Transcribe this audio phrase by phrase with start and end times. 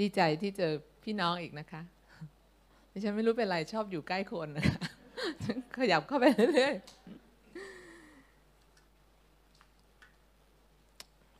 [0.00, 0.72] ดีใจที่เจอ
[1.04, 1.82] พี่น้องอีกนะคะ
[2.92, 4.78] ดิฉันไม่รู้เป็นไรชอบอยู่ใกล้คนนะคะ
[5.76, 6.84] ขยับเข้าไปเรื่อยๆ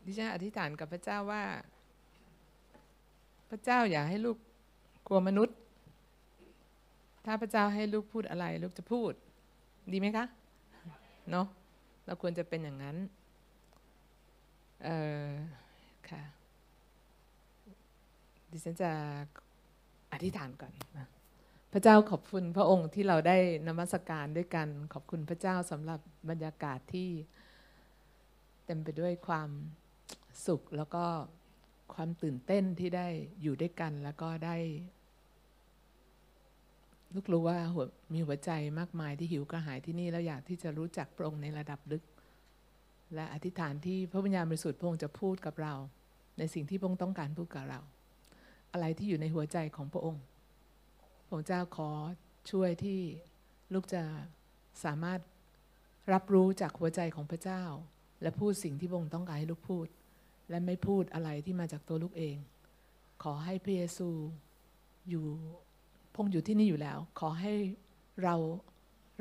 [0.05, 1.43] ดิฉันอธิษฐานกับพระเจ้าว่า
[3.51, 4.37] พระเจ้าอย่าให้ลูก
[5.07, 5.57] กลัวมนุษย์
[7.25, 9.13] ถ้าพระเจ้าให้ลูกพูดอะไร ลูกจะพูด
[9.93, 10.25] ดีไหมคะ
[11.31, 11.47] เนาะ
[12.07, 12.97] เราควรจะเป็นอย่างนั้น
[14.85, 14.89] เอ
[15.27, 15.29] อ
[16.09, 16.23] ค่ะ
[18.51, 18.91] ดิฉันจะ
[20.13, 21.09] อธิษฐานก่อนนะ
[21.73, 23.37] พระเจ้าขอบคุณพระองค์ที่เราได้
[23.69, 26.01] นมัสการด้วยกัน ขอบคุณพระเจ้าสำหรับ
[26.31, 27.09] บรรยากาศที่
[28.67, 29.51] เต็มไปด้วยความ
[30.47, 31.05] สุขแล้วก็
[31.95, 33.09] ความตื่นเต้นที่ได้
[33.43, 34.57] อยู่ด้วยกันแล้วก็ได้
[37.15, 42.05] ลูกรู้ว่าหัวมีหัวใจมากมายที่หิวกระหายที่นี่แล้วอยากที่จะรู้จักพระองค์ในระดับลึก
[43.15, 45.75] และอธิษฐานที่พระวิญญาณบริสุทธิ์พระองค์จะพูดกับเรา
[46.39, 47.81] ในสิ่งที่พระองค์ต้องการพูดกับเรา
[48.77, 50.23] อะไรที่อยู่ในหัวใจของพระองค์
[51.29, 51.91] พระเจ้าขอ
[52.51, 53.01] ช่วยที่
[53.75, 54.03] ลูกจะ
[54.85, 55.21] สามารถ
[56.13, 57.63] รับรู้จากหัวใจของพระเจ้า
[58.23, 59.87] และพูดสิ่งที่พระองค์ต้องการให้ลูกพูด
[60.51, 62.37] และไม่พูดอะไรที่มาจากตัวลูกเอง
[63.23, 64.09] ขอให้พระเยซู
[65.09, 65.27] อยู่
[66.15, 67.55] พงอยู่ที่นี่อยู่แล้ว ขอให้
[68.25, 68.35] เรา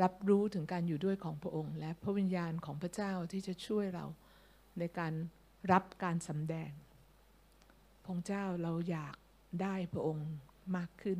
[0.01, 4.05] รับรู้ถึงการอยู่ด้วยของพระองค์ และพระวิญญาณของพระเจ้าที่จะช่วยเรา
[4.79, 5.13] ในการ
[5.71, 6.71] รับการสำแดง
[8.05, 9.15] พงเจ้าเราอยาก
[9.61, 10.27] ได้พระองค์
[10.77, 11.19] มากขึ้น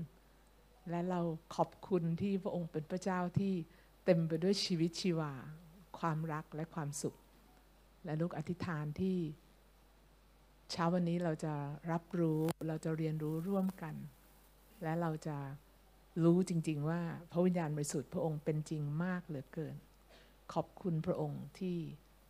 [0.90, 1.22] และเรา
[1.56, 3.54] ขอบคุณที่พระองค์เป็นพระเจ้าที่
[4.06, 5.34] เต็มไปด้วยชีวิตชีวา
[6.00, 7.16] ความรักและความสุข
[8.06, 9.18] และลูกอธิษฐานที่
[10.72, 11.54] เช้าวันนี้เราจะ
[11.92, 13.96] รับรู้เราจะเรียนรู้ร่วมกัน
[14.84, 15.38] และเราจะ
[16.24, 19.76] รู้จริง ๆ ว่าพระวิญญาณบริสุทธิ์พระองค์เป็นจริงมากเหลือเกิน
[20.54, 21.78] ขอบคุณพระองค์ที่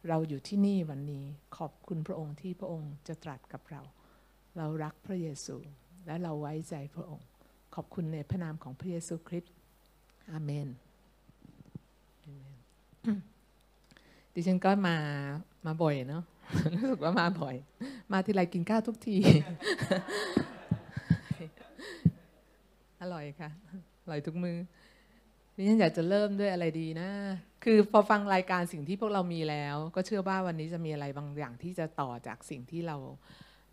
[0.08, 1.26] เราอยู่ที่นี่วันนี้
[1.58, 3.82] ขอบคุณพระองค์ที่พระองค์จะตรัสกับเรา
[4.58, 5.56] เรารักพระเยซู
[6.06, 7.28] และเราไว้ใจพระองค์
[7.76, 9.54] ขอบคุณในพระนามของพระเยซูคริสต์
[10.32, 10.68] อาเมน
[14.34, 14.98] ดิฉันก็มา
[15.66, 16.24] มาบ่อยเนาะ
[16.76, 17.56] รู้สึกว่ามาบ่อย
[18.12, 19.18] มาทีไรกินข้าวทุกที
[23.02, 23.50] อร่อยค่ะ
[24.02, 24.58] อร่อยทุกมือ
[25.56, 27.10] ดิฉันอยากจะเริ่มด้วยอะไรดีนะ
[27.64, 32.98] คือพอฟังรายการสิ่งที่พวกเรามีแล้ว ก็เชื่อว่าวันนี้จะมีอะไรบางอย่างที่จะต่อจากสิ่งที่เรา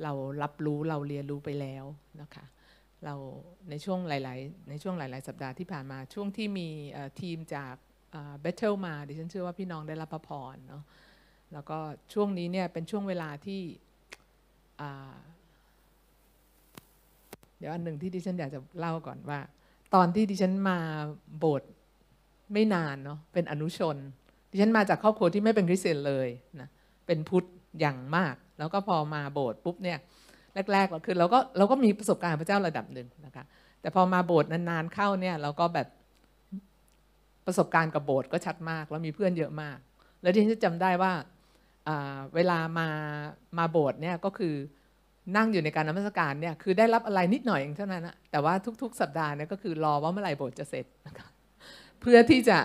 [0.03, 1.85] เรารับรู้เราเรียนรู้ไปแล้ว
[2.21, 2.45] นะคะ
[3.05, 3.15] เรา
[3.71, 6.69] ในช่วงหลาย ๆ ในช่วงหลาย ๆ สัปดาห์ที่ผ่านมาช่วงที่มี
[7.21, 7.75] ทีมจาก
[8.41, 10.83] เบทเทิลมาดิฉันเชื่อว่าพี่น้องได้รับพระพรเนาะ
[11.53, 11.79] แล้วก็
[12.13, 13.61] ช่วงนี้เนี่ยเป็นช่วงเวลาที่
[17.59, 19.41] เดี๋ยวอันหนึ่งที่ดิฉันอยากจะเล่าก่อนว่า
[19.95, 20.79] ตอนที่ดิฉันมา
[21.39, 21.71] โบสถ์
[22.53, 23.97] ไม่นานเนาะเป็นอนุชน
[24.51, 26.29] ดิฉันมาจากครอบครัวที่ไม่เป็นคริสเตียนเลย
[26.61, 26.69] นะ
[27.07, 27.47] เป็นพุทธ
[27.81, 29.99] อย่างมาก แล้วก็พอมาโบสถ์ปุ๊บเนี่ย
[30.73, 33.45] แรกๆเราคือเราก็เราก็มีประสบการณ์พระเจ้าระดับหนึ่งนะคะ
[33.81, 35.89] แต่พอมาโบสถ์นานๆเข้าเนี่ยเราก็แบบ
[37.47, 39.79] ประสบการณ์กับโบสถ์ก็ชัดมากแล้วมีเพื่อนเยอะมาก
[40.23, 41.13] แล้วดิฉันจำได้ว่า
[41.89, 42.89] อ่าเวลามา
[43.59, 44.55] มาโบสถ์เนี่ยก็คือ
[45.37, 51.29] นั่งอยู่ในการนมัสการเนี่ยคือได้รับอะไรนิดหน่อยเองเท่านั้นนะแต่ว่าทุก ๆ สัปดาห์เนี่ยก็คือรอว่าเมื่อไหร่โบสถ์จะเสร็จนะคะ
[52.03, 52.59] เพื่อที่จะ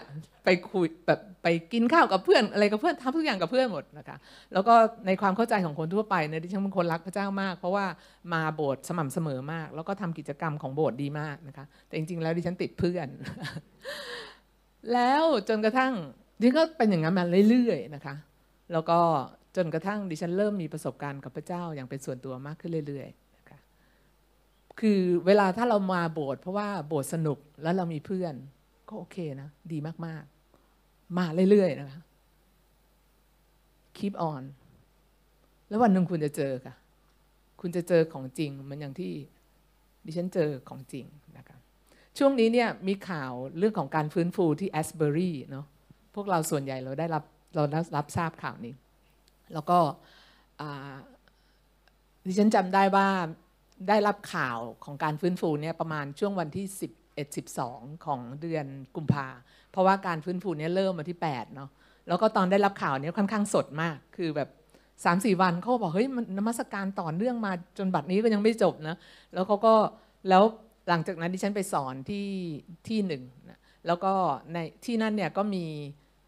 [0.43, 4.17] ไปคุยแบบไปกินข้าวกับเพื่อนอะไรกับเพื่อนทำทุกอย่างกับเพื่อนหมดนะคะ
[4.53, 4.75] แล้วก็
[5.07, 7.85] ในความเข้าใจของคนทั่วไปเนี่ยดิฉันเป็นคนรักพระเจ้ามาก เพราะว่า
[8.33, 13.07] มาโบสถ์สม่ำเสมอมาก แล้วก็ทำกิจกรรมของโบสถ์ดีมากนะคะแต่จริง ๆ แล้วดิฉันติดเพื่อน
[14.93, 15.93] แล้วจนกระทั่ง
[16.39, 18.15] ดิฉันก็เป็นอย่างนั้นมาเรื่อยๆนะคะ
[18.71, 18.99] แล้วก็
[19.55, 23.59] จนกระทั่งดิฉันเริ่มมีประสบการณ์กับพระเจ้าอย่างเป็นส่วนตัวมากขึ้นเรื่อยๆนะคะ
[24.79, 28.35] คือเวลาถ้าเรามาโบสถ์เพราะว่าโบสถ์สนุกแล้วเรามีเพื่อน
[28.89, 32.03] ก็โอเคนะ ดีมากๆ มาเรื่อยๆ นะคะ
[33.97, 34.43] keep on
[35.67, 36.75] แล้ววันหนึ่งคุณจะเจอค่ะ
[37.61, 39.13] คุณจะเจอของจริงเหมันอย่างที่
[40.05, 41.05] ดิฉันเจอของจริง
[41.37, 41.57] นะคะ
[42.17, 45.65] ช่วงนี้เนี่ยมีข่าวเรื่องของการฟื้นฟูที่แอสเบอรีเนาะ
[46.15, 47.23] พวกเราส่วนใหญ่เราได้รับ
[47.55, 48.73] เราได้รับทราบข่าวนี้
[49.53, 49.79] แล้วก็
[52.25, 53.07] ดิฉันจำได้ว่า
[53.89, 57.06] ได้รับข่าวของการฟื้นฟูเนี่ยประมาณช่วงวันที่11
[57.59, 58.65] 12 ของเดือน
[58.95, 59.27] กุมภา
[59.71, 61.69] เพราะว่าการฟื้นฟูเนี่ยเริ่มมาที่8เนาะ
[62.07, 64.49] แล้วก็ตอนได้รับข่าวนี้ค่อนข้างสดมาก คือแบบ
[65.05, 68.95] สามสี่วันเขาบอกเฮ้ยมันนมัสการต่อเนื่องมาจนบัดนี้ก็ยังไม่จบนะ
[69.33, 69.73] แล้วเขาก็
[70.29, 70.43] แล้ว
[70.89, 72.27] หลังจากนั้นดิฉันไปสอนที่
[72.87, 74.13] ที่หนึ่งนะแล้วก็
[74.53, 75.65] ในที่นั่นเนี่ยก็มี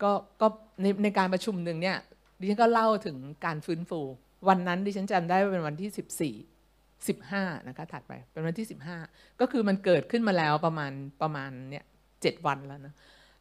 [0.04, 0.48] ก็ก็
[0.82, 1.98] ในในการประชุมหนึ่งเนี่ย
[2.40, 4.00] ดิฉันก็เล่าถึงการฟื้นฟู
[4.48, 6.49] วันนั้นดิฉันจำได้ว่าเป็นวันที่14
[7.08, 8.68] 15นะคะถัดไปเป็นวันที่
[9.04, 10.92] 15 ก็คือมันเกิดขึ้นมาแล้วประมาณ
[11.22, 11.86] ประมาณเนี่ย
[12.22, 12.94] เจ็ดวันแล้วนะ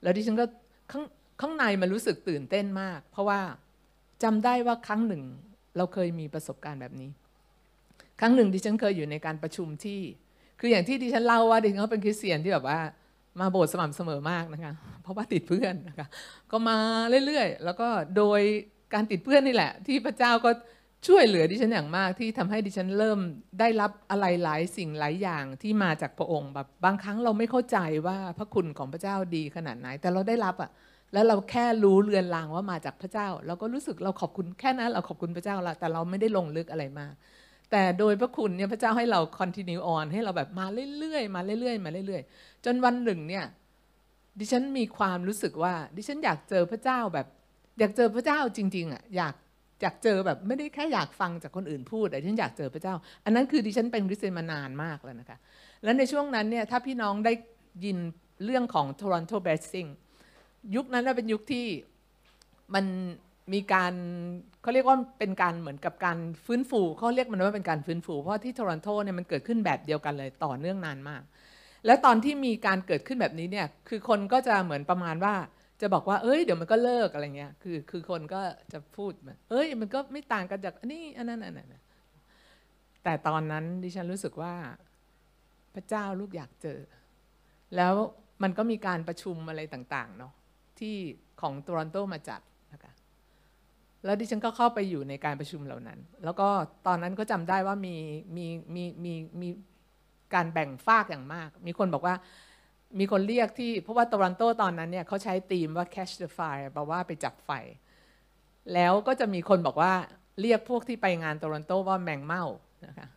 [0.02, 0.44] แล้วดิฉันก็
[0.92, 1.04] ข้าง
[1.40, 3.40] ข้างในมันรู้สึกตื่นเต้นมาก เพราะว่า
[4.22, 5.22] จำได้ว่าครั้งหนึ่ง
[5.76, 7.10] เราเคยมีประสบการณ์แบบนี้
[8.20, 10.00] ครั้งหนึ่งดิฉันเคยอยู่ในการประชุมที่
[10.60, 12.78] คืออย่างที่ดิฉันเล่าว่าดิฉันก็เป็นคริสเตียนที่แบบว่า
[13.40, 14.72] มาโบสถ์สม่ำเสมอมากนะคะ
[15.02, 16.08] เพราะว่าติดเพื่อนนะคะ
[16.50, 16.76] ก็มา
[17.26, 18.40] เรื่อยๆ แล้วก็โดย
[18.94, 20.50] การติดเพื่อนนี่แหละ ที่พระเจ้าก็
[21.06, 23.18] ช่วยเหลือดิฉันอย่างมากที่ทำให้ดิฉันเริ่ม
[23.60, 30.70] ได้รับอะไรหลายสิ่งหลายอย่างที่มาจากพระองค์แบบบางครั้งเราไม่เข้าใจว่าพระคุณของพระเจ้าดีขนาดไหน แต่เราได้รับอะ
[31.12, 37.12] แล้วเราแค่รู้เรือนรางว่ามาจากพระเจ้า เราก็รู้สึกเราขอบคุณแค่นั้นเราขอบคุณพระเจ้าละแต่เราไม่ได้ลงลึกอะไรมาก
[37.70, 40.66] แต่โดยพระคุณเนี่ยพระเจ้าให้เรา continue on ให้เราแบบมา
[40.98, 43.44] เรื่อยๆมาเรื่อยๆมาเรื่อยๆ จนวันหนึ่งเนี่ย
[44.38, 47.26] ดิฉันมีความรู้สึกว่า ดิฉันอยากเจอพระเจ้าแบบ
[47.78, 49.34] อยากเจอพระเจ้าจริง ๆอะอยาก
[49.82, 52.94] อยากเจอแบบไม่ได้แค่อยากฟังจากคนอื่นพูดแต่ฉันอยากเจอพระเจ้า
[53.24, 55.38] อันนั้นคือดิฉันเป็นคริสเตียนมานานมากแล้วนะคะ
[55.84, 57.32] แล้วในช่วงนั้นเนี่ยถ้าพี่น้องได้
[57.84, 57.98] ยิน
[58.44, 59.88] เรื่องของ Toronto Blessing
[60.74, 61.66] ยุคนั้นเป็นยุคที่
[62.74, 62.84] มัน
[63.52, 63.94] มีการ
[64.62, 71.22] เขาเรียกว่าเป็นการเหมือนกับการฟื้นฟูเขาเรียกมันว่าเป็นการฟื้นฟู เพราะที่โทรอนโตเนี่ยมันเกิดขึ้นแบบเดียวกันเลยต่อเนื่องนานมาก
[71.86, 75.34] แล้วตอนที่มีการเกิดขึ้นแบบนี้เนี่ยคือคนก็จะเหมือนประมาณว่า
[75.80, 78.40] จะบอกว่า เอ้ย เดี๋ยวมันก็เลิกอะไรเงี้ย คือ คือคนก็
[78.72, 79.12] จะพูด
[79.50, 81.74] เอ้ย มันก็ไม่ต่างกันจากอันนี้อันนั้นอันนั้น
[83.04, 84.54] แต่ตอนนั้นดิฉันรู้สึกว่า
[85.74, 86.80] พระเจ้าลูกอยากเจอ
[87.76, 87.94] แล้ว
[88.42, 90.32] มันก็มีการประชุมอะไรต่างๆเนาะ
[90.78, 90.96] ที่
[91.40, 92.40] ของโตรอนโตมาจัด
[92.72, 92.92] นะคะ
[94.04, 96.48] แล้วดิฉันก็เข้าไปอยู่ในการประชุมเหล่านั้น แล้วก็
[96.86, 97.96] ตอนนั้นก็จำได้ว่ามี
[98.36, 99.48] มีมีมีมี
[100.34, 102.14] การแบ่งฝากอย่างมาก มีคนบอกว่า
[102.98, 107.50] มีคนเรียกที่เพราะว่าโตรอนโตตอนนั้นเนี่ยเขาใช้ธีมว่า catch the fire แปลว่าไปจับไฟ
[108.74, 109.92] แล้วก็จะมีคนบอกว่า
[110.40, 112.44] เรียกพวกที่ไปงานโตรอนโตว่าแมงเม่า
[112.86, 113.08] นะคะ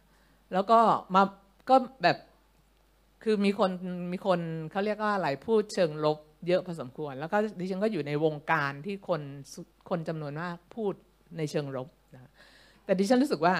[0.53, 0.79] แล้วก็
[1.15, 1.23] มา
[1.69, 2.17] ก็แบบ
[3.23, 3.71] คือมีคน
[4.11, 4.39] มีคน
[4.71, 6.17] เขาเรียกว่าอะไรพูดเชิงลบ
[6.47, 9.21] เยอะพอสมควร แล้วก็ดิฉันก็อยู่ในวงการที่คน
[9.89, 10.93] คนจำนวนมากพูด
[11.37, 12.31] ในเชิงลบนะ
[12.85, 13.55] แต่ดิฉันรู้สึกว่า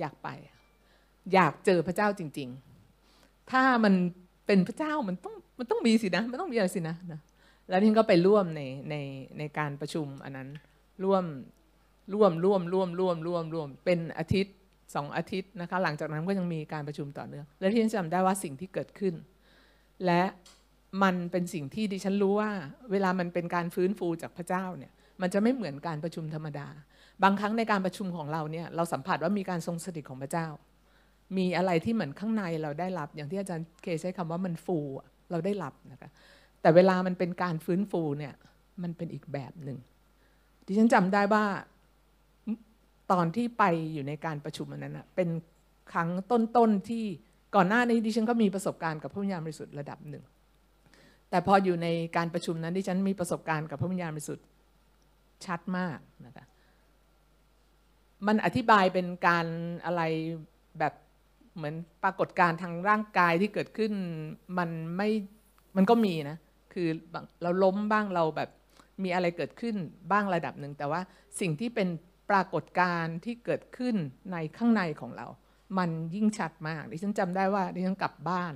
[0.00, 0.28] อยากไป
[1.34, 2.69] อยากเจอพระเจ้าจริง ๆ
[3.50, 3.94] ถ้ามัน
[4.46, 7.20] เป็นพระเจ้ามันต้องมันต้องมีสินะมันต้องมีอะไรสินะนะ
[7.68, 8.96] แล้วดิฉันก็ไปร่วมในใน
[9.38, 10.48] ในการประชุมอันนั้น
[11.04, 11.24] ร่วม
[12.14, 14.54] ร่วมร่วมร่วมร่วมร่วมร่วมเป็นอาทิตย์
[14.94, 19.14] สองอาทิตย์นะคะหลังจากนั้นก็ยังมีการประชุมต่อเนื่องและที่ฉันจำได้ว่าสิ่งที่เกิดขึ้น
[20.06, 20.22] และ
[21.02, 22.50] มันเป็นสิ่งที่ดิฉันรู้ว่า
[22.90, 26.68] เวลามันเป็นการฟื้นฟูจากพระเจ้าเนี่ยมันจะไม่เหมือนการประชุมธรรมดา
[27.22, 30.46] บางครั้งในการประชุมของเราเนี่ยเราสัมผัสว่ามีการทรงสถิตของพระเจ้า
[31.36, 34.78] มีอะไรที่เหมือนข้างในเราได้รับ อย่างที่อาจารย์เคใช้คำว่ามันฟู
[35.30, 36.10] เราได้รับนะคะ
[36.60, 38.34] แต่เวลามันเป็นการฟื้นฟูเนี่ย
[38.82, 39.78] มันเป็นอีกแบบหนึ่ง
[40.66, 41.44] ดิฉันจำได้ว่า
[43.12, 45.28] ตอนที่ไปอยู่ในการประชุมนั้นนะเป็น
[45.92, 47.04] ครั้งต้นๆที่
[47.56, 50.24] ก่อนหน้านี้ดิฉันก็มีประสบการณ์กับพระวิญญาณบริสุทธิ์ระดับหนึ่ง
[51.30, 54.46] แต่พออยู่ในการประชุมนั้นดิฉันมีประสบการณ์กับพระวิญญาณบริสุทธิ์
[55.44, 56.44] ชัดมากนะคะ
[58.26, 59.46] มันอธิบายเป็นการ
[59.84, 60.02] อะไร
[60.78, 60.94] แบบ
[61.56, 61.74] เหมือน
[62.04, 63.92] ปรากฏการณ์ทางร่างกายที่เกิดขึ้น
[64.58, 65.08] มันไม่
[65.76, 66.38] มันก็มีนะ
[66.72, 66.88] คือ
[67.42, 68.50] เราล้มบ้างเราแบบ
[69.02, 69.76] มีอะไรเกิดขึ้น
[70.12, 71.00] บ้างระดับหนึ่ง แต่ว่า
[71.40, 71.88] สิ่งที่เป็น
[72.30, 73.96] ปรากฏการณ์ที่เกิดขึ้น
[74.32, 75.26] ในข้างในของเรา
[75.78, 78.54] มันยิ่งชัดมากดิฉันจำได้ว่าดิฉันกลับบ้าน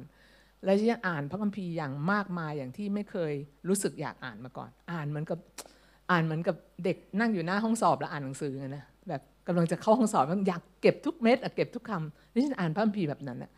[0.64, 3.32] และดิฉันอ่านพระคัมภีร์อย่างมากมายอย่างที่ไม่เคย
[3.68, 5.38] รู้สึกอยากอ่านมาก่อน อ่านเหมือนกับ
[6.10, 8.93] อ่านเหมือนกับเด็กนั่งอยู่หน้าห้องสอบแล้วอ่านหนังสือนะแบบ
[9.46, 13.50] กำลังจะเข้าห้องสอบอยากเก็บทุกเม็ดเก็บทุกคำดิฉันอ่านพระคัมภีร์แบบนั้นนะ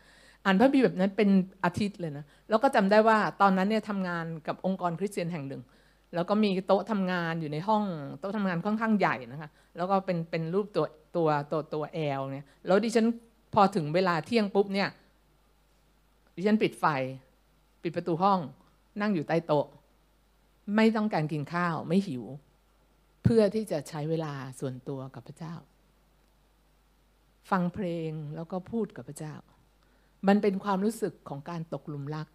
[0.45, 1.29] อ่านพระคัมภีร์แบบนั้นเป็น
[1.63, 5.61] อาทิตย์เลยนะแล้วก็จำได้ว่าตอนนั้นเนี่ยทำงานกับองค์กรคริสเตียนแห่งหนึ่ง
[6.15, 7.83] แล้วก็มีโต๊ะทำงานอยู่ในห้อง
[8.19, 13.07] โต๊ะทำงานค่อนข้างใหญ่นะคะแล้วก็เป็นเป็นรูปตัวตัวตัวตัวแอลเนี่ยแล้วดิฉัน
[13.53, 14.89] พอถึงเวลาเที่ยงปุ๊บเนี่ย
[16.35, 16.85] ดิฉันปิดไฟ
[17.83, 18.39] ปิดประตูห้อง
[19.01, 19.65] นั่งอยู่ใต้โต๊ะ
[20.75, 22.23] ไม่ต้องการกินข้าวไม่หิว
[23.23, 25.53] เพื่อที่จะใช้เวลาส่วนตัวกับพระเจ้า
[27.49, 29.35] ฟังเพลงแล้วก็พูดกับพระเจ้า
[30.27, 32.27] มันเป็นความรู้สึกของการตกหลุมรัก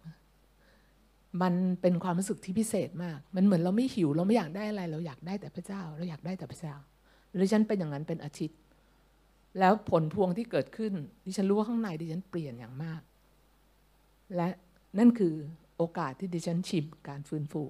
[1.41, 6.75] มันเป็นความรู้สึกที่พิเศษมาก มันเหมือนเราไม่หิวเราไม่อยากได้อะไร เราอยากได้แต่พระเจ้า เราอยากได้แต่พระเจ้า
[7.41, 8.59] ดิฉันเป็นอย่างนั้นเป็นอาทิตย์
[9.59, 10.93] แล้วผลพวงที่เกิดขึ้น
[11.25, 13.01] ดิฉันรู้ว่าข้างในดิฉันเปลี่ยนอย่างมาก
[14.35, 14.47] และ
[14.99, 15.33] นั่นคือ
[15.77, 17.63] โอกาสที่ดิฉันชิมการฟื้นฟู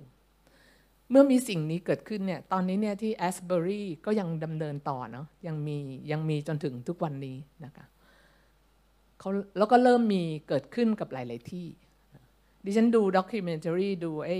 [1.09, 5.77] เมื่อมีสิ่งนี้เกิดขึ้นเนี่ยตอนนี้เนี่ยที่แอสเบอรี่ก็ยังดำเนินต่อเนาะยังมี
[6.11, 7.85] ยังมีจนถึงทุกวันนี้นะคะ
[9.19, 11.67] เขาแล้วก็เริ่มมีเกิดขึ้นกับหลาย ๆ ที่
[12.65, 14.37] ดิฉันดูด็อกิเมนทารีดูไอ้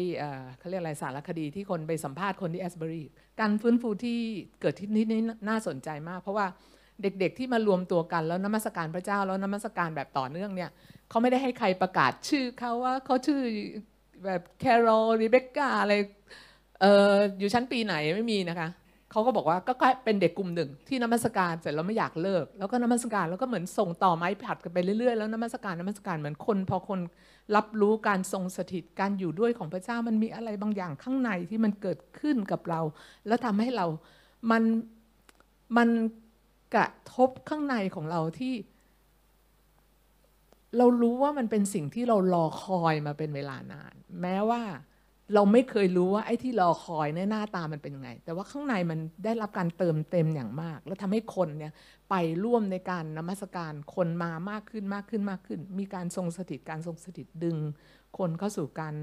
[0.58, 3.06] เขาเรียกอะไรสารคดีที่คนไปสัมภาษณ์คนที่แอสเบอรี่
[3.40, 4.20] การฟื้นฟูที่
[4.62, 6.46] เกิดที่นี่นี่น่าสนใจมาก เพราะว่า
[7.02, 10.70] เด็ก ๆ ที่มารวมตัวกันแล้วนมัสการพระเจ้าแล้วนมัสการแบบต่อเนื่องเนี่ย
[11.10, 13.42] เขาไม่ได้ให้ใครประกาศชื่อเขาว่าเขาชื่อ
[14.26, 15.94] แบบแคโรลรีเบคก้าอะไร
[16.84, 18.70] เอออยู่ชั้นปีไหนไม่มีนะคะ
[19.12, 19.74] เขาก็บอกว่าก็
[20.06, 27.00] เป็นเด็กกลุ่มหนึ่งที่นมัสการเสร็จแล้วไม่อยากเลิก แล้วก็นมัสการแล้วก็เหมือนส่งต่อไม้ผัดกันไปเรื่อยๆแล้วนมัสการนมัสการเหมือนคน พอคน
[27.56, 32.82] รับรู้การทรงสถิตการอยู่ด้วยของพระเจ้ามันมีอะไรบางอย่างข้างในที่มันเกิดขึ้นกับเรา
[33.28, 33.86] แล้วทำให้เรา
[34.52, 34.64] มัน
[35.78, 35.90] มัน
[36.76, 38.54] กระทบข้างในของเราที่
[40.78, 44.62] เรารู้ว่ามันเป็นสิ่งที่เรารอคอยมาเป็นเวลานาน แม้ว่า
[45.34, 51.72] เราไม่เคยรู้ว่าไอ้ที่รอคอยเนี่ยหน้าตามันเป็นยังไง แต่ว่าข้างในมันได้รับการเติมเต็มอย่างมาก แล้วทำให้คนเนี่ย
[52.10, 57.58] ไปร่วมในการนมัสการคนมามากขึ้นมากขึ้นมากขึ้น มีการทรงสถิตการทรงสถิตดึง
[58.18, 58.96] คนเข้าสู่การ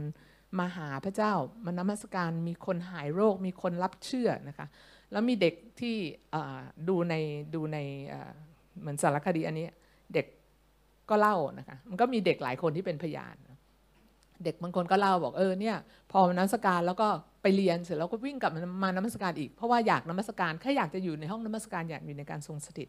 [0.58, 1.32] มาหาพระเจ้า
[1.64, 4.66] มานมัสการมีคนหายโรค มีคนรับเชื่อนะคะ
[5.12, 5.96] แล้วมีเด็กที่
[6.88, 7.14] ดูใน
[7.54, 7.78] ดูใน
[8.80, 9.66] เหมือนสารคดีอันนี้
[10.14, 10.26] เด็ก
[11.10, 13.36] ก็เล่านะคะมันก็มีเด็กหลายคนที่เป็นพยาน
[14.44, 15.76] เด็กบางคนก็เล่าบอกเออเนี่ย
[16.12, 17.08] พอมนมัสการแล้วก็
[17.42, 22.88] ไปเรียนเสร็จแล้วก็วิ่งกลับมานมัสการอีกเพราะว่าอยากนมัสการแค่อยากจะอยู่ในห้องนมัสการอยากอยู่ในการทรงสถิต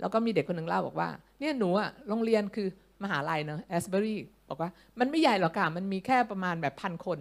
[0.00, 1.08] แล้วก็มีเด็กคนหนึ่งเล่าบอกว่า
[1.38, 2.68] เนี่ยหนูอะโรงเรียนคือ
[3.02, 4.18] มหาลัยเนอะแอสเบอรี่
[4.48, 4.70] บอกว่า
[5.00, 7.18] มันไม่ใหญ่หรอกค่ะมันมีแค่ประมาณแบบพันคน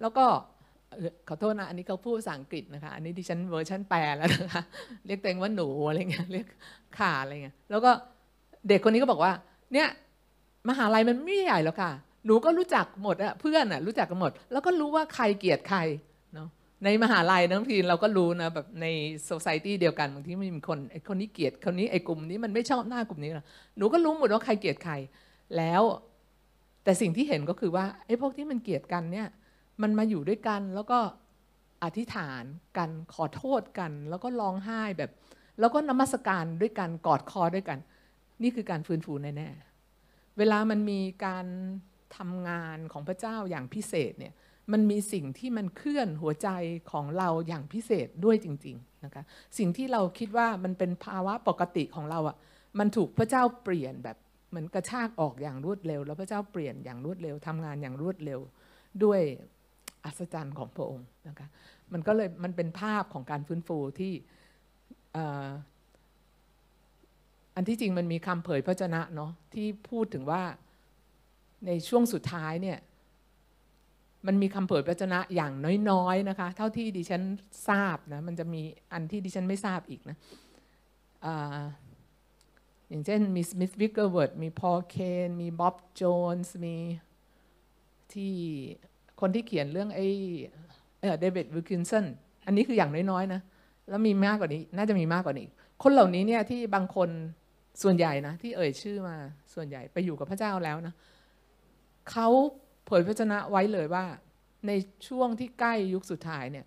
[0.00, 0.24] แล้วก็
[1.28, 4.62] ขอโทษนะ อันนี้เขาพูดภาษาอังกฤษนะคะ อันนี้ดิฉันเวอร์ชันแปลแล้วนะคะ
[5.06, 6.46] เรียกตัวเองว่าหนูอะไรเงี้ย เรียก
[6.98, 7.90] ขาอะไรเงี้ย แล้วก็
[8.68, 9.32] เด็กคนนี้ก็บอกว่า
[9.72, 9.88] เนี่ย
[10.68, 11.90] มหาลัยมันไม่ใหญ่หรอกค่ะ
[12.26, 15.80] หนูก็รู้จักหมดอะเพื่อนอะรู้จักกันหมด แล้วก็รู้ว่าใครเกลียดใคร
[16.34, 16.48] เนาะ
[16.84, 18.86] ในมหาลัยบางทีเราก็รู้นะแบบใน
[19.24, 23.46] society เดียวกันบางทีมีคนไอ้คนนี้เกลียดคนนี้ไอ้กลุ่มนี้มันไม่ชอบหน้ากลุ่มนี้นะ
[23.76, 24.94] หนูก็รู้หมดว่าใครเกลียดใคร
[25.56, 25.82] แล้ว
[26.84, 29.28] แต่สิ่งที่เห็นก็คือว่าไอ้พวกที่มันเกลียดกันเนี่ย
[29.82, 30.98] มันมาอยู่ด้วยกันแล้วก็
[31.84, 32.44] อธิษฐาน
[32.76, 35.10] กันขอโทษกัน แล้วก็ร้องไห้แบบ
[35.60, 37.78] แล้วก็นมัสการด้วยกันกอดคอด้วยกัน
[38.42, 41.46] นี่คือการฟื้นฟูแน่ๆเวลามันมีการ
[42.16, 44.34] ทำงานของพระเจ้าอย่างพิเศษเนี่ย
[44.72, 46.48] มันมีสิ่งที่มันเคลื่อนหัวใจ
[46.90, 49.22] ของเราอย่างพิเศษด้วยจริงๆนะคะ
[49.58, 52.36] สิ่งที่เราคิดว่ามันเป็นภาวะปกติของเราอะ่ะ
[52.78, 54.16] มันถูกพระเจ้าเปลี่ยนแบบ
[54.50, 58.40] เหมือนกระชากออกอย่างรวดเร็ว แล้วพระเจ้าเปลี่ยนอย่างรวดเร็วทำงานอย่างรวดเร็ว
[59.04, 59.20] ด้วย
[60.04, 61.48] อัศจรรย์ของพระองค์นะคะ
[61.92, 64.12] มันก็เลยมันเป็นภาพของการฟื้นฟูที่
[67.56, 70.42] อันที่จริงมันมีคำเผยพระชนะเนาะที่พูดถึงว่า
[71.66, 72.78] ในช่วงสุดท้ายเนี่ย
[74.26, 75.52] มันมีคำเผยพระชนะอย่าง
[75.90, 77.22] น้อยๆนะคะ เท่าที่ดิฉัน
[77.68, 78.62] ทราบนะมันจะมี
[78.92, 80.16] อันที่ดิฉันไม่ทราบอีกนะ
[81.24, 81.26] อ
[82.88, 86.02] อย่างเช่นมีสมิธวิกเกิลส์เวิร์ธมีพอลเคนมีบ๊อบโจ
[86.34, 86.76] นส์มี
[88.12, 88.32] ที่
[89.20, 90.08] คนที่เขียนเรื่องไอ้
[91.20, 92.04] เดวิดวิลเคอร์สัน
[92.46, 93.40] อันนี้คืออย่างน้อยๆนะ
[93.88, 95.46] แล้วมีมากกว่านี้น่าจะมีมากกว่านี้
[95.82, 97.08] คนเหล่านี้เนี่ยที่บางคน
[97.82, 99.16] ส่วนใหญ่นะที่เอ่ยชื่อมา
[99.54, 100.94] ส่วนใหญ่ไปอยู่กับพระเจ้าแล้วนะ
[102.10, 102.28] เขา
[102.86, 104.04] เผยพระวจนะไว้เลยว่า
[104.66, 104.72] ใน
[105.08, 106.66] ช่วงที่ใกล้ยุคสุดท้ายเนี่ย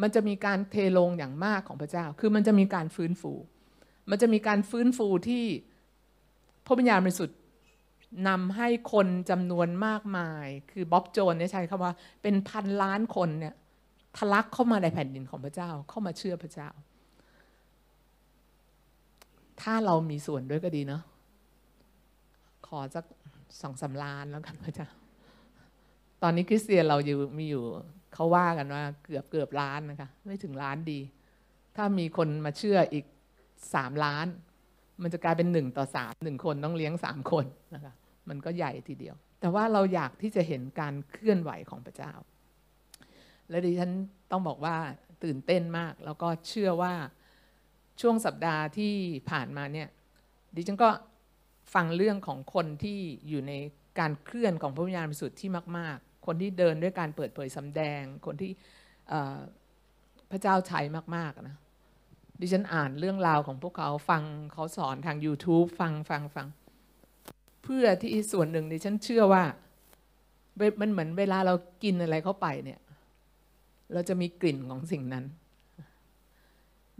[0.00, 3.32] มันจะมีการเทลงอย่างมากของพระเจ้า คือมันจะมีการฟื้นฟู
[4.10, 5.44] มันจะมีการฟื้นฟูที่
[6.66, 7.38] พระวิญญาณบริสุทธิ์
[8.28, 13.54] นำให้คนจำนวนมากมาย คือบ๊อบโจนเนี่ยใช้คำว่าเป็นพันล้านคนเนี่ย
[14.16, 16.68] ทะลักเข้ามาในแผ่นดินของพระเจ้า เข้ามาเชื่อพระเจ้า
[19.62, 21.02] ถ้าเรามีส่วนด้วยก็ดีเนาะ
[22.66, 23.04] ขอสัก
[23.60, 24.88] สองสาล้านแล้วกันพระเจ้า
[26.22, 27.64] ตอนนี้คริสเตียนเราอยู่มีอยู่
[28.14, 31.00] เขาว่ากันว่าเกือบเกือบล้านนะคะ ไม่ถึงล้านดี
[31.76, 33.04] ถ้ามีคนมาเชื่ออีก
[33.74, 34.26] สามล้าน
[35.02, 37.44] มันจะกลายเป็นหนึ่งต่อสามหนึ่งคนต้องเลี้ยงสามคน
[37.74, 37.94] นะคะ
[38.28, 42.12] มันก็ใหญ่ทีเดียว แต่ว่าเราอยากที่จะเห็นการเคลื่อนไหวของพระเจ้า
[43.48, 43.90] และดิฉัน
[44.30, 44.76] ต้องบอกว่า
[45.24, 46.94] ตื่นเต้นมาก แล้วก็เชื่อว่า
[48.00, 48.94] ช่วงสัปดาห์ที่
[49.30, 49.88] ผ่านมาเนี่ย
[50.54, 50.90] ดิฉันก็
[51.74, 52.98] ฟังเรื่องของคนที่
[53.28, 53.52] อยู่ใน
[53.98, 58.50] การเคลื่อนของพระวิญญาณบริสุทธิ์ที่มาก ๆ คนที่เดินด้วยการเปิดเผยสำแดง คนที่
[60.30, 60.80] พระเจ้าใช้
[61.16, 61.56] มาก ๆ นะ
[62.40, 66.46] ดิฉันอ่านเรื่องราวของพวกเขาฟังเขาสอนทาง YouTube ฟังฟังฟัง
[67.62, 69.44] เพื่อที่ส่วนหนึ่งดิฉันเชื่อว่า
[70.80, 72.80] มันเหมือนเวลาเรากินอะไรเข้าไปเนี่ย
[73.92, 75.24] เราจะมีกลิ่นของสิ่งนั้น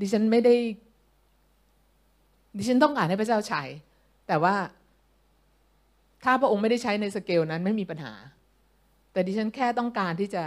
[0.01, 0.55] ดิฉันไม่ได้
[2.57, 3.63] ดิฉันต้องการให้พระเจ้าใช้
[4.33, 4.57] แต่ว่า
[6.25, 8.13] ถ้าพระองค์ไม่ได้ใช้ในสเกลนั้นไม่มีปัญหา
[9.13, 10.45] แต่ดิฉันแค่ต้องการที่จะ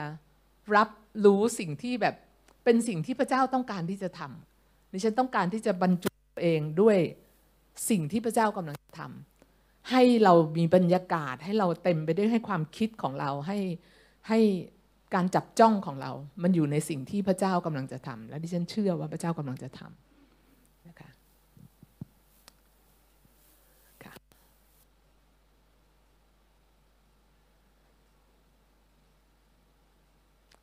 [0.76, 0.90] รับ
[1.26, 2.16] รู้สิ่งที่แบบ
[2.64, 6.98] เป็นสิ่งที่พระเจ้าต้องการที่จะทำดิฉันต้องการที่จะบรรจุตัวเองด้วย
[7.90, 13.60] สิ่งที่พระเจ้ากำลังทำให้เรามีบรรยากาศ ให้เราเต็มไปด้วยให้ความคิดของเราให้
[14.30, 14.40] ให้
[15.16, 16.12] การจับจ้องของเรา
[16.44, 20.05] มันอยู่ในสิ่งที่พระเจ้ากำลังจะทำและดิฉันเชื่อว่าพระเจ้ากำลังจะทำ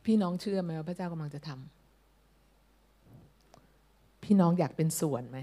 [0.04, 5.40] พี่น้องเชื่อไหมว่าพระเจ้ากำลังจะทำพี่น้องอยากเป็นส่วนไหม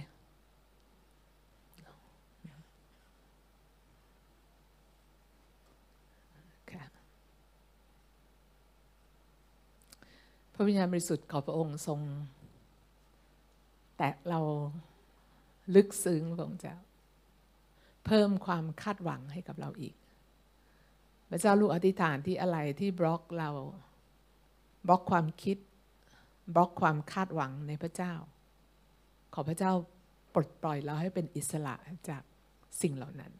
[10.54, 12.00] พระวิญญาณบริสุทธิ์ขอพระองค์ทรง
[13.98, 14.40] แตะเรา
[15.76, 16.76] ลึกซึ้งพระองค์เจ้า
[18.06, 19.96] เพิ่มความคาดหวังให้กับเราอีก
[21.30, 23.50] พระเจ้าลูกอธิษฐานที่อะไรที่บล็อกเรา
[24.88, 25.58] บล็อกความคิด
[26.54, 28.14] บล็อกความคาดหวังในพระเจ้า
[29.34, 29.72] ขอพระเจ้า
[30.34, 31.76] ปลดปล่อยเราให้เป็นอิสระ
[32.10, 32.24] จาก
[32.82, 33.34] สิ่งเหล่านั้น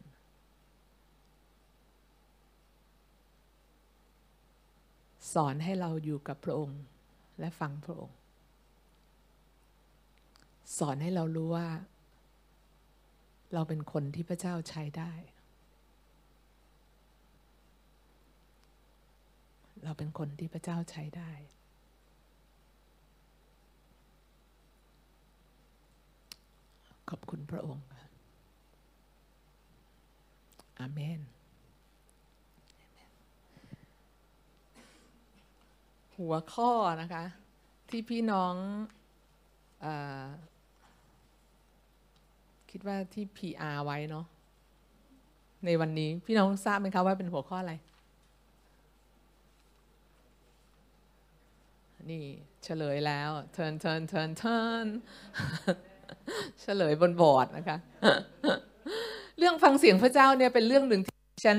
[5.32, 6.82] สอนให้เราอยู่กับพระองค์
[7.40, 8.16] และฟังพระองค์
[10.78, 11.68] สอนให้เรารู้ว่า
[13.54, 15.12] เราเป็นคนที่พระเจ้าใช้ได้
[19.84, 21.30] เราเป็นคนที่พระเจ้าใช้ได้
[27.10, 28.04] ขอบคุณพระองค์ค่ะ
[30.78, 31.20] อาเมน
[36.16, 36.70] หัวข้อ
[37.02, 37.24] นะคะ
[37.88, 38.54] ที่พี่น้อง
[39.84, 39.86] อ
[42.70, 44.26] คิดว่าที่ PR ไว้เนาะ
[45.64, 47.74] ในวันนี้พี่น้องทราบไหมคะว่าเป็นหัวข้ออะไร
[52.08, 52.24] นี่
[52.64, 54.86] เฉลยแล้วเทินเทินเทินเทิน
[56.60, 57.76] เฉลยบนบอร์ดนะคะ
[59.38, 61.58] เรื่องฟังเสียงพระเจ้าเนี่ยเป็นเรื่องหนึ่งที่ฉัน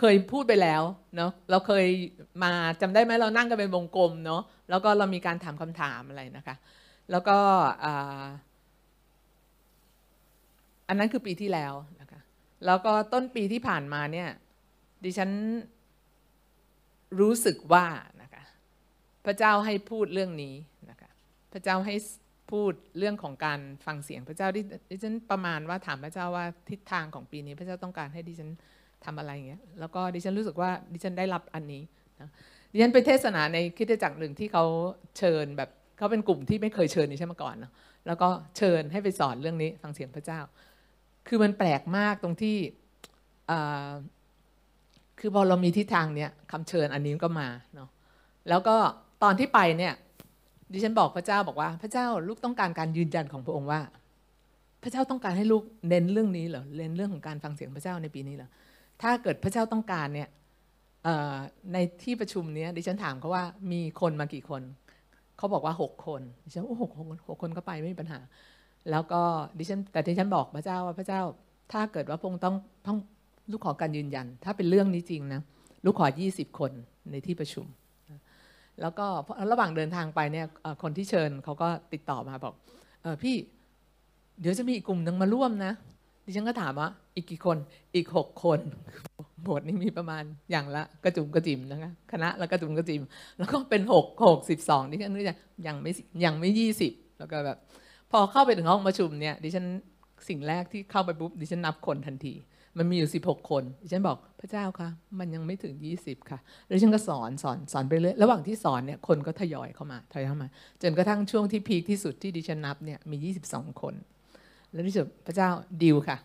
[0.00, 0.82] เคยพูดไปแล้ว
[1.16, 1.86] เนาะเราเคย
[2.44, 6.56] มาจำได้ไหมเรานั่งกันเป็นวงกลมเนาะแล้วก็เรามีการถามคำถามอะไรนะคะ
[7.10, 7.38] แล้วก็
[10.88, 12.20] อันนั้นคือปีที่แล้วนะคะ
[12.66, 14.28] แล้วก็ต้นปีที่ผ่านมาเนี่ย
[15.04, 15.30] ดิฉัน
[17.20, 17.84] รู้สึกว่า
[19.26, 20.54] พระเจ้าให้พูดเรื่องนี้
[20.90, 21.10] นะคะ
[21.52, 21.94] พระเจ้าให้
[22.50, 24.48] พูดเรื่องของการฟังเสียงพระเจ้า
[24.90, 28.50] ดิฉันประมาณว่าถามพระเจ้าว่าทิศทางของปีนี้ พระเจ้าต้องการให้ดิฉัน
[29.04, 31.82] ทำอะไรอย่างเงี้ยแล้วก็ดิฉันรู้สึกว่าดิฉันได้รับอันนี้
[32.20, 32.30] นะ
[32.72, 34.64] ดิฉันไปเทศนาในคิดจักรหนึ่งที่เขา
[35.18, 37.72] เชิญแบบเขาเป็นกลุ่มที่ไม่เคยเชิญดิฉันมาก่อนเนาะ
[38.06, 40.40] แล้วก็เชิญให้ไปสอนเรื่องนี้ฟังเสียงพระเจ้า
[41.28, 42.56] คือมันแปลกมากตรงที่
[45.20, 47.88] คือพอเรามีทิศทางเนี้ยคำเชิญอันนี้ก็มาเนาะ
[48.48, 48.76] แล้วก็
[49.22, 49.94] ตอนที่ไปเนี่ย
[50.72, 53.80] ดิฉันบอกพระเจ้าบอกว่า พระเจ้าลูกต้องการการยืนยันของพระองค์ว่า
[54.82, 58.48] พระเจ้าต้องการให้ลูกเน้นเรื่องนี้เหรอเน้นเรื่องของการฟังเสียงพระเจ้าในปีนี้เหรอ
[59.02, 60.28] ถ้าเกิดพระเจ้าต้องการเนี่ย
[61.72, 64.62] ในที่ประชุมนี้ดิฉันถามเขาว่ามีคนมากี่คน
[65.38, 68.20] เขาบอกว่าหกคนดิฉันโอ้หกคนหกคนก็ไปไม่มีปัญหา
[68.90, 69.22] แล้วก็
[69.58, 71.20] ดิฉันแต่ดิฉันบอกพระเจ้าว่าพระเจ้า
[71.72, 72.54] ถ้าเกิดว่าพงต้อง
[72.86, 72.96] ต้อง
[73.50, 75.40] ลูกขอการยืนยัน ถ้าเป็นเรื่องนี้จริงนะ
[75.84, 76.72] ลูกขอยี่สิบคน
[77.10, 77.66] ในที่ประชุม
[78.82, 79.06] แล้วก็
[79.52, 80.46] ระหว่างเดินทางไปเนี่ย
[80.82, 82.54] คนที่เชิญเขาก็ติดต่อมาบอก
[83.04, 83.36] ออพี่
[84.40, 85.72] เดี๋ยวจะมีอีกกลุ่มหนึ่งมาร่วมนะ
[86.24, 87.56] ดิฉันก็ถามว่าอีกกี่คน
[87.94, 88.60] อีกหกคน
[89.42, 93.02] โบสถ์นี้มีประมาณอย่างละกระจุมกระจิมนะคะคณะแล้วกระจุมกระจิม
[93.38, 95.90] แล้วก็เป็นหกหกสิบสองดิฉันนึกจะยังไม่
[96.24, 97.58] ยังไม่ยี่สิบแล้วก็แบบ
[98.10, 99.66] พอเข้าไปถึงห้องประชุมเนี่ยดิฉัน
[100.28, 102.34] สิ่งแรกที่เข้าไปปุ๊บดิฉันนับคนทันที
[102.78, 110.48] มันมีอยู่ 16 คนฉันบอกพระเจ้าคะมันยังไม่ถึง 20 ค่ะ แล้วฉันก็สอนสอนสอนไปเรื่อยระหว่างที่สอนเนี่ยคนก็ทยอยเข้ามาทยอยเข้ามา
[110.82, 113.16] จนกระทั่งช่วงที่พีคที่สุดที่ดิฉันนับเนี่ยมี
[113.48, 113.94] 22 คน
[114.72, 115.48] แล้วที่สุดพระเจ้า
[115.82, 116.16] ดิวค่ะ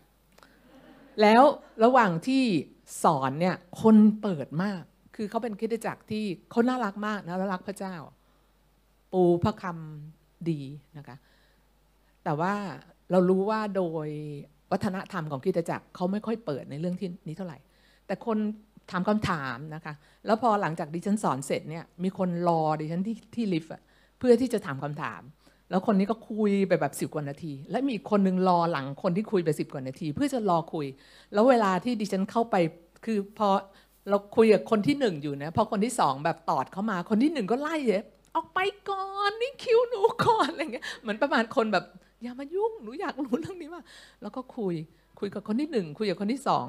[1.22, 1.42] แล้ว
[1.84, 2.44] ระหว่างที่
[3.04, 4.82] สอนเนี่ยคนเปิดมาก
[5.16, 7.94] คือเขาเป็นคิดจักรที่เขาน่ารักมากนะรักพระเจ้า
[9.12, 10.60] ปูพระคำดี
[10.98, 11.16] นะคะ
[12.24, 12.54] แต่ว่า
[13.10, 14.08] เรารู้ว่าโดย
[14.72, 17.58] วัฒนธรรมของคิดจักรเขาไม่ค่อยเปิดในเรื่องที่นี้เท่าไหร่
[18.06, 18.38] แต่คน
[18.90, 19.94] ถามคำถามนะคะ
[20.26, 23.72] แล้วพอหลังจากดิฉันสอนเสร็จเนี่ย มีคนรอดิฉันที่ที่ลิฟต์
[24.18, 25.22] เพื่อที่จะถามคำถาม
[25.70, 30.86] แล้วคนนี้ก็คุยไปแบบสิบกว่านาที และมีคนนึงรอหลังคนที่คุยไปสิบกว่านาที เพื่อจะรอคุย
[31.32, 32.56] แล้วเวลาที่ดิฉันเข้าไป
[33.04, 33.48] คือพอ
[34.08, 38.02] เราคุยกับคนที่หนึ่งอยู่นะพอคนที่สองแบบตอดเข้ามา คนที่หนึ่งก็ไล่เย
[38.34, 41.84] ออกไปก่อนนี่คิวหนูก่อนอะไรเงี้ยเหมือนประมาณคนแบบ
[42.22, 43.82] อย่ามายุ่งหนูอยากรู้เรื่องนี้ว่า
[44.22, 44.74] แล้วก็คุย
[45.20, 46.66] คุยกับคนที่หนึ่งคุยกับคนที่สอง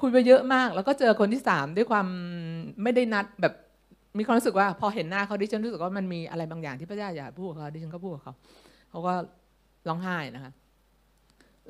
[0.00, 2.06] คุยไปเยอะมาก แล้วก็เจอคนที่สามด้วยความ
[2.82, 3.54] ไม่ได้นัดแบบ
[4.18, 8.34] มีความรู้สึกว่า พอเห็นหน้าเขาดิฉันรู้สึกว่ามันมีอะไรบางอย่างที่พระเจ้าอยากพูดกับเขาดิฉันก็พูดกับเขา
[8.90, 9.12] เขาก็
[9.88, 10.52] ร้องไห้นะคะ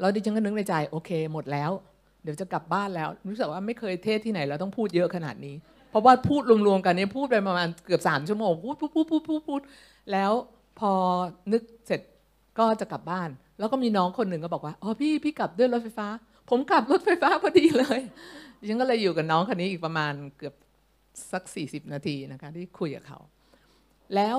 [0.01, 1.71] แล้วดิฉันก็นึกในใจโอเค หมดแล้ว
[2.23, 5.55] เดี๋ยวจะกลับบ้านแล้ว รู้สึกว่าไม่เคยเทศที่ไหนแล้วต้องพูดเยอะขนาดนี้
[5.91, 9.61] เพราะว่าพูดรวมๆกันนี้พูดไปประมาณเกือบสามชั่วโมงพูดพูดพูดพูดพูดพูด
[10.13, 10.33] แล้ว
[10.79, 10.93] พอ
[11.53, 12.01] นึกเสร็จ
[12.59, 16.09] ก็จะกลับบ้าน แล้วก็มีน้องคนหนึ่งก็บอกว่าอ๋อพี่พี่กลับด้วยรถไฟฟ้า
[16.51, 18.01] ผมกลับรถไฟฟ้าพอดีเลย
[18.69, 20.55] ฉันก็เลยอยู่กับน้องคนนี้อีกประมาณเกือบ
[21.33, 23.19] สัก 40 นาทีนะคะที่คุยกับเขา
[24.15, 24.39] แล้ว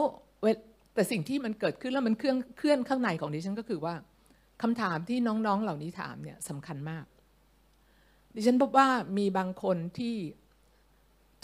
[0.94, 3.96] แต่สิ่งที่มันเกิดขึ้นแล้วมันเคลื่อนเคลื่อนข้างในของดิฉันก็คือว่า
[4.62, 7.06] คำถามที่น้องๆเหล่านี้ถามเนี่ยสำคัญมาก
[8.36, 10.16] ดิฉันพบว่ามีบางคนที่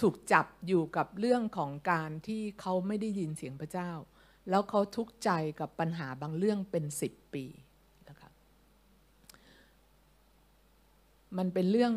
[0.01, 3.91] ถูกจับอยู่กับเรื่องของการที่เขาไม่ได้ยินเสียงพระเจ้า
[4.49, 5.29] แล้วเขาทุกข์ใจ
[5.59, 7.45] กับปัญหาบางเรื่องเป็นสิบปี
[8.09, 8.29] นะคะ
[11.37, 11.93] มันเป็นเรื่อง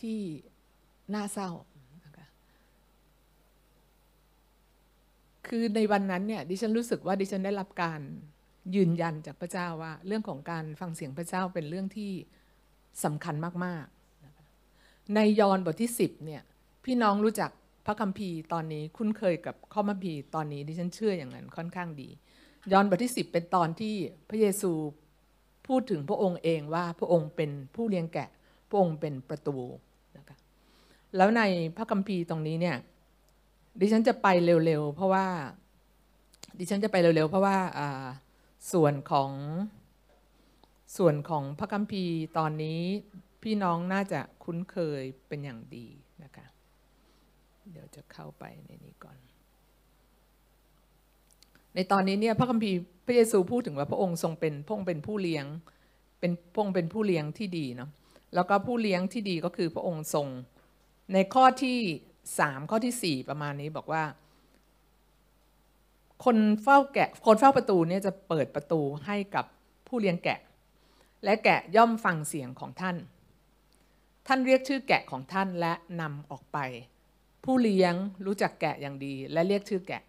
[0.00, 0.18] ที่
[1.14, 1.50] น่าเศร้า
[2.04, 2.26] นะคะ
[5.46, 8.00] คือในวันนั้นเนี่ยดิฉันรู้สึกว่าดิฉันได้รับการ
[8.74, 12.12] ยืนยันจากพระเจ้าว่า เรื่องของการฟังเสียงพระเจ้าเป็นเรื่องที่
[13.04, 16.42] สำคัญมากๆ ในยอห์นบทที่ 10เนี่ย
[16.84, 17.50] พี่น้องรู้จัก
[17.86, 22.08] พระคัมภีร์ตอนนี้คุ้นเคยกับข้อมัมภีร์ตอนนี้ดิฉันเชื่ออย่างนั้นค่อนข้างดี
[22.72, 23.94] ยอห์นบทที่ 10 เป็นตอนที่
[24.28, 24.72] พระเยซู
[25.66, 28.28] พูดถึงพระองค์เองว่าพระองค์เป็นผู้เลี้ยงแกะ
[28.68, 29.56] พระองค์เป็นประตู
[30.16, 30.36] นะคะ
[31.16, 31.42] แล้วใน
[31.76, 32.76] พระคัมภีร์ตรงนี้เนี่ย
[33.80, 35.26] ดิฉันจะไปเร็วๆเพราะว่า
[36.58, 37.56] ดิฉันจะไปเร็วๆเพราะว่า
[38.72, 39.30] ส่วนของ
[40.96, 42.80] ส่วนของพระคัมภีร์ตอนนี้
[43.42, 45.86] พี่น้องน่าจะคุ้นเคยเป็นอย่างดี
[46.24, 46.46] นะคะ
[47.70, 49.16] เดี๋ยวจะเข้าไปในนี้ก่อน
[51.74, 55.44] ในตอนนี้เนี่ยพระคัมภีร์พระเยซูพูดถึงว่าพระองค์ทรงเป็นพระองค์เป็นผู้เลี้ยง
[56.20, 57.90] เป็นพระองค์เป็นผู้เลี้ยงที่ดีเนาะ
[58.34, 60.26] แล้วก็ผู้เลี้ยงที่ดีก็คือพระองค์ทรง
[61.12, 61.78] ในข้อที่
[62.38, 64.04] สามข้อที่สี่ประมาณนี้บอกว่า
[66.24, 69.44] คนเฝ้าแกะคนเฝ้าประตูเนี่ยจะเปิดประตูให้กับ
[69.88, 70.38] ผู้เลี้ยงแกะ
[71.24, 72.96] และแกะย่อมฟังเสียงของท่าน
[74.26, 76.58] ท่านเรียกชื่อแกะของท่านและนำออกไป
[77.44, 77.94] ผู้เลี้ยง
[78.26, 80.02] รู้จักแกะอย่างดี และเรียกชื่อแกะ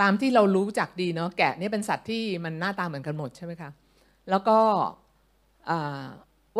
[0.00, 3.70] ตามที่เรารู้จักดีเนาะแกะนี่เป็นสัตว์ที่มันหน้าตาเหมือนกันหมดใช่ไหมคะ
[4.30, 4.58] แล้วก็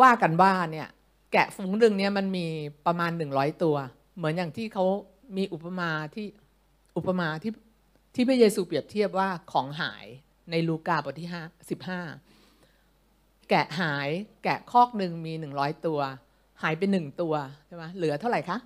[0.01, 0.87] ว่ากันว่าเนี่ย
[1.31, 2.45] แกะฝูงหนึ่งเนี่ยมันมี
[2.85, 3.75] ประมาณหนึ่งร้อยตัว
[4.17, 4.85] เหมือนอย่างที่เขา
[5.37, 6.27] มีอุปมาที่
[6.97, 7.51] อุปมาที่
[8.15, 10.05] ที่พระเยซูเปรียบเทียบว่าของหาย
[10.51, 12.01] ในลูกาบทที่ห้าสิบห้า
[13.49, 14.09] แกะหาย
[14.43, 15.99] แกะคอกหนึ่งมีหนึ่งร้อยตัว
[16.61, 17.33] หายไปหนึ่งตัว
[17.67, 18.57] ใช่ไหมเหลือเท่าไหร่คะ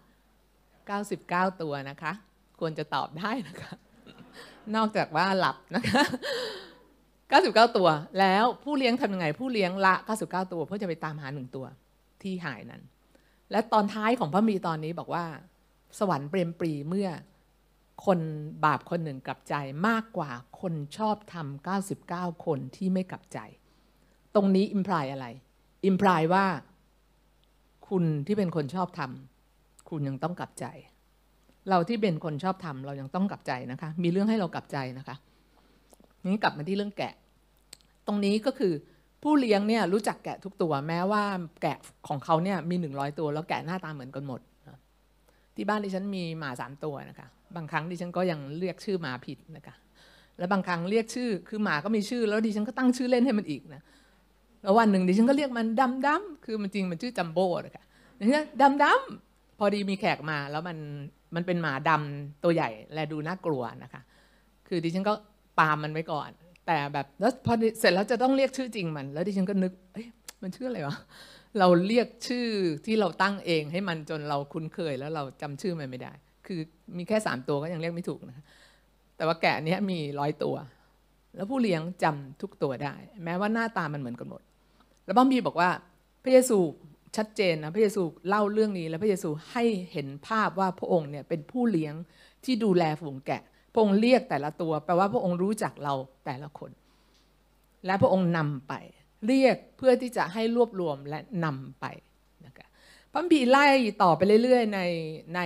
[0.98, 2.12] 99 ตัวนะคะ
[2.60, 3.74] ควรจะตอบได้นะคะ
[4.76, 6.04] นอกจากว่าหลับนะคะ
[7.30, 7.88] 99 ตัว
[8.20, 11.66] แล้วผู้เลี้ยงทำยังไง ผู้เลี้ยงละ 99 ตัวเพื่อจะไปตามหาหนึ่งตัว
[12.22, 12.82] ที่หายนั้น
[13.52, 15.26] และตอนท้ายของพระมีตอนนี้บอกว่า
[16.00, 17.10] สวรรค์เปรมปรีเมื่อ
[18.06, 18.20] คน
[18.66, 19.56] บาปคนหนึ่งกลับใจ
[19.88, 21.68] มากกว่าคนชอบทำ
[22.32, 23.40] 99 คนที่ไม่กลับใจ
[24.36, 25.28] ตรงนี้อิมพลายอะไร
[25.86, 26.46] อิมพลายว่า
[27.88, 29.29] คุณที่เป็นคนชอบทำ
[29.90, 30.66] คุณยังต้องกลับใจ
[31.70, 35.16] เราที่เป็นคนชอบทำเรายังต้องกลับใจนะคะ มีเรื่องให้เรากลับใจนะคะ
[36.26, 37.14] นี้กลับมาที่เรื่องแกะ
[38.08, 38.74] ตรงนี้ก็คือ
[39.24, 41.24] ผู้เลี้ยงเนี่ยรู้จักแกะทุกตัว แม้ว่า
[41.62, 44.42] แกะของเขาเนี่ยมีหนึ่งร้อยตัว แล้วแกะหน้าตาเหมือนกันหมด
[45.56, 49.76] ที่บ้านดิฉันมีหมาสามตัวนะคะ บางครั้งดิฉันก็ยังเรียกชื่อหมาผิดนะคะ
[50.38, 53.82] แล้วบางครั้งเรียกชื่อ คือหมาก็มีชื่อ แล้วดิฉันก็ตั้งชื่อเล่นให้มันอีกนะ
[54.64, 57.84] แล้ววันหนึ่งดิฉันก็เรียกมันดำดำคือมันจริงมันชื่อจัมโบ้นะคะ
[58.18, 59.29] ดิฉันดำดำ
[59.60, 60.78] พอดีมีแขกมาแล้วมัน
[61.36, 64.02] มันเป็นหมาดำตัวใหญ่และดูน่ากลัวนะคะ
[64.68, 65.14] คือดิฉันก็
[65.60, 66.30] ปามมันไว้ก่อน
[66.68, 70.08] แต่แบบแล้วพอเสร็จแล้วจะต้องเรียกชื่อจริงมัน แล้วดิฉันก็นึกเอ้ย
[70.42, 70.98] มันชื่ออะไรวะ
[71.60, 72.48] เราเรียกชื่อ
[72.86, 76.12] ที่เราตั้งเองให้มันจนเราคุ้นเคยแล้วเราจำชื่อมันไม่ได้
[76.48, 76.60] คือ
[76.98, 78.46] มีแค่สามตัวก็ยังเรียกไม่ถูกนะคะ
[79.18, 80.56] แต่ว่าแกะนี้มีร้อยตัว
[81.36, 84.42] แล้วผู้เลี้ยงจำทุกตัวได้ แม้ว่าหน้าตามันเหมือนกันหมด
[85.06, 85.70] แล้วบ้อมบีบอกว่า
[86.24, 86.58] พระเยซู
[87.18, 91.94] ชัดเจนนะพระเยซูเล่าเรื่องนี้ แล้วพระเยซูให้เห็นภาพว่าพระองค์เนี่ยเป็นผู้เลี้ยง
[92.46, 93.42] ที่ดูแลฝูงแกะ
[93.74, 95.94] พระองค์เรียกแต่ละตัว แปลว่าพระองค์รู้จักเรา
[96.26, 96.72] แต่ละคน
[97.86, 98.74] และพระองค์นำไป
[99.28, 101.86] เรียกเพื่อที่จะให้รวบรวมและนำไป
[102.46, 102.68] นะคะ
[103.12, 103.66] พระบีไล่
[104.04, 104.82] ต่อไปเรื่อยๆ ใน
[105.36, 105.40] ใน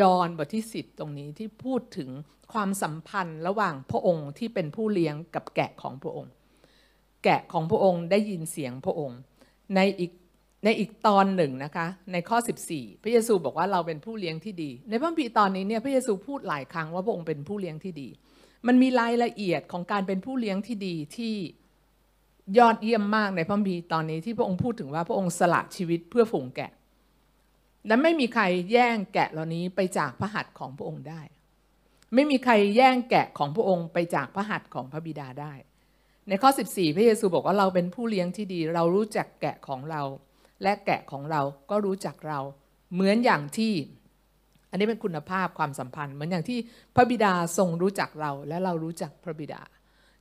[0.00, 2.10] ยอห์นบทที่สิบตรงนี้ที่พูดถึง
[2.52, 6.32] ความสัมพันธ์ระหว่างพระองค์ที่เป็นผู้เลี้ยงกับแกะของพระองค์
[7.24, 9.18] แกะของพระองค์ได้ยินเสียงพระองค์
[9.76, 10.12] ในอีก
[10.64, 12.38] ในอีกตอนหนึ่งนะคะในข้อ
[12.70, 18.08] 14 พระเยซูบอกว่าเราเป็นผู้เลี้ยงที่ดี ในพระคัมภีร์ตอนนี้เนี่ยพระเยซูพูดหลายครั้งว่าพระองค์เป็นผู้เลี้ยงที่ดี
[18.66, 21.34] มันมีรายละเอียดของการเป็นผู้เลี้ยงที่ดีที่
[22.58, 26.70] ยอดเยี่ยมมากในพระคัมภีร์ตอนนี้ที่พระองค์พูดถึงว่าพระองค์สละชีวิตเพื่อฝูงแกะ
[27.86, 31.22] และไม่มีใครแย่งแกะเหล่านี้ไปจากพระหัตถ์ของพระองค์ได้
[32.14, 35.52] ไม่มีใครแย่งแกะของพระองค์ไปจากพระหัตถ์ของพระบิดาได้
[36.28, 40.02] ในข้อ 14 พระเยซูบอกว่าเราเป็นผู้เลี้ยงที่ดี เรารู้จักแกะของเรา
[40.62, 42.40] และแกะของเราก็รู้จักเรา
[42.94, 43.72] เหมือนอย่างที่
[44.70, 46.58] อันนี้เป็นคุณภาพความสัมพันธ์ เหมือนอย่างที่
[46.94, 49.60] พระบิดาทรงรู้จักเรา และเรารู้จักพระบิดา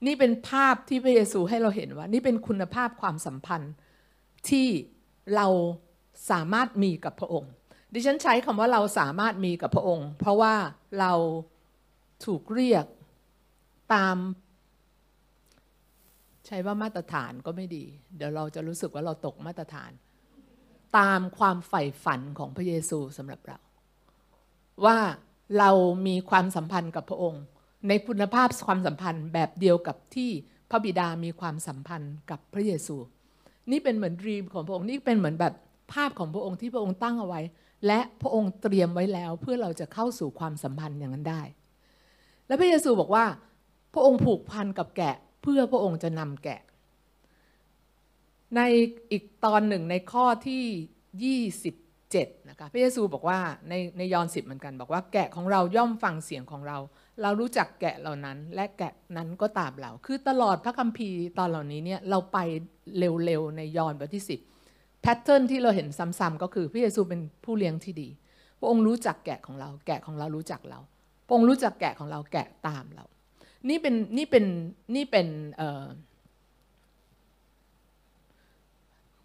[0.06, 3.74] นี่เป็นภาพที่พระเยซูให้เราเห็นว่า นี่เป็นคุณภาพความสัมพันธ์
[4.50, 4.68] ที่
[5.36, 5.48] เรา
[6.30, 7.52] สามารถมีกับพระองค์
[7.94, 10.56] ดิฉันใช้คำว่าเราสามารถมีกับพระองค์ เพราะว่า
[11.00, 11.14] เรา
[12.26, 12.86] ถูกเรียก
[13.94, 14.18] ตาม
[16.52, 17.86] ช้ว่ามาตรฐานก็ไม่ดี
[18.16, 19.92] เดี๋ยวเราจะรู้สึกว่าเราตกมาตรฐาน
[20.98, 23.58] ตามความใฝ่ฝันของพระเยซูสำหรับเรา
[24.86, 24.98] ว่า
[25.60, 25.72] เรา
[26.08, 27.44] มีความสัมพันธ์กับพระองค์
[27.88, 30.30] ในคุณภาพความสัมพันธ์แบบเดียวกับที่
[30.70, 32.96] พระบิดามีความสัมพันธ์กับพระเยซู
[33.72, 35.54] นี่เป็นเหมือนดีมของพระองค์นี่เป็นเหมือนแบบ
[35.94, 37.42] ภาพของพระองค์ที่พระองค์ตั้งเอาไว้
[37.88, 41.42] และพระองค์เตรียมไว้แล้วเพื่อเราจะเข้าสู่ความสัมพันธ์อย่างนั้นได้
[42.48, 43.26] และพระเยซูบอกว่า
[43.94, 46.62] พระองค์ผูกพันกับแกะ เพื่อพระองค์จะนำแกะ
[48.56, 48.62] ใน
[49.12, 50.64] อีกตอนหนึ่งในข้อที่
[51.46, 56.78] 27นะคะพระเยซูบอกว่าในในยอห์นสิบเหมือนกันบอกว่าแกะของเราย่อมฟังเสียงของเรา
[57.22, 62.38] เรารู้จักแกะเหล่านั้น และแกะนั้นก็ตามเรา คือตลอดพระคัมภีร์ตอนเหล่านี้เนี่ยเราไป
[62.98, 64.26] เร็วๆในยอห์นบทที่
[64.64, 65.88] 10แพทเทิร์นที่เราเห็น
[66.20, 68.10] ซ้ำๆก็คือพระเยซูเป็นผู้เลี้ยงที่ดี
[68.60, 70.80] พระองค์รู้จักแกะของเรา แกะของเรารู้จักเรา
[71.28, 73.06] พระองค์รู้จักแกะของเราแกะตามเรา
[73.70, 74.46] นี่เป็นนี่เป็น
[74.96, 75.86] นี่เป็นเออ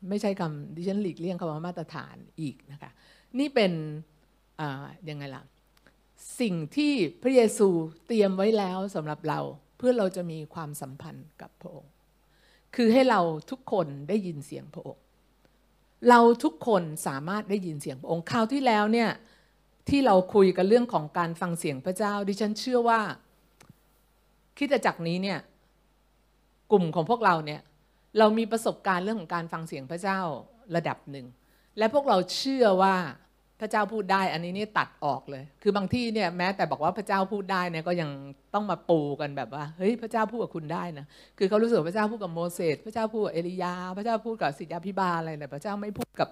[0.08, 2.90] ไม่ใช่คำดิฉันหลีกเลี่ยงคำว่ามาตรฐานอีกนะคะ
[3.38, 3.72] นี่เป็น
[5.08, 5.42] ยังไงล่ะ
[6.40, 7.68] สิ่งที่พระเยซู
[8.06, 9.40] เตรียมไว้แล้วสำหรับเรา
[9.76, 11.92] เพื่อเราจะมีความสัมพันธ์กับพระองค์
[12.74, 13.20] คือให้เรา
[13.50, 15.02] ทุกคนได้ยินเสียงพระองค์
[16.08, 19.10] เราทุกคนสามารถได้ยินเสียงพระองค์คราวที่แล้วเนี่ย
[19.88, 23.00] ที่เราคุยกันเรื่องของการฟังเสียงพระเจ้า ดิฉันเชื่อว่า
[24.58, 25.38] คิดจากนี้เนี่ย
[26.72, 27.60] กลุ่มของพวกเราเนี่ย
[28.18, 30.20] เรามีประสบการณ์เรื่องของการฟังเสียงพระเจ้า
[30.76, 31.26] ระดับหนึ่ง
[31.78, 32.94] และพวกเราเชื่อว่า
[33.60, 38.10] พระเจ้าพูดได้ อันนี้นี่ตัดออกเลย คือบางที่เนี่ยแม้แต่บอกว่าพระเจ้าพูดได้เนี่ยก็ยัง
[38.54, 41.06] ต้องมาปูกันแบบว่าเฮ้ยพระเจ้าพูดกับคุณได้นะ
[41.38, 46.28] คือเขารู้สึกพระเจ้าพูดกับโมเสสพระเจ้าพูดกับเอลียา พระเจ้าพูดกับสิทธาพิบาลอะไรแต่พระเจ้าไม่พูดกับ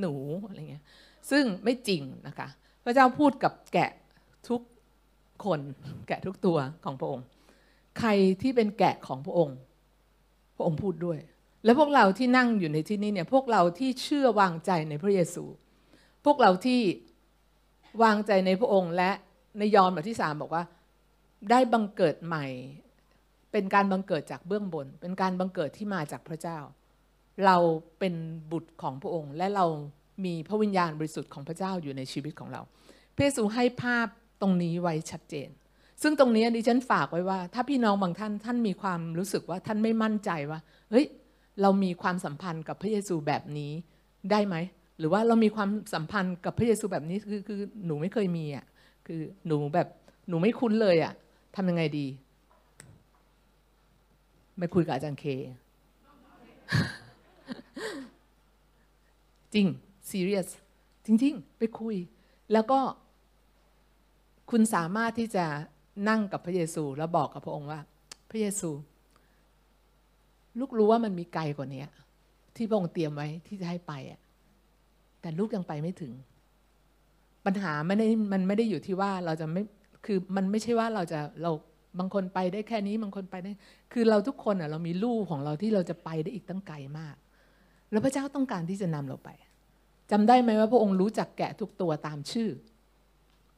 [0.00, 0.14] หนู
[0.46, 0.82] อะไรเงี้ย
[1.30, 2.48] ซึ่งไม่จริงนะคะ
[2.84, 3.90] พระเจ้าพูดกับแกะ
[4.48, 4.60] ทุก
[5.44, 5.60] คน
[6.08, 7.26] แกะทุกตัวของพระองค์
[7.98, 8.10] ใคร
[8.42, 9.58] ที่เป็นแกะของพระองค์
[10.56, 11.18] พระองค์พูดด้วย
[11.64, 15.44] และพวกเราที่นั่งอยู่ในที่นี้เนี่ยพวกเราที่เชื่อวางใจในพระเยซู
[16.24, 16.80] พวกเราที่
[18.02, 19.10] วางใจในพระองค์ และ
[19.58, 20.64] ในยอห์นบทที่สามบอกว่า
[21.50, 22.46] ได้บังเกิดใหม่
[23.52, 26.58] เป็นการบังเกิดจากเบื้องบน เป็นการบังเกิดที่มาจากพระเจ้า
[27.44, 27.56] เรา
[27.98, 28.14] เป็น
[28.52, 29.66] บุตรของพระองค์ และเรา
[30.24, 32.62] มีพระวิญญาณบริสุทธิ์ของพระเจ้าอยู่ในชีวิตของเรา
[33.14, 34.06] พระเยซูให้ภาพ
[34.40, 35.48] ตรงนี้ไว้ชัดเจน
[36.02, 41.06] ซึ่งตรงนี้ดิฉันฝากไว้ว่า ถ้าพี่น้องบางท่านท่านมีความรู้สึกว่าท่านไม่มั่นใจว่าเฮ้ย
[41.62, 43.72] เรามีความสัมพันธ์กับพระเยซูแบบนี้
[44.30, 44.56] ได้ไหม
[44.98, 48.66] หรือว่าเรามีความสัมพันธ์กับพระเยซูแบบนี้คือคือหนูไม่เคยมีอะ
[49.06, 49.88] คือหนูแบบ
[50.28, 51.12] หนูไม่คุ้นเลยอะ
[51.56, 52.06] ทำยังไงดี
[54.58, 55.24] ไม่คุยกับอาจารย์เค
[59.54, 59.66] จริง
[60.10, 60.48] ซีเรียส
[61.06, 61.96] จริง ๆ ไปคุย
[62.52, 62.80] แล้วก็
[64.50, 65.46] คุณสามารถที่จะ
[66.08, 67.80] นั่งกับพระเยซูแล้วบอกกับพระองค์ว่า
[68.30, 68.70] พระเยซู
[70.58, 71.84] ลูกรู้ว่ามันมีไกลกว่านี้
[72.56, 74.20] ที่พระองค์เตรียมไว้ที่จะให้ไปอะ
[75.20, 76.12] แต่ลูกยังไปไม่ถึง
[77.46, 79.62] ปัญหาไม่ได้มันไม่ได้อยู่ที่ว่าเราจะไม่
[80.06, 81.50] คือมันไม่ใช่ว่าเราจะเรา
[81.98, 83.50] บางคนไปได้แค่นี้บางคนไปได้
[83.92, 87.16] คือเราทุกคนอะเรามีลูกของเราที่เราจะไปได้อีกตั้งไกลมาก
[87.90, 89.30] แล้วพระเจ้าต้องการที่จะนำเราไป
[90.10, 92.48] จำได้ไหมว่าพระองค์รู้จักแกะทุกตัวตามชื่อ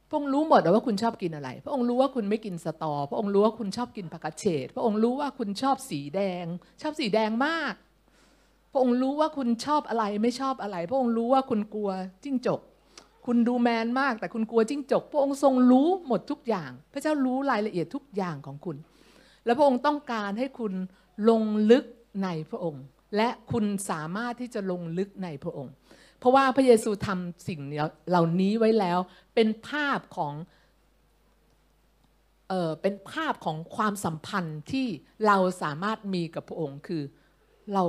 [0.09, 6.45] พระองค์รู้หมดว่าคุณชอบกินอะไร พระองค์รู้ว่าคุณไม่กินสตอ พระองค์รู้ว่าคุณชอบกินผักกาดเฉด พระองค์รู้ว่าคุณชอบสีแดง
[6.81, 7.73] ชอบสีแดงมาก
[8.71, 11.89] พระองค์รู้ว่าคุณชอบอะไรไม่ชอบอะไร พระองค์รู้ว่าคุณกลัว
[12.23, 12.59] จิ้งจก
[13.25, 18.77] คุณดูแมนมาก แต่คุณกลัวจิ้งจก พระองค์ทรงรู้หมดทุกอย่าง พระเจ้ารู้รายละเอียดทุกอย่างของคุณ
[19.45, 20.73] แล้วพระองค์ต้องการให้คุณ
[21.29, 21.85] ลงลึก
[22.23, 22.83] ในพระองค์
[23.17, 25.73] และคุณสามารถที่จะลงลึกในพระองค์
[26.19, 27.59] เพราะว่าพระเยซูทำสิ่ง
[28.09, 28.99] เหล่านี้ไว้แล้ว
[29.35, 30.33] เป็นภาพของ
[32.49, 34.87] เออเป็นภาพของความสัมพันธ์ที่
[35.27, 37.03] เราสามารถมีกับพระองค์ คือ
[37.73, 37.83] เรา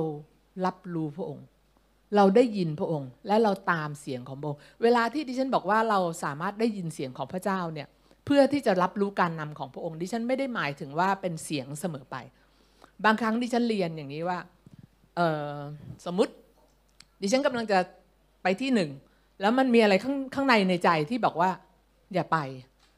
[0.65, 1.45] รับรู้พระองค์
[2.15, 7.87] เราได้ยินพระองค์ และเราตามเสียงของพระองค์ เวลาที่ดิฉันบอกว่าเราสามารถได้ยินเสียงของพระเจ้าเนี่ย
[8.25, 12.15] เพื่อที่จะรับรู้การนำของพระองค์ ดิฉันไม่ได้หมายถึงว่าเป็นเสียงเสมอไป
[13.05, 14.39] บางครั้งดิฉันเรียนอย่างนี้ว่า
[16.05, 16.33] สมมติ
[17.21, 17.79] ดิฉันกำลังจะ
[18.43, 18.89] ไปที่หนึ่ง
[19.41, 21.49] แล้วมันมีอะไรข้างข้างในในใจที่บอกว่า
[22.13, 22.37] อย่าไป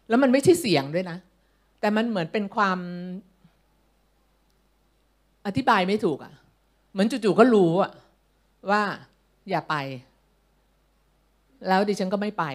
[0.10, 1.18] แล้วมันไม่ใช่เสียงด้วยนะ
[1.80, 2.80] แต่มันเหมือนเป็นความ
[5.46, 6.34] อธิบายไม่ถูกอะ่ะ
[6.92, 7.92] เหมือนจู่ๆก็รู้อะ
[8.70, 8.82] ว่า
[9.50, 9.76] อย่าไป
[11.68, 12.46] แล้วดิฉันก็ไม่ไป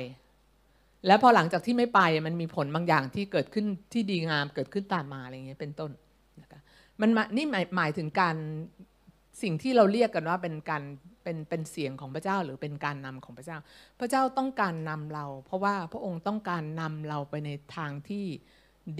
[1.06, 5.90] แล้วพอหลังจากที่ไม่ไปมันมีผลบางอย่างที่เกิดขึ้นที่ดีงามเกิดขึ้นตามมาอะไรเงี้ยเป็นต้น
[6.40, 6.60] นะคะ
[7.00, 8.36] มันนี่หมายหมายถึงการ
[9.42, 10.82] สิ่งที่เราเรียกกันว่าเป็นการ
[11.22, 13.58] เป็นเป็นเสียงของพระเจ้าหรือเป็นการนำของพระเจ้า
[14.00, 18.24] พระเจ้าต้องการนำเรา เพราะว่าพระองค์ต้องการนำเราไปในทางที่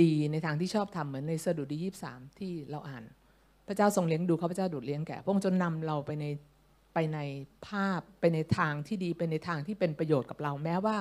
[0.03, 3.05] ดีในทางที่ชอบทำเหมือนในสดุดียี่สามที่เราอ่าน
[3.69, 6.27] พระเจ้าทรงเลี้ยงดูเขาพระเจ้าดูดเลี้ยงแก่พระองค์จนนำเราไปใน
[6.95, 7.19] ไปใน
[7.67, 10.97] ภาพไปในทางที่ดีไปในทางที่เป็นประโยชน์กับเราแม้ว่า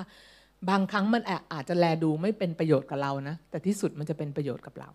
[0.69, 1.21] บางครั้งมัน
[1.53, 4.89] อาจจะแลดูไม่เป็นประโยชน์กับเรานะแต่ที่สุดมันจะเป็นประโยชน์กับเรา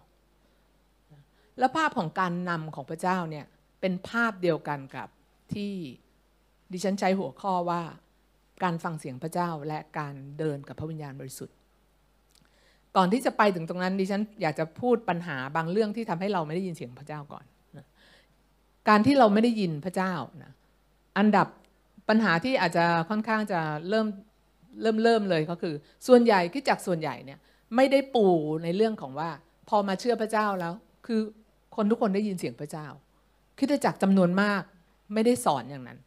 [1.59, 3.47] แล้วภาพของการนำของพระเจ้าเนี่ย
[3.83, 5.09] เป็นภาพเดียวกันกับ
[5.55, 5.73] ที่
[6.73, 7.83] ดิฉันใช้หัวข้อว่า
[8.63, 11.57] การฟังเสียงพระเจ้าและการเดินกับพระวิญญาณบริสุทธิ์
[12.97, 17.45] ก่อนที่จะไปถึงตรงนั้นดิฉันอยากจะพูดปัญหาบางเรื่องที่ทำให้เราไม่ได้ยินเสียงพระเจ้าก่อน
[17.77, 17.87] นะ
[18.89, 20.53] การที่เราไม่ได้ยินพระเจ้านะ
[21.19, 21.47] อันดับ
[22.09, 24.07] ปัญหาที่อาจจะค่อนข้างจะเริ่ม
[24.83, 25.75] เริ่มเริ่มเลยก็คือ
[26.07, 27.39] ส่วนใหญ่คิดจากส่วนใหญ่เนี่ย
[27.77, 28.27] ไม่ได้ปู
[28.65, 29.31] ในเรื่องของว่า
[29.69, 30.73] พอมาเชื่อพระเจ้าแล้ว
[31.07, 31.21] คือ
[31.77, 32.87] คนทุกคนได้ยินเสียงพระเจ้า
[33.63, 34.63] คิดจากจำนวนมาก
[35.15, 35.99] ไม่ได้สอนอย่างนั้น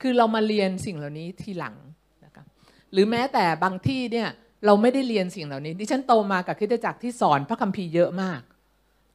[0.00, 1.76] คือเรามาเรียนสิ่งเหล่านี้ทีหลัง
[2.24, 2.46] นะครับ
[2.92, 4.28] หรือแม้แต่บางที่เนี่ย
[4.66, 8.40] เราไม่ได้เรียนสิ่งเหล่านี้ ดิฉันโตมากับคิดจักรที่สอนพระคัมภีร์เยอะมาก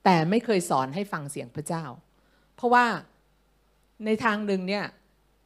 [0.06, 1.84] แต่ไม่เคยสอนให้ฟังเสียงพระเจ้า
[2.56, 2.86] เพราะว่า
[4.06, 4.86] ในทางหนึ่งเนี่ย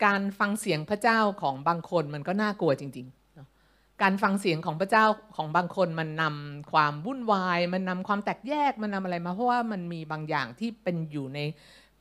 [0.05, 5.05] การฟังเสียงพระเจ้าของบางคนมันก็น่ากลัวจริงๆ การฟังเสียงของพระเจ้า
[5.35, 11.39] ของบางคนมันนำความวุ่นวาย มันนำความแตกแยกมันนำอะไรมาเพราะว่ามันมีบางอย่างที่เป็นอยู่ใน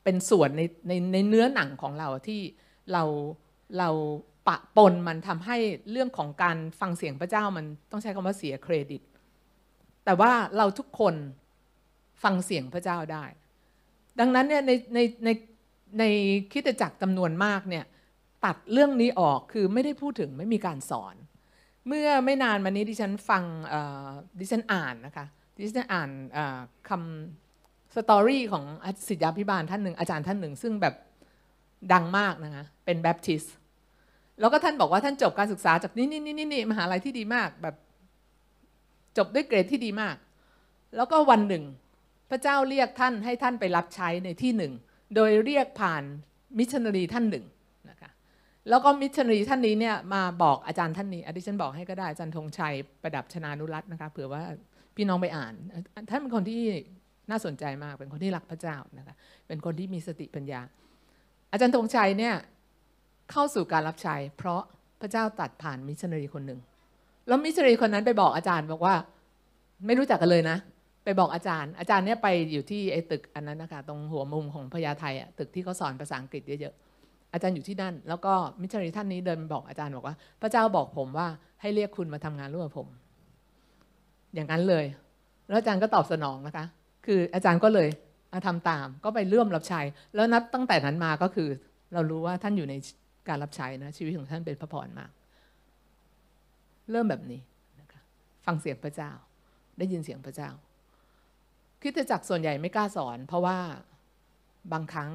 [0.09, 2.41] เป็นส่วนในในในเนื้อหนังของเราที่
[2.93, 3.03] เรา
[3.79, 3.89] เรา
[4.47, 5.57] ปะปนมันทำให้
[5.91, 9.01] เรื่องของการฟังเสียงพระเจ้ามันต้องใช้คำว่าเสียเครดิต
[10.05, 11.15] แต่ว่าเราทุกคน
[12.23, 13.25] ฟังเสียงพระเจ้าได้
[14.19, 15.29] ดังนั้นเนี่ยในในใน
[15.99, 16.03] ใน
[16.51, 17.85] คิดจักรจำนวนมากเนี่ย
[18.45, 21.15] ตัดเรื่องนี้ออกคือไม่ได้พูดถึงไม่มีการสอน
[21.87, 23.43] เมื่อไม่นานมานี้ดิฉันฟัง
[24.39, 26.09] ดิฉันอ่านนะคะดิฉันอ่าน
[26.89, 27.46] คำ
[27.97, 28.63] สตอรี่ของ
[29.07, 30.95] ศิษยาพิบาลท่านหนึ่งอาจารย์ท่านหนึ่ง ซึ่งแบบ
[31.93, 33.43] ดังมากนะคะเป็นแบปทิส
[34.39, 37.75] แล้วก็ท่านบอกว่าท่านจบการศึกษาจากนี่นี่นี่นี่มหาลัยที่ดีมากแบบ
[39.17, 40.15] จบด้วยเกรดที่ดีมาก
[40.95, 41.63] แล้วก็วันหนึ่ง
[42.29, 44.73] พระเจ้าเรียกท่านให้ท่านไปรับใช้ในที่หนึ่ง
[45.15, 46.03] โดยเรียกผ่าน
[46.57, 47.45] มิชชันนารีท่านหนึ่ง
[47.89, 48.09] นะคะ
[48.69, 54.41] แล้วก็มิชชันนารีท่านนี้เนี่ยมาบอกอาจารย์ท่านนี้อดิฉันบอกให้ก็ได้อาจารย์ธงชัยประดับชนานุรัตน์นะคะเผื่อว่า
[54.95, 55.53] พี่น้องไปอ่าน
[56.09, 56.63] ท่านเป็นคนที่
[57.29, 59.15] น่าสนใจมาก เป็นคนที่รักพระเจ้านะคะ
[59.47, 60.61] เป็นคนที่มีสติปัญญา
[61.51, 62.35] อาจารย์ธงชัยเนี่ย
[63.31, 64.61] เข้าสู่การรับใช้เพราะ
[65.01, 66.59] พระเจ้าตรัสผ่านมิชชันนารีคนหนึ่ง
[67.27, 68.95] แล้วมิชชันนารีคนนั้นไปบอกอาจารย์บอกว่า
[69.85, 70.57] ไม่รู้จักกันเลยนะ
[71.03, 81.27] ไปบอกอาจารย์ อาจารย์เนี่ยไปอยู่ที่ไอ้ตึกอันนั้นนะคะตรงหัวมุมของพญาไทอะตึกที่เขาสอนภาษาอังกฤษเยอะๆอาจารย์อยู่ที่นั่น แล้วก็มิชชันนารีท่านนี้เดินบอกอาจารย์บอกว่า พระเจ้าบอกผมว่า
[81.61, 82.87] ให้เรียกคุณมาทำงานร่วมกับผม
[84.33, 84.85] อย่างนั้นเลย
[85.47, 86.65] แล้วอาจารย์ก็ตอบสนองนะคะ
[87.07, 87.89] คืออาจารย์ก็เลย
[88.47, 89.81] ทำตาม ก็ไปเรื่มรับใช้
[90.15, 91.49] แล้วนับตั้งแต่นั้นมาก็คือ
[91.93, 92.75] เรารู้ว่าท่านอยู่ใน
[93.29, 95.11] การรับใช้นะชีวิตของท่านเป็นพระพรมาก
[96.91, 97.41] เริ่มแบบนี้
[97.79, 98.01] นะคะ
[98.45, 99.11] ฟังเสียงพระเจ้า
[99.77, 100.49] ได้ยินเสียงพระเจ้า
[101.81, 103.57] คิดจักส่วนใหญ่ไม่กล้าสอน เพราะว่า
[104.73, 105.11] บางครั้ง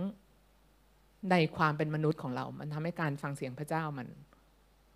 [1.30, 4.06] ในความเป็นมนุษย์ของเรา มันทำให้การฟังเสียงพระเจ้ามัน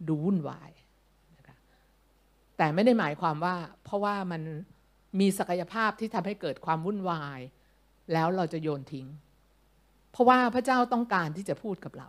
[0.09, 0.71] ดูวุ่นวาย
[1.39, 1.57] นะคะ
[2.57, 3.55] แต่ไม่ได้หมายความว่า
[3.85, 4.43] เพราะว่ามัน
[5.21, 7.41] มีศักยภาพที่ทำให้เกิดความวุ่นวาย
[8.13, 9.07] แล้วเราจะโยนทิ้ง
[10.13, 12.09] เพราะว่าพระเจ้าต้องการที่จะพูดกับเรา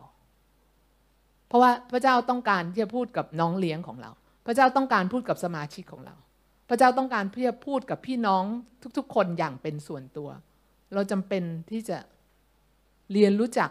[1.48, 4.12] เพราะว่าพระเจ้าต้องการที่จะพูดกับน้องเลี้ยงของเรา
[4.46, 6.16] พระเจ้าต้องการพูดกับสมาชิกของเรา
[6.70, 8.44] พระเจ้าต้องการเพื่อพูดกับพี่น้อง
[8.98, 10.30] ทุก ๆ คนอย่างเป็นส่วนตัว
[10.94, 11.98] เราจำเป็นที่จะ
[13.12, 13.70] เรียนรู้จัก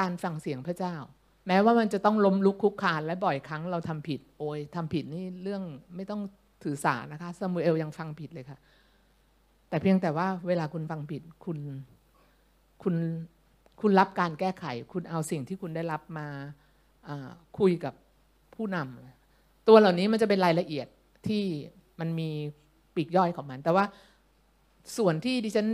[0.00, 0.96] การฟังเสียงพระเจ้า
[1.46, 5.62] แม้ว่ามันจะต้องล้มลุกคุกคานและบ่อยครั้งเราทำผิด โอ้ยทำผิดนี่เรื่อง
[5.96, 6.20] ไม่ต้อง
[6.62, 8.58] ถือสานะคะซามูเอลยังฟังผิดเลยค่ะ
[9.70, 11.58] แต่เพียงแต่ว่าเวลาคุณฟังผิดคุณ
[12.82, 12.94] คุณ
[13.80, 16.26] คุณรับการแก้ไข คุณเอาสิ่งที่คุณได้รับมา
[17.58, 17.94] คุยกับ
[18.54, 20.86] ผู้นำตัวเหล่านี้มันจะเป็นรายละเอียด
[21.28, 21.44] ที่
[22.00, 22.30] มันมี
[22.94, 23.84] ปีกย่อยของมัน แต่ว่า
[24.96, 25.66] ส่วนที่ดิฉัน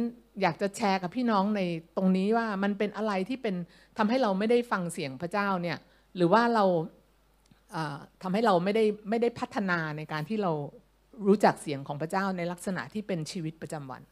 [0.43, 1.61] อยากจะแชร์กับพี่น้องใน
[1.97, 3.55] ตรงนี้ว่ามันเป็นอะไรที่เป็น
[3.99, 5.79] ทำให้เราไม่ได้ฟังเสียงพระเจ้าเนี่ย
[6.17, 6.65] หรือว่าเรา
[8.23, 10.53] ทำให้เราไม่ได้ไม่ได้พัฒนาในการที่เรา
[11.27, 14.03] รู้จักเสียงของพระเจ้าในลักษณะที่เป็นชีวิตประจำวัน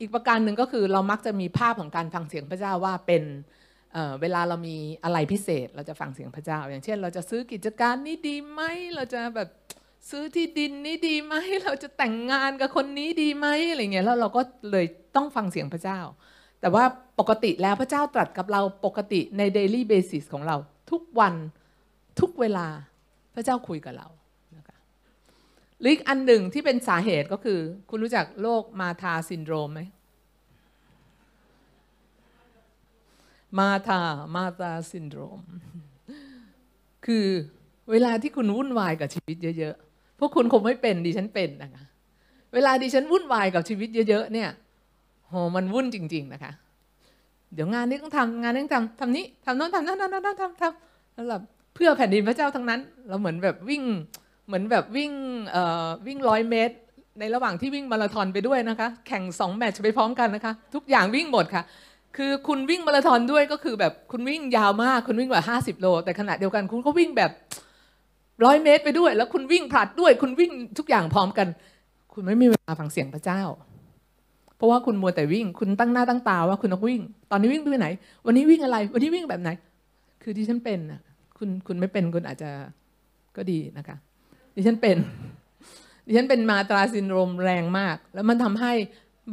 [0.00, 3.22] อีกประการหนึ่งก็คือเรามักจะมีภาพของการฟังเสียงพระเจ้าว่าเป็น
[3.92, 8.60] เเวลาเรามีอะไรพิเศษ เราจะฟังเสียงพระเจ้า อย่างเช่น เราจะซื้อกิจการนี้ดีไหม
[8.94, 9.48] เราจะแบบ
[10.10, 16.00] ซื้อที่ดินนี้ดีไหมเราจะแต่งงานกับคนนี้ดีไหมอะไรเงี้ยแล้วเราก็เลยต้องฟังเสียงพระเจ้า
[16.60, 16.84] แต่ว่า
[17.20, 20.56] ปกติแล้วพระเจ้าตรัสกับเราปกติใน daily basis ของเรา
[20.90, 21.34] ทุกวัน
[22.20, 22.66] ทุกเวลา
[23.34, 24.08] พระเจ้าคุยกับเรา
[25.80, 27.58] หรืออีกอันหนึ่งที่เป็นสาเหตุก็คือ
[27.90, 29.80] คุณรู้จักโรคมาธาซินโดรมไหม
[33.58, 34.00] มาธา
[34.34, 35.40] มาธาซินโดรม
[37.06, 37.26] คือ
[37.90, 41.84] เวลาที่คุณวุ่นวายกับชีวิตเยอะๆ พวกคุณคงไม่เป็นดิฉันเป็นนะคะ
[42.54, 44.50] เวลาดิฉันวุ่นวายกับชีวิตเยอะๆ เนี่ย
[45.28, 46.52] โหมันวุ่นจริง ๆ นะคะ
[47.54, 51.42] เดี๋ยวงานนี้ต้องทำงานนี้ต้องทำทำนี้ทำโน้นทำนั่นทำนั่นทำทำแล้วแบบ
[51.74, 53.82] เพื่อแผ่นดินพระเจ้าทั้งนั้น เราเหมือนแบบวิ่ง
[54.46, 55.12] เหมือนแบบวิ่ง
[56.06, 56.76] วิ่งร้อยเมตร
[57.20, 61.62] ในระหว่างที่วิ่งมาราธอนไปด้วยนะคะ แข่งสองแมตช์ไปพร้อมกันนะคะ ทุกอย่างวิ่งหมดค่ะ
[62.16, 67.30] คือคุณวิ่งมาราธอนด้วยก็คือแบบคุณวิ่งยาวมาก คุณวิ่งกว่า 50 โล แต่ขณะเดียวกันคุณก็วิ่งแบบ
[68.44, 71.48] ร้อยเมตรไปด้วย แล้วคุณวิ่งผลัดด้วย คุณวิ่งทุกอย่างพร้อมกัน
[72.14, 73.42] คุณไม่มีเวลาฟังเสียงพระเจ้า
[74.56, 77.88] เพราะว่าคุณมัวแต่วิ่ง คุณตั้งหน้าตั้งตาว่าคุณต้องวิ่ง ตอนนี้วิ่งไปไหน
[78.26, 79.50] วันนี้วิ่งอะไร วันนี้วิ่งแบบไหน
[80.22, 81.00] คือที่ฉันเป็นนะ
[81.38, 82.50] คุณคุณไม่เป็นคุณอาจจะ
[83.36, 83.96] ก็ดีนะคะ
[84.56, 84.96] ดิฉันเป็น
[86.06, 88.72] ดิฉันเป็นมาตราซินโดรมแรงมาก แล้วมันทำให้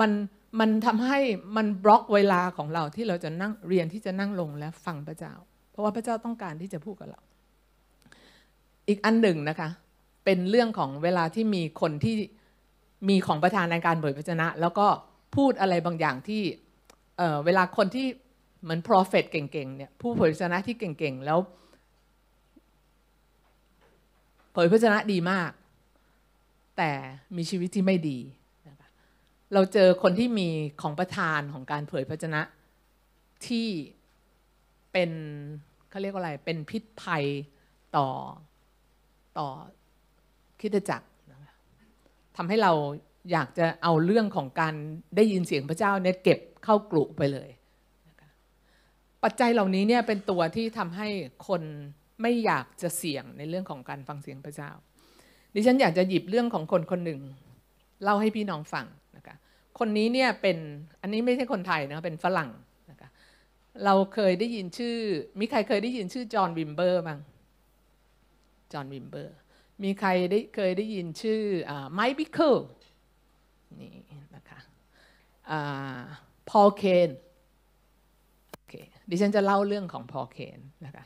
[0.01, 0.11] มัน
[0.59, 1.19] มันทำให้
[1.57, 5.33] มันบล็อกเวลาของเราที่เราจะนั่งเรียนที่จะนั่งลงและฟังพระเจ้า
[5.71, 7.21] เพราะว่าพระเจ้าต้องการที่จะพูดกับเรา
[8.87, 9.69] อีกอันหนึ่งนะคะ
[10.25, 12.15] เป็นเรื่องของเวลาที่มีคนที่
[13.09, 14.87] มีของประธานในการเผยพระชนะ แล้วก็
[15.35, 16.41] พูดอะไรบางอย่างที่
[17.17, 18.07] เเวลาคนที่
[18.63, 21.39] เหมือน prophet เก่งๆเนี่ยผู้เผยพระชนะที่เก่งๆ แล้ว
[24.53, 25.51] เผยพระชนะดีมาก
[26.77, 26.91] แต่
[27.37, 28.19] มีชีวิตที่ไม่ดี
[28.67, 28.89] นะคะ
[29.53, 30.49] เราเจอคนที่มี
[30.81, 32.41] ของประธานของการเผยพระชนะ
[33.47, 33.67] ที่
[34.91, 35.11] เป็น
[35.89, 37.25] เขาเรียกว่าอะไร เป็นพิษภัย
[37.97, 38.07] ต่อ
[39.37, 39.47] ต่อ
[40.59, 41.07] คิดจักร
[42.37, 42.71] ทำให้เรา
[43.31, 44.75] อยากจะเอาเรื่องของการ
[45.15, 47.49] ได้ยินเสียงพระเจ้าเนี่ยเก็บเข้ากลุ่ไปเลย
[49.23, 51.07] ปัจจัยเหล่านี้เนี่ยเป็นตัวที่ทำให้
[51.47, 51.61] คน
[52.23, 54.71] ไม่อยากจะเสี่ยงในเรื่องของการฟังเสียงพระเจ้า
[55.55, 57.21] ดิฉันอยากจะหยิบเรื่องของคนคนหนึ่ง
[58.03, 58.85] เล่าให้พี่น้องฟัง
[59.17, 59.35] นะคะ
[59.79, 60.57] คนนี้เนี่ยเป็น
[61.01, 62.51] อันนี้ไม่ใช่คนไทยนะเป็นฝรั่ง
[62.91, 63.09] นะคะ
[63.85, 64.97] เราเคยได้ยินชื่อ
[65.39, 67.19] มีใครเคยได้ยินชื่อจอห์นวิมเบอร์บ้าง
[68.73, 69.35] จอห์นวิมเบอร์
[69.83, 71.41] มีใครได้เคยได้ยินชื่อ
[71.93, 72.55] ไมค์บิคเคิล
[73.79, 73.93] นี่
[74.35, 74.59] นะคะ
[76.49, 77.09] พอลเคน
[78.51, 78.73] โอเค
[79.09, 81.05] ดิฉันจะเล่าเรื่องของพอลเคนนะคะ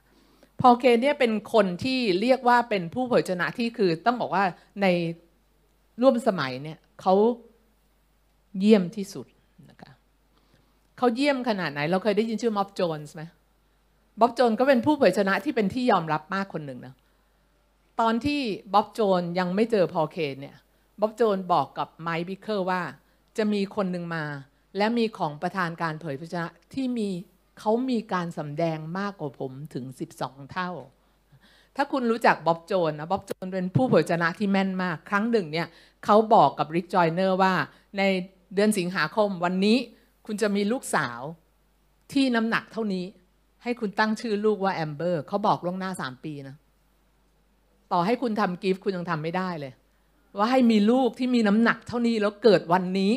[0.61, 4.43] พอลเคนเนี่ยเป็นคนที่เรียกว่าเป็นผู้เผยพระวจนะที่คือต้องบอกว่า
[4.81, 4.85] ใน
[6.01, 7.13] ร่วมสมัยเนี่ยเขา
[8.59, 9.25] เยี่ยมที่สุด
[9.69, 9.91] นะคะ
[10.97, 13.23] เขาเยี่ยมขนาดไหน เราเคยได้ยินชื่อม็อบโจนส์ไหม
[14.19, 16.93] บ๊อบโจนก็เป็นผู้เผยชนะที่เป็นที่ยอมรับมากคนหนึ่งนะ
[17.99, 18.41] ตอนที่
[18.73, 20.55] บ๊อบโจนยังไม่เจอพอเคนเนี่ย
[21.01, 22.81] บ๊อบโจนบอกกับไมค์บิคเกอร์ว่า
[23.37, 24.23] จะมีคนหนึ่งมา
[24.77, 27.09] และมีของประธานการเผยพระชนะที่มี
[27.59, 29.85] เขามีการสำแดงมากกว่าผมถึง
[30.19, 30.71] 12 เท่า
[31.75, 35.67] ถ้าคุณรู้จักบ๊อบโจนส์นะบ๊อบโจนส์เป็นผู้เผยพระวจนะที่แม่นมาก ครั้งหนึ่งเนี่ย
[36.05, 37.53] เขาบอกกับริกจอยเนอร์ว่า
[37.97, 38.01] ใน
[38.55, 39.77] เดือนสิงหาคมวันนี้
[40.25, 41.21] คุณจะมีลูกสาว
[42.13, 43.05] ที่น้ำหนักเท่านี้
[43.63, 46.55] ให้คุณตั้งชื่อลูกว่าแอมเบอร์เขาบอกล่วงหน้าสามปีนะ
[47.91, 49.73] ต่อให้คุณทำกิฟต์คุณยังทำไม่ได้เลย
[50.37, 53.13] ว่าให้มีลูกที่มีน้ำหนักเท่านี้แล้วเกิดวันนี้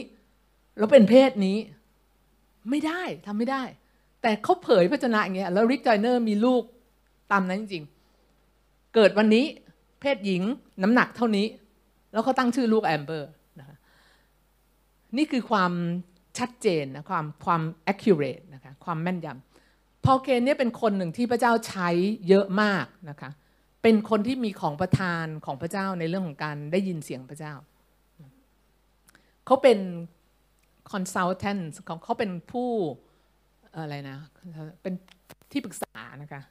[0.78, 1.57] แล้วเป็นเพศนี้
[2.70, 3.62] ไม่ได้ทำไม่ได้
[4.23, 6.62] แต่เขาเผยพระวจนะอย่างเงี้ยแล้วริกจอยเนอร์มีลูก
[7.33, 9.45] ตามนั้นจริงๆ เกิดวันนี้
[10.01, 10.43] เพศหญิง
[10.83, 11.47] น้ำหนักเท่านี้
[12.12, 13.77] แล้วเขาตั้งชื่อลูกแอมเบอร์นะคะ
[15.16, 15.73] นี่คือความ
[16.39, 17.62] ชัดเจนนะความความ
[17.93, 21.89] accurate นะคะความแม่นยำพอลเคนเนี่ยเป็นคนหนึ่งที่พระเจ้าใช้
[22.29, 23.31] เยอะมากนะคะ
[23.83, 27.55] เป็นคนที่มีของประทานของพระเจ้าในเรื่องของการได้ยินเสียงพระเจ้า
[29.47, 29.79] เขาเป็น
[30.93, 32.71] consultant ของเขาเป็นผู้
[33.77, 34.16] อะไรนะ
[34.83, 34.95] เป็น
[35.53, 36.43] ที่ปรึกษานะคะ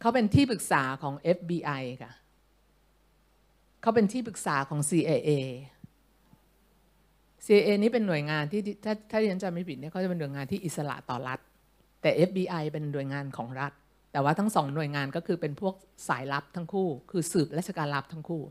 [0.00, 2.12] เขาเป็นที่ปรึกษาของ FBI ค่ะ
[3.82, 5.30] เขาเป็นที่ปรึกษาของ CIA
[7.44, 11.38] CIA นี้เป็นหน่วยงานที่ถ้าถ้าเรียนจำไม่ผิดเนี่ยเขาจะเป็นหน่วยงานที่อิสระต่อรัฐ
[12.02, 13.72] แต่ FBI เป็นหน่วยงานของรัฐ
[14.12, 15.74] แต่ว่าทั้งสองหน่วยงานก็คือเป็นพวก
[16.08, 18.42] สายลับทั้งคู่ คือสืบราชการลับทั้งคู่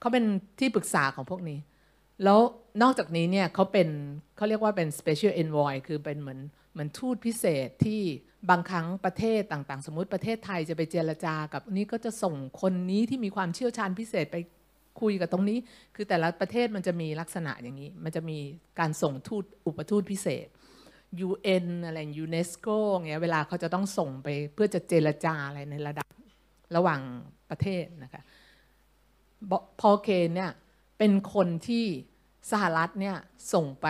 [0.00, 0.24] เขาเป็น
[0.58, 1.58] ที่ปรึกษาของพวกนี้
[2.24, 2.38] แล้ว
[2.82, 3.88] นอกจากนี้เนี่ยเขาเป็น
[4.36, 6.40] เขาเรียกว่าเป็น special envoy คือเป็นเหมือน
[6.74, 8.00] เหมือนทูตพิเศษที่
[8.50, 14.36] บางครั้งประเทศต่างๆ สมมติประเทศไทยจะไปเจรจากับนี้ก็จะส่งคนนี้ที่มีความเชี่ยวชาญพิเศษไป
[15.00, 15.58] คุยกับตรงนี้
[15.94, 18.38] คือแต่ละประเทศมันจะมีลักษณะอย่างนี้ มันจะมี
[18.78, 20.46] การส่งทูตอุปทูตพิเศษ
[21.28, 26.06] UN อะไรยูเนสโกเงี้ยเวลาเขาจะต้องส่งไปเพื่อจะเจรจาอะไรในระดับ
[26.76, 27.00] ระหว่าง
[27.50, 28.22] ประเทศนะคะ
[29.80, 30.50] พอเคนเนี่ย
[30.98, 31.84] เป็นคนที่
[32.50, 33.16] สหรัฐเนี่ย
[33.52, 33.86] ส่งไป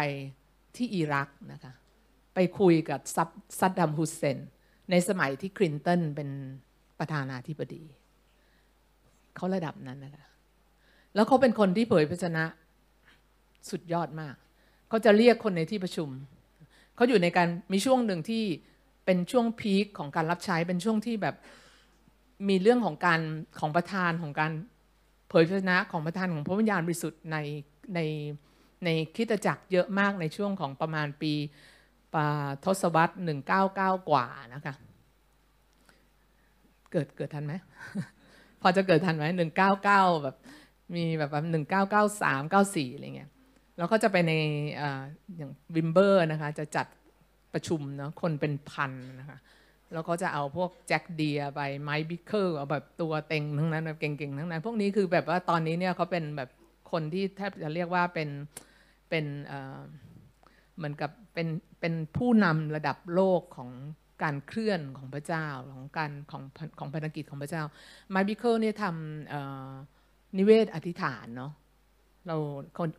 [0.76, 1.72] ที่อิรักนะคะ
[2.34, 3.00] ไปคุยกับ
[3.58, 4.38] ซัดดัมฮุสเซน
[4.90, 6.28] ในสมัยที่คลินตันเป็น
[6.98, 7.84] ประธานาธิบดี
[9.36, 10.26] เขาระดับนั้นนะคะ
[11.14, 12.44] แล้วเขาเป็นคนที่เผยพระชนะ
[13.70, 14.34] สุดยอดมาก
[14.88, 16.08] เขาจะเรียกคนในที่ประชุม
[16.96, 18.44] เขาอยู่ในการมีช่วงหนึ่งที่
[19.04, 21.36] เป็นช่วงพีคของการรับใช้เป็นช่วงที่แบบ
[22.48, 23.20] มีเรื่องของการ
[23.60, 24.52] ของประธานของการ
[25.28, 27.36] เผยพระชนะของประธานของพระวิญญาณบริสุทธิ์ใน
[27.94, 28.00] ใน
[28.84, 31.32] ในคิดจักรเยอะมากในช่วงของประมาณปี
[32.64, 33.14] ทศวรรษ
[33.60, 34.74] 199 กว่านะคะ
[36.92, 37.54] เกิดเกิดทันไหม
[38.62, 39.24] พอจะเกิดทันไหม
[39.72, 40.36] 199 แบบ
[40.94, 41.42] มีแบบว่า
[42.02, 43.30] 1993 94อะไรเงี้ย
[43.78, 44.32] แล้วก็จะไปใน
[45.36, 46.86] อย่างวิมเบอร์นะคะ จะจัด
[47.52, 49.38] ประชุมเนาะคนเป็นพันนะคะ
[49.92, 56.50] แล้วก็จะเอาพวกแจ็คเดียร์ไปไมค์บิคเคิลเอาแบบตัวเต็งทั้งนั้นแบบเก่งๆทั้งนั้น พวกนี้คือแบบว่าตอนนี้เนี่ยเขาเป็นแบบ
[56.92, 58.28] คนที่แทบจะเรียกว่าเป็น
[59.10, 59.24] เป็น
[60.76, 61.48] เหมือนกับเป็น
[61.80, 63.70] เป็นผู้นำระดับโลกของ
[64.22, 66.42] การเคลื่อนของพระเจ้าของการของ
[66.78, 67.62] ของพันธกิจของพระเจ้า
[68.10, 71.52] ไมค์บิคเคิลเนี่ยทำนิเวศอธิษฐานเนาะ
[72.26, 72.36] เรา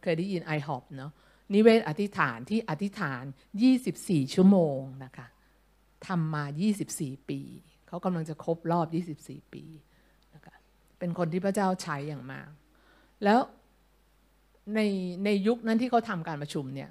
[0.03, 1.11] เคยได้ยิน i h o p เนาะ
[1.53, 3.23] นิเวศอธิษฐานที่อธิษฐาน
[3.80, 5.28] 24 ชั่วโมงนะคะ
[6.07, 6.43] ทำมา
[6.88, 7.41] 24 ปี
[7.88, 8.88] เขากำลังจะครบรอบ
[9.21, 9.63] 24 ปี
[10.36, 10.55] นะคะ
[10.99, 12.49] เป็นคนที่พระเจ้าใช้อย่างมาก
[13.23, 13.39] แล้ว
[14.76, 14.80] ใน
[15.26, 16.89] ในยุคนั้นที่เขาทำการประชุมเนี่ย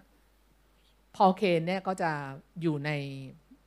[1.16, 2.10] พอเคนเนี่ยก็จะ
[2.62, 2.90] อยู่ใน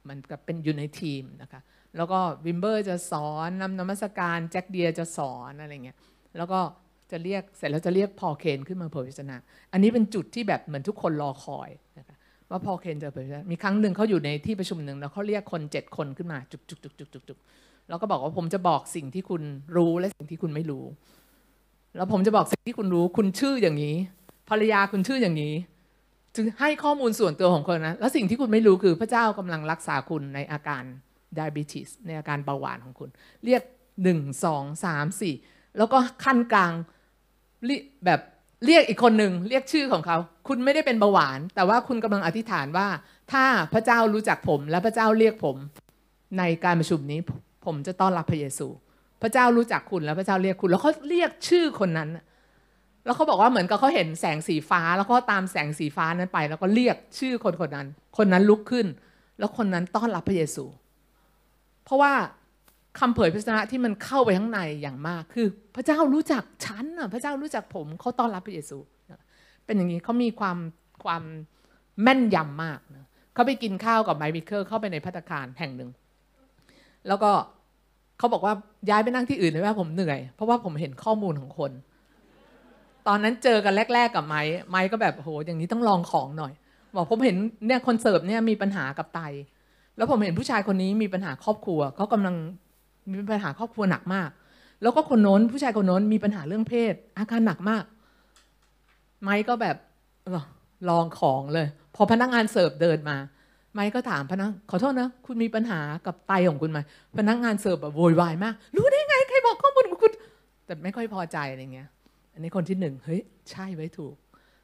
[0.08, 1.62] มันกับเป็นอยู่ในทีมนะคะ
[1.98, 5.98] แล้วก็วิมเบอร์จะสอนนำนมัสการแจ็คเดียจะสอนอะไรเงี้ย
[6.38, 6.60] แล้วก็
[7.12, 9.38] จะเรียกเสร็จแล้วจะเรียกพอเคนขึ้นมาเผยพระชนะ
[9.74, 11.70] อันนี้เป็นจุดที่แบบเหมือนทุกคนรอคอย
[12.00, 12.16] นะคะ
[12.50, 17.40] ว่าพอเคนจะเผยพระชนะมีครั้งหนึ่งเขาอยู่ในที่ประชุมหนึ่งแล้วเขาเรียกคนเจ็ดคนขึ้นมาจุกจุกจุกจุกจุกจุก
[17.90, 19.42] แล้วก็บอกว่าผมจะบอกสิ่งที่คุณ
[19.78, 20.86] รู้และสิ่งที่คุณไม่รู้
[21.96, 23.96] แล้วผมจะบอกสิ่งที่คุณรู้ คุณชื่ออย่างนี้
[24.50, 25.54] ภรรยาคุณชื่ออย่างนี้
[26.60, 30.84] ให้ข้อมูลส่วนตัวของคนนะ แล้วสิ่งที่คุณไม่รู้คือพระเจ้ากำลังรักษาคุณในอาการ
[31.38, 33.10] diabetes ในอาการเบาหวานของคุณ
[33.46, 33.62] เรียก
[34.04, 35.36] หนึ่งสองสามสี่
[35.78, 36.74] แล้วก็ขั้นกลาง
[38.06, 38.22] แบบ
[38.66, 40.18] เรียกอีกคนหนึ่งเรียกชื่อของเขา
[40.48, 42.88] คุณไม่ได้เป็นเบาหวาน แต่ว่าคุณกำลังอธิษฐานว่า
[43.32, 45.56] ถ้าพระเจ้ารู้จักผมและพระเจ้าเรียกผม
[46.38, 47.20] ในการประชุมนี้
[47.66, 48.68] ผมจะต้อนรับพระเยซู
[49.22, 52.10] พระเจ้ารู้จักคุณแล้วพระเจ้าเรียกคุณ แล้วเขาเรียกชื่อคนนั้น
[53.08, 57.88] แล้วเขาบอกว่าเหมือนกับเขาเห็นแสงสีฟ้า แล้วก็ตามแสงสีฟ้านั้นไป แล้วก็เรียกชื่อคนคนนั้น
[58.18, 58.88] คนนั้นลุกขึ้น
[59.40, 60.66] แล้วคนนั้นต้อนรับพระเยซู
[61.84, 62.14] เพราะว่า
[63.00, 68.78] คำเผยพระชนะที่มันเข้าไปข้างในอย่างมาก คือ พระเจ้ารู้จักฉันอะพระเจ้ารู้จักผมเขาต้อนรับพระเยซู
[69.66, 70.58] เป็นอย่างนี้เขามีความ
[71.04, 71.24] ความ
[72.04, 72.80] แม่นยำมาก
[73.34, 75.90] เขาไปกินข้าวกับไมค์บิเคิลเข้าไปในพัตคารแห่งหนึ่ง
[77.08, 77.32] แล้วก็
[78.18, 78.54] เขาบอกว่า
[78.90, 81.72] ย้ายไปนั่งที่อื่นเลยว่าผมเหนื่อย เพราะว่าผมเห็นข้อมูลของคน
[83.08, 86.54] ตอนนั้นเจอกันแรก ๆ กับไม้ไม้ก็แบบโหอย่างนี้ต้องลองของหน่อย
[86.96, 87.36] บอกผมเห็น
[87.68, 89.22] เนี่ยคนเสิร์ฟเนี่ยมีปัญหากับไต
[89.98, 92.36] แล้วผมเห็นผู้ชายคนนี้มีปัญหาครอบครัวเขากำลัง
[93.12, 94.30] มีปัญหาครอบครัวหนักมาก
[94.82, 97.84] แล้วก็คนโน้นผู้ชายคนโน้นมีปัญหาเรื่องเพศ อาการหนักมาก
[99.24, 99.78] ไม้ก็แบบ
[100.90, 103.18] ลองของเลย พอพนักงานเสิร์ฟเดินมา
[103.74, 106.80] ไม้ก็ถามพนักขอโทษนะ คุณมีปัญหากับไตของคุณไหม
[107.18, 110.12] พนักงานเสิร์ฟแบบโวยวายมาก รู้ได้ไงใครบอกข้อมูลของคุณ
[110.66, 111.88] แต่ไม่ค่อยพอใจอะไรเงี้ย
[112.38, 113.22] อันนี้คนที่หนึ่งเฮ้ย
[113.52, 114.16] ใช่ไว้ถูก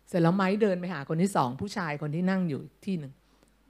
[0.08, 3.14] เสร็จแล้วไม้เดินไปหาคนที่สองผู้ชายคนที่นั่งอยู่ที่หนึ่ง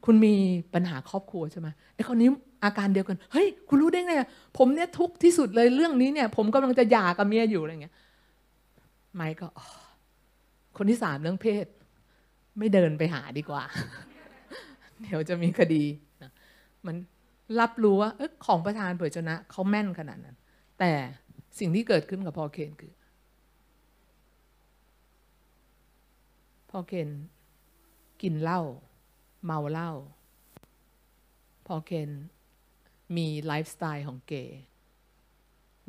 [0.05, 0.33] คุณมี
[0.73, 2.29] ปัญหาครอบครัวใช่ไหมไอ้คนนี้
[2.63, 4.13] อาการเดียวกันเฮ้ยคุณรู้ได้ไง
[4.57, 7.93] ผมเนี่ยทุกข์ที่สุดเลยเรื่องนี้เนี่ย ผมกำลังจะหย่ากับเมียอยู่อะไรเงี้ย
[9.15, 9.47] ไม่ก็
[10.77, 11.65] คนที่สามเรื่องเพศ
[12.59, 13.63] ไม่เดินไปหาดีกว่า
[15.01, 15.83] เดี๋ยวจะมีคดี
[16.85, 16.95] มัน
[17.59, 20.35] รับรู้ว่าอของประธานเผยชนะเขาแม่นขนาดนั้น
[20.79, 20.91] แต่
[21.59, 22.91] สิ่งที่เกิดขึ้นกับพอเคนคือ
[26.75, 27.09] พอเคน
[28.21, 28.61] กินเหล้า
[29.45, 29.91] เมาเหล้า
[31.67, 32.09] พอเคน
[33.17, 34.61] มีไลฟ์สไตล์ของเกย์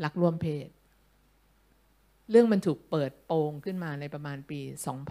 [0.05, 0.69] รักร่วมเพศ
[2.31, 4.61] เรื่องมันถูกเปิดโปงขึ้นมาในประมาณปี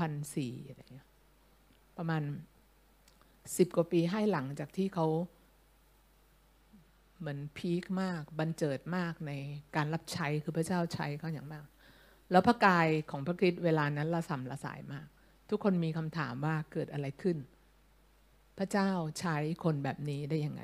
[0.09, 1.09] 2004อะไรเงี้ย
[1.97, 2.21] ประมาณ
[3.57, 5.07] สิบกว่าปีให้หลังจากที่เขา
[7.19, 9.32] เหมือน peak มากบันเจิดมากใน
[9.76, 11.65] การรับใช้คือพระเจ้าใช้เขาอย่างมาก
[12.32, 15.07] แล้วพระกายของพระคริสต์เวลานั้นระส่ำระสายมาก
[15.49, 17.37] ทุกคนมีคำถามว่าเกิดอะไรขึ้น
[18.57, 18.89] พระเจ้า
[19.19, 20.63] ใช้คนแบบนี้ได้ยังไง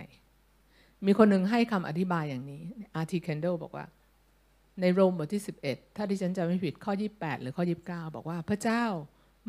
[1.05, 2.63] มีคนหนึ่งให้คำอธิบายอย่างนี้
[2.95, 3.85] อาร์ทีเคนเดลบอกว่า
[4.81, 8.83] ในโรมบทที่ 11 ถ้าดิฉันจะไม่ผิดข้อ 28 หรือข้อ 29 บอกว่าพระเจ้า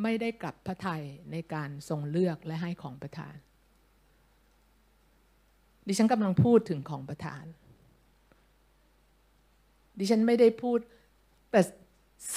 [0.03, 1.03] ไม่ได้กลับพระทัย
[1.33, 3.35] ในการทรงเลือกและให้ของประทาน
[5.89, 7.45] ดิฉันกำลังพูดถึงของประทาน
[9.99, 10.79] ดิฉันไม่ได้พูด
[11.51, 11.61] แต่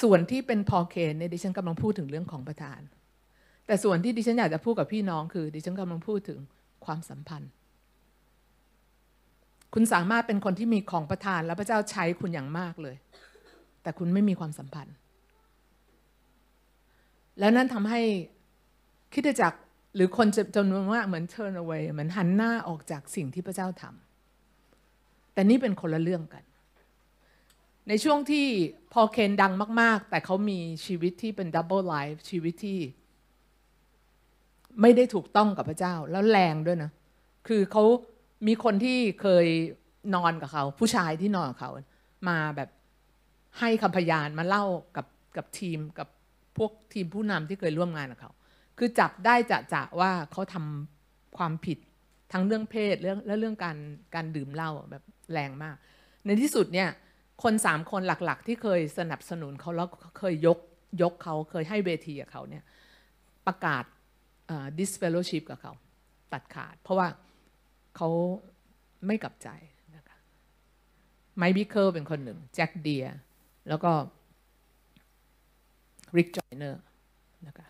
[0.01, 2.79] ส่วนที่เป็นพอเคนเนี่ยดิฉันกำลังพูดถึงเรื่องของประทาน
[3.65, 6.39] แต่ส่วนที่ดิฉันอยากจะพูดกับพี่น้องคือดิฉันกำลังพูดถึง
[6.86, 7.51] ความสัมพันธ์
[9.73, 12.95] คุณสามารถเป็นคนที่มีของประทานและพระเจ้าใช้คุณอย่างมากเลย
[13.84, 14.95] แต่คุณไม่มีความสัมพันธ์
[17.39, 18.01] แล้วนั่นทำให้
[19.13, 19.53] คิดจัก
[19.95, 26.43] หรือคนจำนวนมากเหมือน turn away เหมือนหันหน้าออกจากสิ่งที่พระเจ้าทำแต่นี่เป็นคนละเรื่องกัน
[27.88, 28.47] ในช่วงที่
[28.93, 32.79] พอเคนดังมาก ๆ แต่เขามีชีวิตที่เป็นดับเบิลไลฟ์ชีวิตที่
[34.81, 36.91] ไม่ได้ถูกต้องกับพระเจ้า แล้วแรงด้วยนะ
[37.47, 37.84] คือเขา
[38.47, 39.45] มีคนที่เคย
[40.15, 41.71] นอนกับเขา ผู้ชายที่นอนกับเขา
[42.29, 42.69] มาแบบ
[43.59, 44.65] ให้คำพยานมาเล่า
[44.95, 45.05] กับ
[45.38, 46.07] กับทีมกับ
[46.57, 48.31] พวกทีมผู้นำที่เคยร่วมงานกับเขา
[48.77, 51.77] คือจับได้จะจะว่าเขาทำความผิด
[52.31, 53.77] ทั้งเรื่องเพศเรื่องและเรื่องการ
[54.15, 55.03] การดื่มเหล้าแบบ
[55.34, 55.75] แรงมาก
[56.25, 56.89] ในที่สุดเนี่ย
[57.43, 59.87] คนสามคนหลักๆ ที่เคยสนับสนุนเขาแล้ว
[60.19, 60.59] เคยยก
[61.01, 62.63] ยกเขาเคยให้เวทีกับเขาเนี่ย
[63.47, 63.83] ประกาศ
[64.79, 65.73] disfellowship กับเขา
[66.33, 67.07] ตัดขาด เพราะว่า
[67.95, 68.09] เขา
[69.07, 69.49] ไม่กลับใจ
[69.95, 70.17] นะคะ
[71.37, 73.05] ไมค์บิคเคิลเป็นคนหนึ่ง แจ็คเดียร์
[73.69, 73.91] แล้วก็
[76.17, 76.81] ริกจอยเนอร์
[77.47, 77.67] นะคะ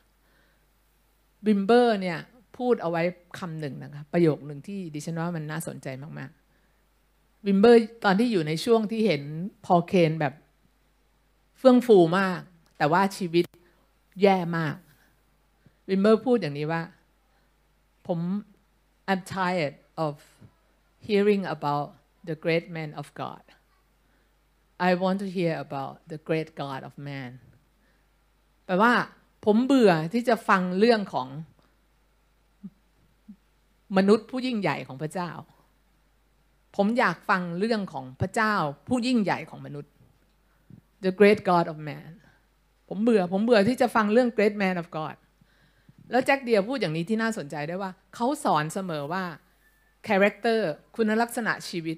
[1.45, 2.19] วิมเบอร์เนี่ย
[2.57, 3.01] พูดเอาไว้
[3.39, 5.87] คำหนึ่งนะคะประโยคหนึ่งที่ดิฉันว่ามันน่าสนใจ
[6.19, 6.42] มาก ๆ
[7.45, 9.23] วิมเบอร์ตอนที่อยู่ในช่วงที่เห็น
[9.65, 10.33] พอลเคนแบบ
[11.57, 12.41] เฟื่องฟูมาก
[12.77, 13.45] แต่ว่าชีวิต
[14.21, 14.75] แย่มาก
[15.87, 16.81] บิมเบอร์พูดอย่างนี้ว่า
[18.07, 18.19] ผม
[19.09, 19.75] I'm tired
[20.05, 20.13] of
[21.07, 21.87] hearing about
[22.29, 23.43] the great man of God
[24.87, 27.31] I want to hear about the great God of man
[28.65, 28.93] แปลว่า
[29.45, 31.27] ผมเบื่อที่จะฟังเรื่องของ
[33.97, 35.31] มนุษย์ผู้ยิ่งใหญ่ของพระเจ้า
[36.75, 38.53] ผมอยากฟังเรื่องของพระเจ้า
[38.87, 39.91] ผู้ยิ่งใหญ่ของมนุษย์
[41.03, 42.11] the great God of man
[42.89, 45.15] ผมเบื่อ ผมเบื่อที่จะฟังเรื่อง great man of God
[46.11, 49.23] แล้วแจ็คเดียพูดอย่างนี้ที่น่าสนใจได้ว่า เขาสอนเสมอว่า
[50.07, 50.59] character
[50.95, 51.97] คุณลักษณะชีวิต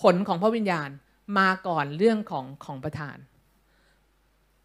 [0.00, 0.90] ผลของพระวิญญาณ
[1.38, 3.16] มาก่อนเรื่องของของประธาน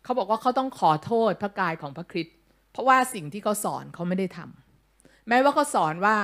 [0.04, 2.36] เขาบอกว่าเขาต้องขอโทษพระกายของพระคริสต์
[2.72, 6.18] เพราะว่าสิ่งที่เขาสอนเขาไม่ได้ทำแม้ว่าเขาสอนว่า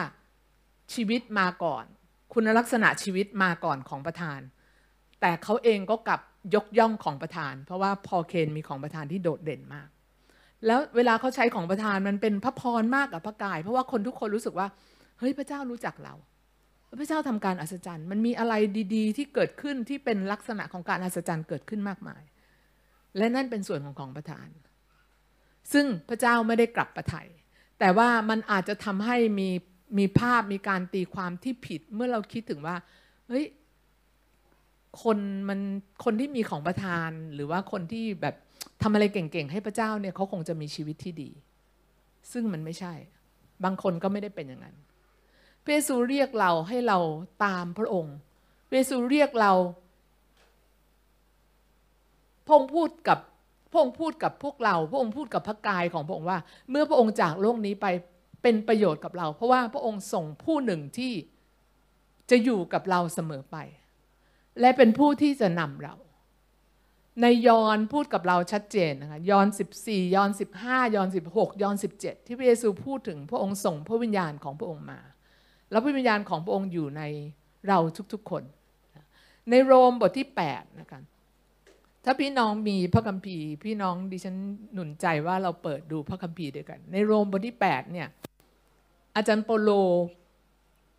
[0.94, 1.86] ชีวิตมาก่อน
[2.34, 4.40] คุณลักษณะชีวิตมาก่อนของประธาน
[5.22, 6.22] แต่เขาเองก็กลับ
[6.56, 9.88] ยกย่องของประธาน เพราะว่าพอเคนมีของประธานที่โดดเด่นมาก
[10.66, 14.68] แล้วเวลาเขาใช้ของประธานมันเป็นพระพรมากกับพระกาย เพราะว่าคนทุกคนรู้สึกว่า
[15.20, 16.14] เฮ้ยพระเจ้ารู้จักเรา
[17.00, 18.54] พระเจ้าทำการอัศจรรย์ มันมีอะไร
[18.96, 22.22] ดีๆ ที่เกิดขึ้นที่เป็นลักษณะของการอัศจรรย์เกิดขึ้นมากมาย
[23.18, 24.48] และนั่นเป็นส่วนของของประธาน
[25.74, 27.28] ซึ่งพระเจ้าไม่ได้กลับประทัย
[27.80, 29.50] แต่ว่ามันอาจจะทำให้มี
[29.98, 32.76] มีภาพมีการตีความที่ผิดเมื่อเราคิดถึงว่า
[33.28, 33.46] เฮ้ย
[35.04, 35.18] คน
[35.50, 35.60] มัน
[36.04, 38.36] คนที่มีของประทานหรือว่าคนที่แบบ
[38.82, 41.30] ทำอะไรเก่งๆให้พระเจ้าเนี่ยเขาคงจะมีชีวิตที่ดี
[42.32, 42.94] ซึ่งมันไม่ใช่
[43.64, 44.76] บางคนก็ไม่ได้เป็นอย่างนั้น
[45.64, 47.00] พระเยซูเรียกเราให้เรา
[47.46, 48.16] ตามพระองค์
[48.68, 49.54] พระเยซูเรียกเรา
[52.46, 53.20] พระองค์พูดกับ
[53.72, 56.40] พระองค์พูดกับพวกเรา พระองค์พูดกับพระกายของพระองค์ว่า
[56.70, 57.88] เมื่อพระองค์จากโลกนี้ไป
[58.42, 61.14] เป็นประโยชน์กับเรา เพราะว่าพระองค์ส่งผู้หนึ่งที่
[62.30, 63.58] จะอยู่กับเราเสมอไป
[64.60, 65.96] และเป็นผู้ที่จะนำเรา
[67.22, 69.48] ในยอนพูดกับเราชัดเจนนะคะยอน
[69.82, 70.30] 14 ยอน
[70.62, 75.00] 15 ยอน 16 ยอน 17 ที่พระเยซูพูดถึงพระองค์ส่งพระวิญญาณของพระองค์มา
[75.72, 77.02] แล้วพระวิญญาณของพระองค์อยู่ใน
[77.68, 77.80] เรา
[78.14, 78.44] ทุกๆคน
[79.50, 81.02] ในโรมบทที่8นะคะ
[82.06, 84.36] ถ้าพี่น้องมีพระคัมภีร์ พี่น้องดิฉัน
[84.74, 88.08] หนุนใจว่าเราเปิดดูพระคัมภีร์ด้วยกัน ในโรมบทที่8เนี่ย
[89.16, 89.70] อาจารย์โปโล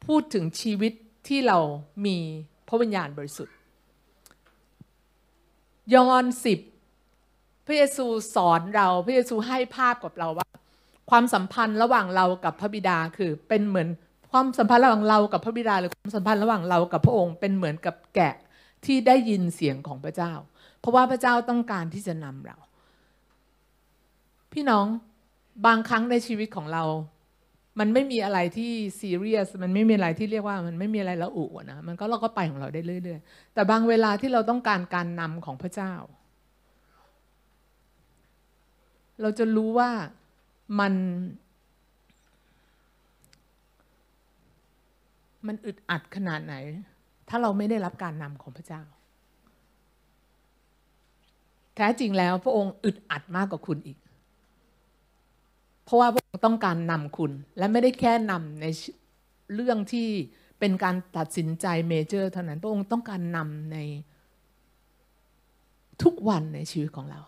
[0.07, 0.93] พูดถึงชีวิต
[1.29, 1.59] ที่เรา
[2.07, 2.17] มี
[2.69, 3.57] พระวิญญาณบริสุทธิ์
[5.95, 6.59] ยอห์นสิบ
[7.67, 10.49] พระเยซูสอนเราพระเยซูให้ภาพกับเราว่า
[11.11, 13.89] ความสัมพันธ์ระหว่างเรากับพระบิดาคือเป็นเหมือน
[14.33, 18.35] ความสัมพันธ์ระหว่างเรากับพระบิดาหรือความสัมพันธ์ระหว่างเรากับพระองค์เป็นเหมือนกับแกะ
[18.85, 20.33] ที่ได้ยินเสียงของพระเจ้า
[20.81, 22.57] เพราะว่าพระเจ้าต้องการที่จะนำเรา
[24.53, 24.87] พี่น้อง
[25.67, 26.85] บางครั้งในชีวิตของเรา
[27.81, 35.93] มันไม่มีอะไรที่ซีเรียสมันไม่มีอะไรที่เรียกว่ามันไม่มีอะไรละอุนะมันก็เราก็ไปของเราได้เรื่อยๆ แต่บางเวลาที่เราต้องการการนำของพระเจ้า
[39.21, 39.91] เราจะรู้ว่า
[40.81, 40.95] มัน
[45.47, 46.55] มันอึดอัดขนาดไหน
[47.29, 48.83] ถ้าเราไม่ได้รับการนำของพระเจ้า
[51.77, 53.99] แท้จริงแล้วพระองค์อึดอัดมากกว่าคุณอีก
[55.85, 58.67] เพราะว่าพระองค์ต้องการนำคุณ และไม่ได้แค่นำใน
[59.55, 60.09] เรื่องที่
[60.59, 63.79] เป็นการตัดสินใจเมเจอร์เท่านั้น พระองค์ต้องการนำใน
[66.03, 67.21] ทุกวันในชีวิตของเรา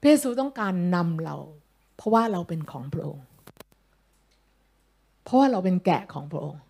[0.00, 1.36] พระเยซูต้องการนำเรา
[1.96, 3.26] เพราะว่าเราเป็นของพระองค์
[5.24, 6.62] เพราะว่าเราเป็นแกะของพระองค์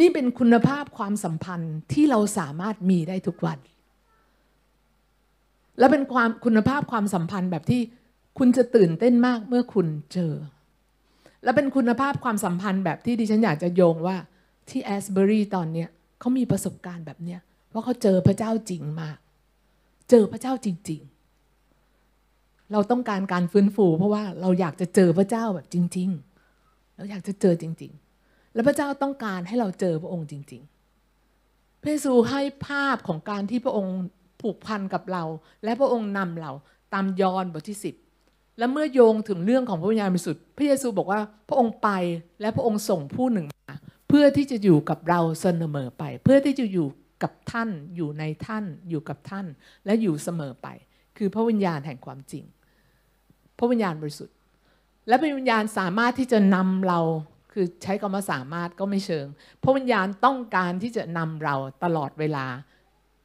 [0.00, 3.58] นี่เป็นคุณภาพความสัมพันธ์ที่เราสามารถมีได้ทุกวัน
[5.78, 7.80] และเป็นความคุณภาพความสัมพันธ์แบบที่
[8.38, 10.32] คุณจะตื่นเต้นมากเมื่อคุณเจอ
[11.44, 14.16] และเป็นคุณภาพความสัมพันธ์แบบที่ดิฉันอยากจะโยงว่า
[14.68, 15.88] ที่แอสเบอรีตอนเนี้ย
[16.20, 19.18] เขามีประสบการณ์แบบเนี้ยเพราะเขาเจอพระเจ้าจริงมาก
[20.10, 21.00] เจอพระเจ้าจริง
[21.86, 26.08] ๆ เราต้องการการฟื้นฟู เพราะว่าเราอยากจะเจอพระเจ้าแบบจริง
[26.54, 33.96] ๆ เราอยากจะเจอจริง ๆ แล้วพระเจ้าต้องการให้เราเจอพระองค์จริง ๆ พระเยซูให้ภาพของการที่พระองค์
[34.40, 35.24] ผูกพันกับเรา
[35.64, 36.52] และพระองค์นำเรา
[36.92, 37.94] ตามยอห์นบทที่สิบ
[38.58, 41.88] และเมื่อโยงถึงเรื่องของพระวิญญาณบริสุทธิ์พระเยซูบอกว่าพระองค์ไป
[42.40, 43.74] และพระองค์ส่งผู้หนึ่งมา
[44.08, 46.86] เพื่อที่จะอยู่กับเราเสมอไป เพื่อที่จะอยู่
[47.22, 49.46] กับท่านอยู่ในท่านอยู่กับท่าน
[49.86, 50.68] และอยู่เสมอไป
[51.16, 52.44] คือพระวิญญาณแห่งความจริง
[53.58, 54.34] พระวิญญาณบริสุทธิ์
[55.08, 57.00] และพระวิญญาณสามารถที่จะนำเรา
[57.52, 59.26] คือใช้คำว่าสามารถก็ไม่เชิง
[59.62, 62.46] พระวิญญาณต้องการที่จะนำเราตลอดเวลา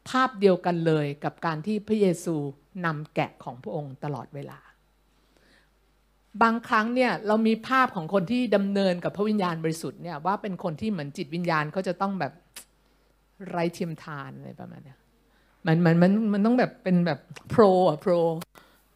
[0.10, 2.36] ภาพเดียวกันเลยกับการที่พระเยซู
[2.86, 4.60] นำแกะของพระองค์ตลอดเวลา
[6.41, 12.34] บางครั้งเนี่ยเรามีภาพของคนที่ดำเนินกับพระวิญญาณบริสุทธิ์เนี่ยว่าเป็นคนที่เหมือนจิตวิญญาณเขาจะต้องแบบ
[13.49, 14.95] ไร้เทียมทานอะไรประมาณนี้
[15.66, 18.14] มันมันมันมันต้องแบบเป็นแบบโปรอะโปร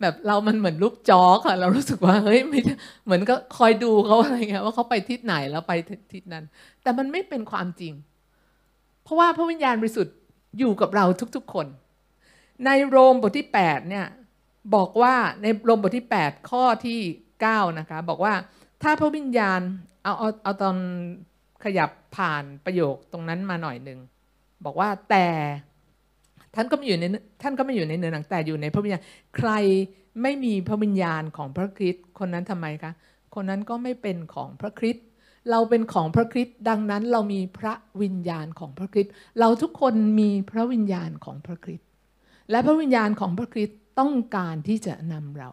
[0.02, 2.60] แบบเรามันเหมือนลูกจอกอะเรารู้สึกว่าเฮ้ยไม่
[3.06, 5.74] เหมือนก็คอยดูเขาอะไรเงี้ยว่าเขาไปทิศไหนแล้วไป
[6.14, 6.44] ทิศนั้น
[6.84, 7.94] แต่มันไม่เป็นความจริง
[9.04, 10.16] เพราะว่าพระวิญญาณบริสุทธิ์
[10.58, 11.06] อยู่กับเรา
[11.36, 11.68] ทุกๆคน
[12.66, 14.08] ในโรมบทที่8เนี่ย
[14.76, 17.00] บอกว่าในโรมบทที่ 8 ข้อที่
[17.40, 18.34] 9นะคะบอกว่า
[18.84, 19.60] ถ้าพระวิญญาณ
[20.04, 20.78] เอาเอาเอาตอน
[21.64, 24.00] ขยับผ่านประโยคตรงนั้นมาหน่อยหนึ่ง
[24.66, 25.28] บอกว่าแต่
[26.56, 27.06] ท่านก็ไม่อยู่ใน
[27.42, 29.02] ท่านก็ไม่อยู่ในเนื้อหนังแต่อยู่ในพระวิญญาณ
[29.38, 29.52] ใคร
[30.22, 32.92] ไม่มีพระวิญญาณของพระคริสต์คนนั้นทำไมคะ
[33.36, 35.07] คนนั้นก็ไม่เป็นของพระคริสต์
[35.52, 41.88] เราเป็นของพระคริสต์ดังนั้นเรามีพระวิญญาณของพระคริสต์เราทุกคนมีพระวิญญาณของพระคริสต์
[42.52, 45.50] และพระวิญญาณของพระคริสต์ต้องการที่จะนำเรา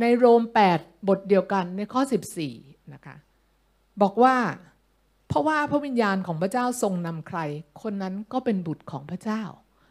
[0.00, 0.42] ในโรม
[0.74, 2.02] 8 บทเดียวกันในข้อ
[2.46, 3.16] 14นะคะ
[4.02, 4.36] บอกว่า
[5.28, 7.38] เพราะว่าพระวิญญาณของพระเจ้าทรงนำใคร
[7.82, 9.42] คนนั้นก็เป็นบุตรของพระเจ้า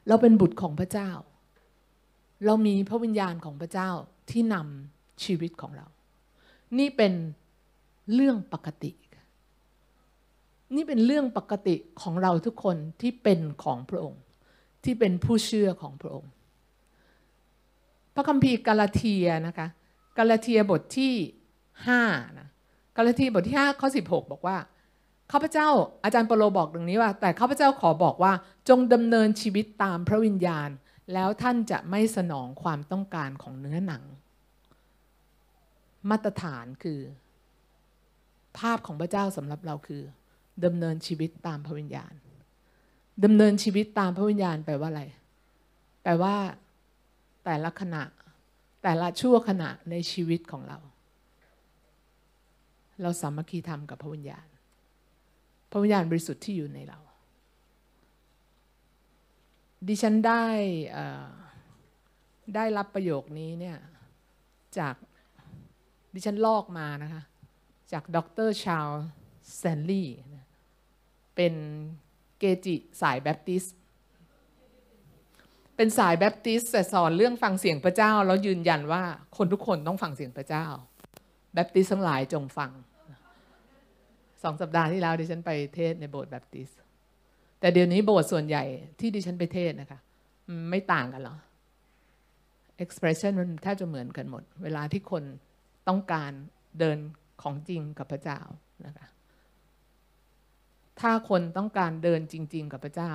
[0.08, 1.10] เราเป็นบุตรของพระเจ้า
[2.46, 3.90] เรามีพระวิญญาณของพระเจ้า
[4.30, 5.88] ที่นำชีวิตของเรา
[6.80, 7.14] นี่เป็น
[8.14, 8.92] เรื่องปกติ
[10.76, 14.22] นี่เป็นเรื่องปกติของเราทุกคนที่เป็นของพระองค์
[14.84, 16.32] ที่เป็นผู้เชื่อของพระองค์
[18.16, 19.68] พระคัมภีร์กาลาเทียนะคะ
[20.18, 21.14] กาลาเทียบทที่
[21.76, 22.48] 5นะ
[22.98, 24.58] กาลาเทียบทที่5ข้อ16 บอกว่า
[25.32, 25.68] ข้าพเจ้า
[26.04, 28.34] อาจารย์เปโลบอกดังนี้ว่า แต่ข้าพเจ้าขอบอกว่า
[28.70, 30.70] จงดำเนินชีวิตตามพระวิญญาณ
[31.14, 34.04] แล้วท่านจะไม่สนองความต้องการของเนื้อหนัง
[36.10, 37.00] มาตรฐานคือ
[38.58, 40.02] ภาพของพระเจ้าสำหรับเราคือ
[40.66, 42.14] ดำเนินชีวิตตามพระวิญญาณ
[43.24, 45.04] ดำเนินชีวิตตามพระวิญญาณแปลว่าอะไร
[46.04, 46.36] แปลว่า
[47.46, 48.04] แต่ละขณะ
[48.84, 50.78] แต่ละชั่วขณะในชีวิตของเรา
[53.02, 54.46] เราสามัคคีธรรมกับพระวิญญาณ
[55.72, 57.00] พระวิญญาณบริสุทธิ์ที่อยู่ในเรา
[59.88, 60.44] ดิฉันได้
[62.56, 63.78] ได้รับประโยคนี้เนี่ย
[64.78, 64.96] จาก
[66.14, 67.24] ดิฉันลอกมานะคะ
[67.92, 68.18] จากด
[68.48, 68.90] รชาล
[69.56, 70.18] แซนลีย์
[71.36, 71.54] เป็น
[72.40, 73.66] เกจิสายแบปติส
[75.76, 79.04] เป็นสายแบปติสแต่สอนเรื่องฟังเสียงพระเจ้า แล้วยืนยันว่า
[79.38, 80.66] คนทุกคนต้องฟังเสียงพระเจ้า
[81.54, 82.72] แบปติสทั้งหลายจงฟัง
[84.44, 86.70] สองสัปดาห์ที่แล้วดิฉันไปเทศในโบสถ์แบปติส
[87.60, 88.64] แต่เดี๋ยวนี้โบสถ์ส่วนใหญ่
[89.00, 90.00] ที่ดิฉันไปเทศนะคะ
[90.70, 91.36] ไม่ต่างกันหรอ
[92.84, 95.24] expression มันแทบจะเหมือนกันหมด เวลาที่คน
[95.88, 96.32] ต้องการ
[96.80, 96.98] เดิน
[97.42, 98.40] ของจริงกับพระเจ้า
[98.86, 99.08] นะคะ
[101.00, 103.12] ถ้าคนต้องการเดินจริง ๆ กับพระเจ้า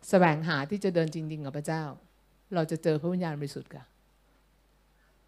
[0.00, 1.84] สแสวงหาที่จะเดินจริง ๆ กับพระเจ้า
[2.54, 3.84] เราจะเจอพระวิญญาณบริสุทธิ์ค่ะ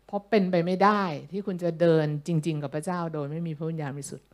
[0.07, 4.27] เพราะเป็นไปไม่ได้ที่คุณจะเดินจริง ๆ กับพระเจ้า โดยไม่มีพระวิญญาณบริสุทธิ์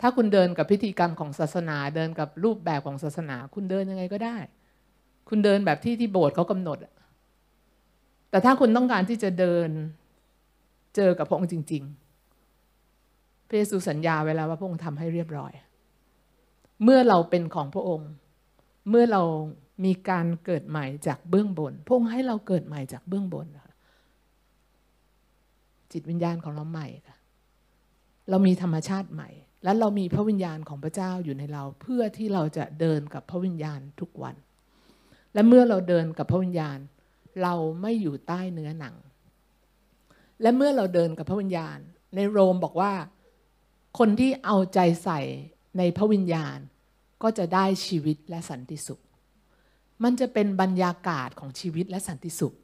[0.00, 4.36] ถ้าคุณเดินกับพิธีกรรมของศาสนา เดินกับรูปแบบของศาสนา คุณเดินยังไงก็ได้
[5.28, 6.78] คุณเดินแบบที่ที่โบสถ์เขากำหนด
[8.30, 9.68] แต่ถ้าคุณต้องการที่จะเดิน
[10.96, 12.03] เจอกับพระองค์จริง ๆ
[13.54, 15.52] ระเยซูสัญญาไว้แล้วว่าพระองค์ทำให้เรียบร้อย
[16.82, 18.10] เมื่อเราเป็นของพระองค์
[18.90, 19.22] เมื่อเรา
[19.84, 23.46] มีการเกิดใหม่จากเบื้องบน พระองค์ให้เราเกิดใหม่จากเบื้องบน
[25.92, 27.16] จิตวิญญาณของเราใหม่ค่ะ
[28.30, 29.30] เรามีธรรมชาติใหม่
[29.64, 34.36] และเรามีพระวิญญาณของพระเจ้าอยู่ในเรา เพื่อที่เราจะเดินกับพระวิญญาณทุกวัน
[35.34, 36.78] และเมื่อเราเดินกับพระวิญญาณ
[37.42, 38.94] เราไม่อยู่ใต้เนื้อหนัง
[40.42, 41.78] และเมื่อเราเดินกับพระวิญญาณ
[42.14, 42.92] ในโรมบอกว่า
[43.98, 45.20] คนที่เอาใจใส่
[45.78, 46.58] ในพระวิญญาณ
[47.22, 49.00] ก็จะได้ชีวิตและสันติสุข
[50.04, 52.54] มันจะเป็นบรรยากาศของชีวิตและสันติสุข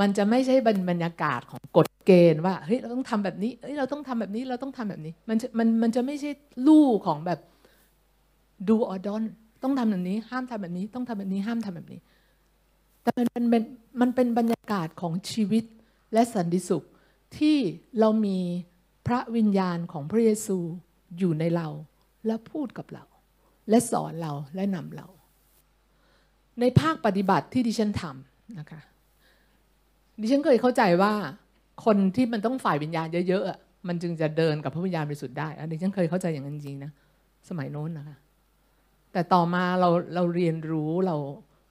[0.00, 0.54] มันจะไม่ใช่
[0.90, 6.30] บรรยากาศของกฎเกณฑ์ว่าเฮ้ยเราต้องทำแบบนี้เฮ้ยเราต้องทำแบบนี้เราต้องทำแบบนี้ มันมันมันจะไม่ใช่
[6.66, 7.40] ลู่ของแบบ
[8.68, 9.28] do or don't
[9.62, 12.00] ต้องทำแบบนี้ ห้ามทำแบบนี้ ต้องทำแบบนี้ห้ามทำแบบนี้
[13.02, 13.62] แต่มันเป็น
[14.00, 15.64] มันเป็นบรรยากาศของชีวิต
[16.12, 16.82] และสันติสุข
[17.38, 17.56] ที่
[17.98, 18.38] เรามี
[19.06, 20.58] พระวิญญาณของพระเยซู
[21.18, 21.68] อยู่ในเรา
[22.26, 23.04] และพูดกับเรา
[23.70, 25.06] และสอนเราและนำเรา
[26.60, 28.80] ในภาคปฏิบัติที่ดิฉันทำนะคะ
[30.20, 31.12] ดิฉันเคยเข้าใจว่า
[31.84, 36.90] คนที่มันต้องฝ่ายวิญญาณเยอะๆมันจึงจะเดินกับพระวิญญาณบริสุทธิ์ได้อันนี้ฉันเคยเข้าใจอย่างนั้นจริงนะ
[37.48, 38.16] สมัยโน้นนะคะ
[39.12, 41.16] แต่ต่อมาเราเราเรียนรู้เรา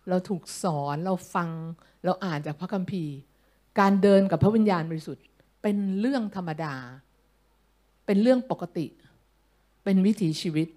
[0.10, 1.50] เราถูกสอนเราฟัง
[2.06, 3.14] เราอ่านจากพระคัมภีร์
[3.80, 5.24] การเดินกับพระวิญญาณบริสุทธิ์
[5.62, 6.74] เป็นเรื่องธรรมดา
[8.06, 8.86] เป็นเรื่องปกติ
[9.84, 10.68] เป็นวิถีชีวิต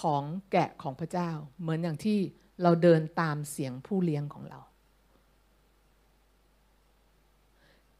[0.00, 0.22] ของ
[0.52, 1.30] แกะของพระเจ้า
[1.60, 2.18] เหมือนอย่างที่
[2.62, 4.60] เราเดินตามเสียงผู้เลี้ยงของเรา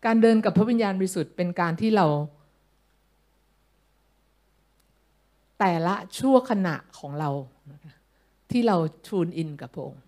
[0.05, 2.07] การเดินกับพระวิญญาณบริสุทธิ์เป็นการที่เรา
[5.59, 7.31] แต่ละชั่วขณะของเรา
[8.51, 8.77] ที่เรา
[9.09, 10.03] ทูนอินกับพระองค์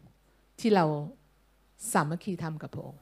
[0.61, 0.85] ที่เรา
[1.93, 3.01] สามัคคีทำกับพระองค์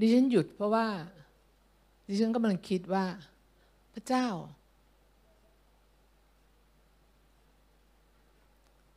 [0.00, 0.86] ดิฉันหยุดเพราะว่า
[2.08, 3.04] ดิฉันกำลังคิดว่า
[3.92, 4.26] พระเจ้า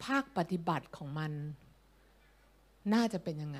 [0.04, 1.32] ภาคปฏิบัติของมัน
[2.93, 3.60] น่าจะเป็นยังไง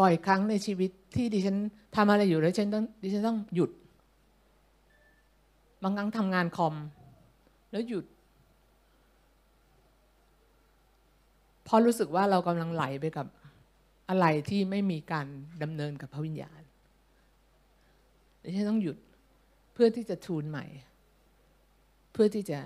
[0.00, 1.56] บ่อยครั้งในชีวิตที่ดิฉัน
[1.96, 3.70] ทำอะไรอยู่แล้วฉันต้องดิฉันต้องหยุด
[5.82, 6.74] บางครั้งทำงานคอม
[7.70, 8.04] แล้วหยุด
[11.68, 13.26] เพราะรู้สึกว่าเรากำลังไหลไปกับ
[14.08, 15.26] อะไรที่ไม่มีการ
[15.62, 16.60] ดำเนินกับพระวิญญาณ
[18.42, 18.96] ดิฉันต้องหยุด
[19.72, 20.66] เพื่อที่จะทูนใหม่
[22.12, 22.58] เพื่อที่จะ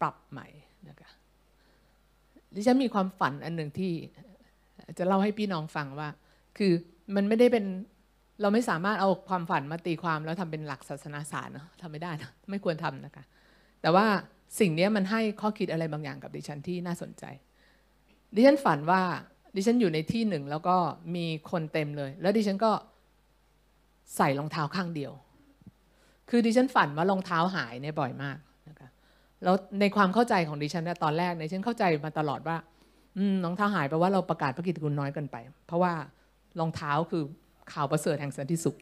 [0.00, 0.48] ปรับใหม่
[0.88, 1.10] นะคะ
[2.54, 3.92] ดิฉันมีความฝันอันหนึ่งที่
[4.98, 6.08] จะเล่าให้พี่น้องฟังว่า
[6.58, 6.72] คือ
[7.16, 7.64] มันไม่ได้เป็น
[8.40, 13.24] เราไม่สามารถเอาความฝันมาตีความแล้วทำเป็นหลักศาสนาศาสตร์เนะทำไม่ได้นะไม่ควรทำนะคะ
[13.82, 14.06] แต่ว่า
[14.60, 17.24] สิ่งนี้มันให้ข้อคิดอะไรบางอย่างกับดิฉันที่น่าสนใจ
[18.34, 19.02] ดิฉันฝันว่า
[19.56, 20.76] ดิฉันอยู่ในที่หนึ่งแล้วก็
[21.14, 22.72] มีคนเต็มเลย แล้วดิฉันก็
[24.16, 25.12] ใส่รองเท้าข้างเดียว
[26.30, 28.88] คือดิฉันฝันว่ารองเท้าหายเนี่ยบ่อยมากนะคะ
[29.42, 32.56] แล้วในความเข้าใจของดิฉันเนี่ยตอนแรกเนี่ยฉันเข้าใจมาตลอดว่า
[33.16, 35.92] อืมรองเท้าหายแปลว่าเราประกาศพระกิตติคุณน้อยเกินไป เพราะว่า
[36.60, 37.22] รองเท้าคือ
[37.72, 38.76] ข่าวประเสริฐแห่งสันติสุข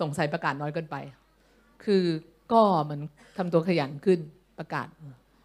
[0.00, 0.96] สงสัยประกาศน้อยเกินไป
[1.84, 2.04] คือ
[2.52, 3.00] ก็มัน
[3.36, 4.18] ทำตัวขยันขึ้น
[4.58, 4.86] ประกาศ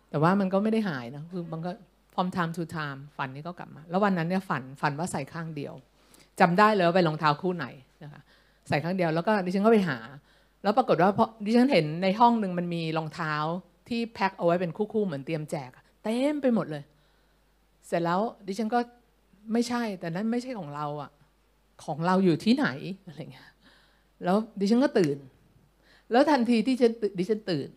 [0.09, 1.71] แต่ว่ามันก็ไม่ได้หายนะคือมันก็
[2.17, 5.73] from time to time ฝันนี้ก็กลับมา แล้ววันนั้นเนี่ยฝันฝันว่าใส่ข้างเดียว
[6.39, 7.65] จำได้เลยว่าไปรองเท้าคู่ไหน
[8.03, 8.21] นะคะ
[8.69, 9.97] ใส่ข้างเดียวแล้วก็ดิฉันก็ไปหา
[10.63, 13.33] แล้วปรากฏว่าพอดิฉันเห็นในห้องหนึ่งมันมีรองเท้า
[13.89, 15.69] ที่แพ็คเอาไว้เป็นคู่ๆเหมือนเตรียมแจก
[16.03, 16.83] เต็มไปหมดเลย
[17.87, 18.79] เสร็จแล้วดิฉันก็
[19.53, 21.11] ไม่ใช่แต่นั้นไม่ใช่ของเราอะ
[21.85, 22.67] ของเราอยู่ที่ไหน
[23.07, 23.49] อะไรเงี้ย
[24.23, 25.17] แล้วดิฉันก็ตื่น
[26.11, 26.75] แล้วทันทีที่
[27.19, 27.69] ดิฉันตื่น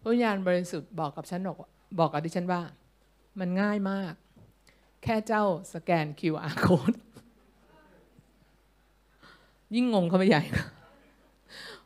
[0.00, 1.56] พระญญาณบริสุทธิ์บอกกับฉันบอก
[1.98, 2.60] บอกกับดิฉันว่า
[3.40, 4.12] มันง่ายมาก
[5.02, 6.96] แค่เจ้าสแกน QR code
[9.74, 10.42] ยิ่งงงเข้าไปใหญ่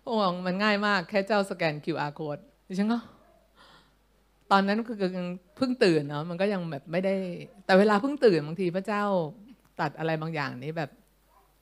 [0.04, 0.14] โอ้
[0.46, 2.98] มันง่ายมาก แค่เจ้าสแกน QR code ดิฉันก็
[4.50, 4.96] ตอนนั้นคือ
[5.56, 7.14] เพิ่งตื่นเนาะมันก็ยังแบบไม่ได้
[7.66, 9.04] แต่เวลาเพิ่งตื่นบางทีพระเจ้า
[9.80, 10.90] ตัดอะไรบางอย่างนี้แบบ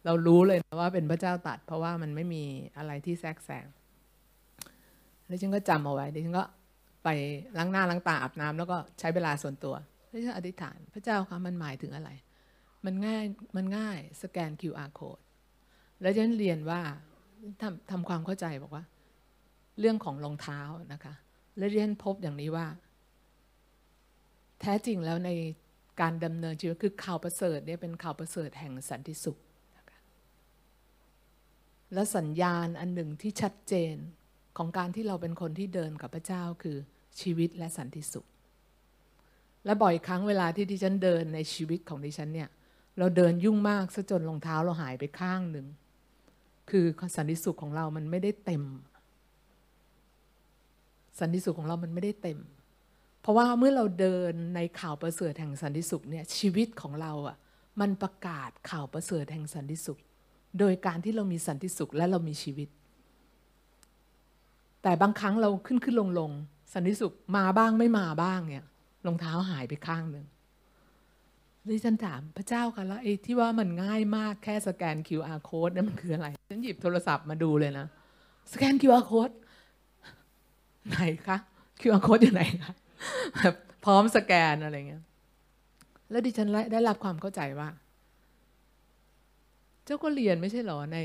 [0.05, 2.45] เรารู้เลยนะว่าเป็นพระเจ้าตัด เพราะว่ามันไม่มี
[2.77, 3.67] อะไรที่แทรกแซง
[5.27, 6.45] แล้วฉันก็จำเอาไว้ดิฉันก็
[7.11, 7.21] ไป
[7.59, 9.75] ล้างหน้าล้างตาอาบน้ำแล้วก็ใช้เวลาส่วนตัว
[10.09, 12.11] แล้วฉันอธิษฐาน พระเจ้าคะมันหมายถึงอะไร
[12.85, 13.25] มันง่าย
[13.57, 15.23] มันง่ายสแกน QR code
[16.01, 16.81] แล้วฉันเรียนว่า
[17.61, 18.85] ทำทำความเข้าใจบอกว่า
[19.79, 20.61] เรื่องของรองเท้า
[20.93, 21.15] นะคะ
[21.59, 22.67] และเรียนพบอย่างนี้ว่า
[24.61, 25.31] แท้จริงแล้วใน
[26.01, 29.39] การดำเนินชีวิตคือข่าวประเสริฐเนี่ยเป็นข่าวประเสริฐแห่งสันติสุข
[29.77, 30.01] นะคะ
[31.93, 33.97] และสัญญาณอันหนึ่งที่ชัดเจน
[34.59, 36.79] ของการที่เราเป็นคนที่เดินกับพระเจ้าคือ
[37.21, 38.27] ชีวิตและสันติสุข
[39.65, 42.49] และบ่อยครั้งเวลาที่ดิฉันเดินในชีวิตของดิฉันเนี่ย
[42.99, 45.67] เราเดินยุ่งมากซะจนรองเท้าเราหายไปข้างหนึ่ง
[46.71, 46.85] คือ
[47.17, 48.65] สันติสุขของเรามันไม่ได้เต็ม
[51.21, 52.39] สันติสุขของเรามันไม่ได้เต็ม
[53.21, 57.37] เพราะว่าเมื่อเราเดินในข่าวประเสริฐแห่งสันติสุขเนี่ยชีวิตของเราอะ
[57.81, 59.99] มันประกาศข่าวประเสริฐแห่งสันติสุข
[60.59, 62.69] โดยการที่เรามีสันติสุขและเรามีชีวิต
[64.83, 66.31] แต่บางครั้งเราขึ้นขึ้นลงลง
[66.73, 68.65] สันติสุขมาบ้างไม่มาบ้างเนี่ย
[69.07, 70.27] รองเท้าหายไปข้างหนึ่ง
[71.69, 77.87] ดิฉันถามพระเจ้าค่ะแล้วไอ้ที่ว่ามันง่ายมากแค่สแกน QR code นั่นมันคืออะไร ฉันหยิบโทรศัพท์มาดูเลยนะ
[78.53, 79.35] สแกน QR code
[80.89, 81.39] ไหนคะ
[81.81, 82.73] QR code อยู่ไหนคะ
[83.37, 83.55] แบบ
[83.85, 85.03] พร้อมสแกนอะไรเงี้ย
[86.11, 87.69] แล้วดิฉันได้รับความเข้าใจว่า
[89.85, 90.99] เจ้าก็เรียนไม่ใช่หรอใน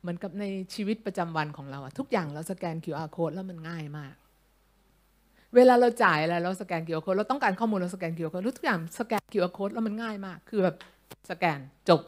[0.00, 0.44] เหมือนกับใน
[0.74, 4.14] ชีวิตประจำวันของเราอะทุกอย่างเราสแกน QR code แล้วมันง่ายมาก
[5.54, 10.76] เวลาเราจ่ายอะไรเราสแกน QR code เราต้องการข้อมูลเราสแกน QR code ทุกอย่างสแกน QR code แล้วมันง่ายมาก คือแบบ
[11.30, 12.00] สแกนจบ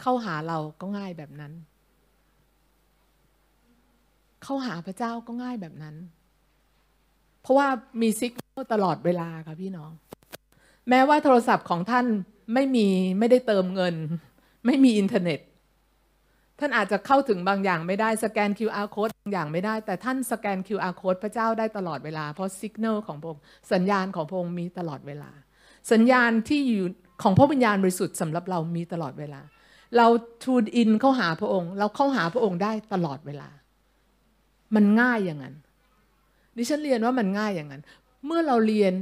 [0.00, 1.52] เข้าหาเราก็ง่ายแบบนั้น
[4.42, 5.96] เข้าหาพระเจ้าก็ง่ายแบบนั้น
[7.42, 7.68] เพราะว่า
[8.00, 8.32] มีซิก
[8.72, 9.90] ตลอดเวลาค่ะพี่น้อง
[10.88, 12.06] แม้ว่าโทรศัพท์ของท่าน
[12.54, 12.86] ไม่มี
[13.18, 13.94] ไม่ได้เติมเงิน
[14.66, 15.40] ไม่มีอินเทอร์เน็ต
[16.60, 23.42] ท่านอาจจะเข้าถึงบางอย่างไม่ได้สแกน QR code บางอย่างไม่ได้ แต่ท่านสแกน QR code พระเจ้าได้ตลอดเวลา เพราะสัญญาณของพระองค์
[23.72, 25.30] สัญญาณของพระองค์มีตลอดเวลา
[25.92, 26.84] สัญญาณที่อยู่
[27.22, 29.40] ของพระวิญญาณบริสุทธิ์สำหรับเรามีตลอดเวลา
[29.96, 30.06] เรา
[30.44, 33.48] tune in เข้าหาพระองค์ เราเข้าหาพระองค์ได้ตลอดเวลา
[34.74, 35.54] มันง่ายอย่างนั้น
[36.56, 37.82] ดิฉันเรียนว่ามันง่ายอย่างนั้น
[38.26, 38.94] เมื่อเราเรียน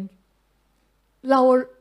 [1.30, 1.40] เรา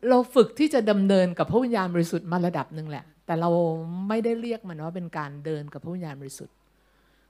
[0.09, 3.49] เราฝึกที่จะดำเนินกับพระวิญญาณบริสุทธิ์มาระดับหนึ่งแหละ แต่เรา
[4.07, 6.55] ไม่ได้เรียกมันว่าเป็นการเดินกับพระวิญญาณบริสุทธิ์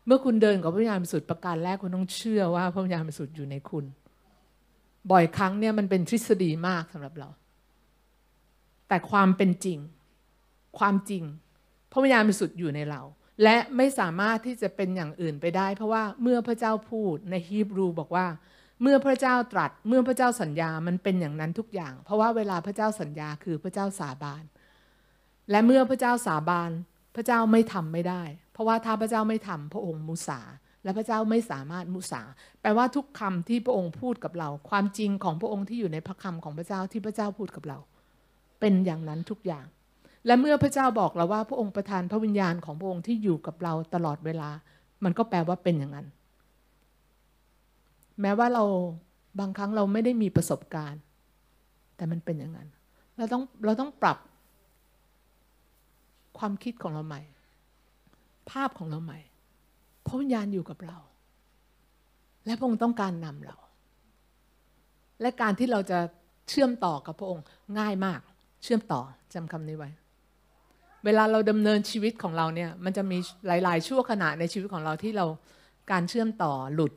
[0.06, 3.86] เมื่อคุณเดินกับพระวิญญาณบริสุทธิ์ประการแรกคุณต้องเชื่อว่าพระวิญญาณบริสุทธิ์อยู่ในคุณ
[5.12, 7.30] บ่อยครั้งเนี่ยมันเป็นทฤษฎีมากสำหรับเรา
[8.88, 9.80] แต่ความเป็นจริง
[10.80, 11.24] ความจริง
[11.91, 13.02] พระวิญญาณบริสุทธิ์อยู่ในเรา
[13.43, 18.28] และไม่สามารถที่จะเป็นอย่างอื่นไปได้ เพราะว่าเมื่อพระเจ้าพูดในฮีบรูบอกว่า
[18.82, 24.43] เมื่อพระเจ้าตรัสเมื่อพระเจ้าสัญญามันเป็นอย่างนั้นทุกอย่าง เพราะว่าเวลาพระเจ้าสัญญาคือพระเจ้าสาบาน
[25.52, 26.72] และเมื่อพระเจ้าสาบาน
[27.16, 30.39] พระเจ้าไม่ทำไม่ได้ เพราะว่าถ้าพระเจ้าไม่ทำพระองค์มุสา
[30.84, 32.22] และพระเจ้าไม่สามารถมุสา
[32.62, 37.78] แปลว่าทุกคำที่พระองค์พูดกับเรา ความจริงของพระองค์ที่อยู่ในพระคำของพระเจ้าที่พระเจ้าพูดกับเรา
[38.60, 39.66] เป็นอย่างนั้นทุกอย่าง
[40.26, 44.50] และเมื่อพระเจ้าบอกเราว่าพระองค์ประทานพระวิญญาณของพระองค์ที่อยู่กับเราตลอดเวลา
[45.04, 46.08] มันก็แปลว่าเป็นอย่างนั้น
[48.22, 48.64] แม้ว่าเรา
[49.39, 51.02] บางครั้งเราไม่ได้มีประสบการณ์
[51.95, 52.68] แต่มันเป็นอย่างนั้น
[53.18, 54.18] เราต้องเราต้องปรับ
[56.39, 57.21] ความคิดของเราใหม่
[58.51, 59.19] ภาพของเราใหม่
[60.05, 60.97] พระวิญญาณอยู่กับเรา
[62.45, 63.55] และพระองค์ต้องการนำเรา
[65.21, 65.99] และการที่เราจะ
[66.49, 67.43] เชื่อมต่อกับพระองค์
[67.79, 68.19] ง่ายมาก
[68.63, 69.01] เชื่อมต่อ
[69.33, 69.89] จำคำนี้ไว้
[71.05, 73.17] เวลาเราดำเนินชีวิตของเราเนี่ยมันจะมี
[73.47, 75.25] หลาย ๆ ชั่วขณะในชีวิตของเราที่เรา
[75.91, 76.93] การเชื่อมต่อหลุด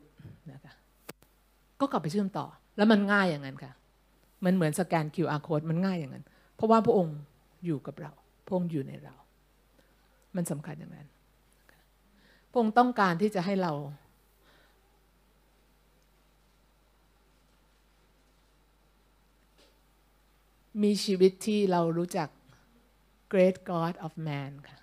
[0.52, 0.74] นะคะ
[1.80, 3.72] ก็กลับไปเชื่อมต่อ แล้วมันง่ายอย่างนั้นค่ะ
[4.44, 6.24] มันเหมือนสแกน QR code มันง่ายอย่างนั้น
[6.56, 7.16] เพราะว่าพระองค์
[7.64, 8.12] อยู่กับเรา
[8.46, 9.14] พระองค์อยู่ในเรา
[10.36, 11.08] มันสำคัญอย่างนั้น
[12.52, 13.72] พงค์ต้องการที่จะให้เรา
[20.82, 22.28] มีชีวิตที่เรารู้จัก
[23.32, 24.78] Great God of Man ค่ะ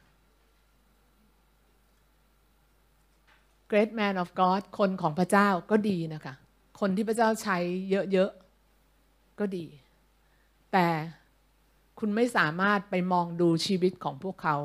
[3.71, 6.33] Great Man of God คนของพระเจ้าก็ดีนะคะ
[6.79, 7.57] คนที่พระเจ้าใช้
[8.13, 8.31] เยอะ
[8.85, 9.65] ๆ ก็ดี
[10.73, 10.87] แต่
[11.99, 14.55] คุณไม่สามารถไปมองดูชีวิตของพวกเขา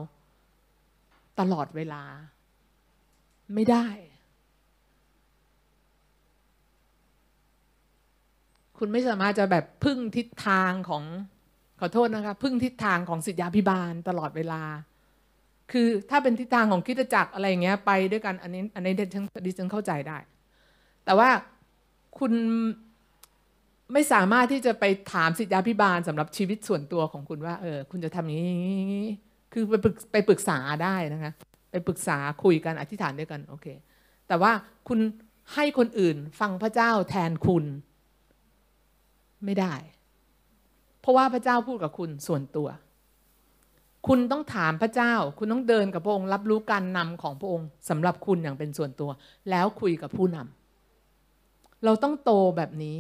[1.41, 2.03] ตลอดเวลา
[3.55, 3.87] ไม่ได้
[8.79, 11.05] คุณไม่สามารถจะแบบพึ่งทิศทางของ
[11.81, 14.63] ขอโทษนะคะพึ่งทิศทางของสิทธยาพิบาลตลอดเวลา
[15.73, 20.19] คือถ้าเป็นทิศทางของคิดจักรอะไรเงี้ย ไปด้วยกันอันนี้อันนี้ดิฉันเข้าใจได้
[21.05, 21.29] แต่ว่า
[22.19, 22.33] คุณ
[23.93, 29.07] ไม่สามารถที่จะไปถามสิทธยาพิบาลสำหรับชีวิตส่วนตัวของคุณว่า เออ คุณจะทำอย่างนี้
[29.53, 31.33] คือไปปรึกไปปรึกษาได้นะคะ
[31.71, 33.67] ไปปรึกษาคุยกันอธิษฐานด้วยกันโอเค
[34.29, 34.53] แต่ว่า
[34.89, 34.99] คุณ
[35.55, 37.65] ให้คนอื่นฟังพระเจ้าแทนคุณ
[39.45, 39.75] ไม่ได้
[41.01, 42.69] เพราะว่าพระเจ้าพูดกับคุณส่วนตัว
[44.09, 49.11] คุณต้องถามพระเจ้า คุณต้องเดินกับพระองค์ รับรู้การนำของพระองค์สำหรับคุณอย่างเป็นส่วนตัว
[49.51, 52.99] แล้วคุยกับผู้นำเราต้องโตแบบนี้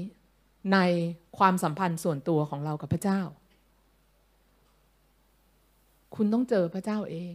[0.72, 0.78] ใน
[1.38, 3.20] ความสัมพันธ์ส่วนตัวของเรากับพระเจ้า
[6.16, 7.32] คุณต้องเจอพระเจ้าเอง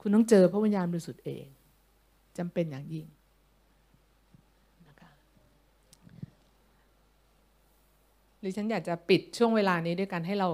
[0.00, 1.44] คุณต้องเจอพระวิญญาณบริสุทธิ์เอง
[2.38, 3.06] จำเป็นอย่างยิ่ง
[4.88, 5.10] นะคะ
[8.42, 10.48] ดิฉันอยากจะปิดช่วงเวลานี้ด้วยกันให้เรา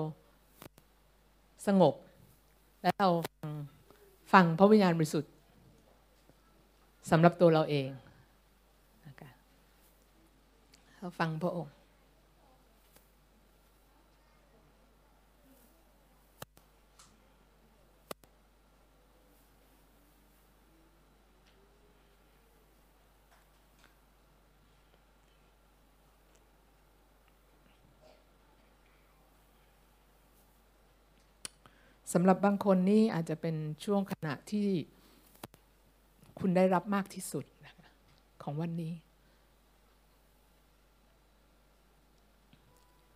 [1.67, 1.95] สงบ
[2.83, 3.51] และเราฟัง
[4.33, 5.33] ฟังพระวิญญาณบริสุทธิ์
[7.11, 7.89] สำหรับตัวเราเอง
[10.99, 11.74] เราฟังพระองค์
[32.13, 34.69] สำหรับบางคนนี่อาจจะเป็นช่วงขณะที่
[36.39, 37.45] คุณได้รับมากที่สุด
[38.43, 38.93] ของวันนี้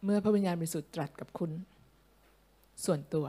[0.05, 1.51] เมื่อพระวิญญาณบริสุทธิ์ตรัสกับคุณ
[2.85, 3.27] ส่วนตัว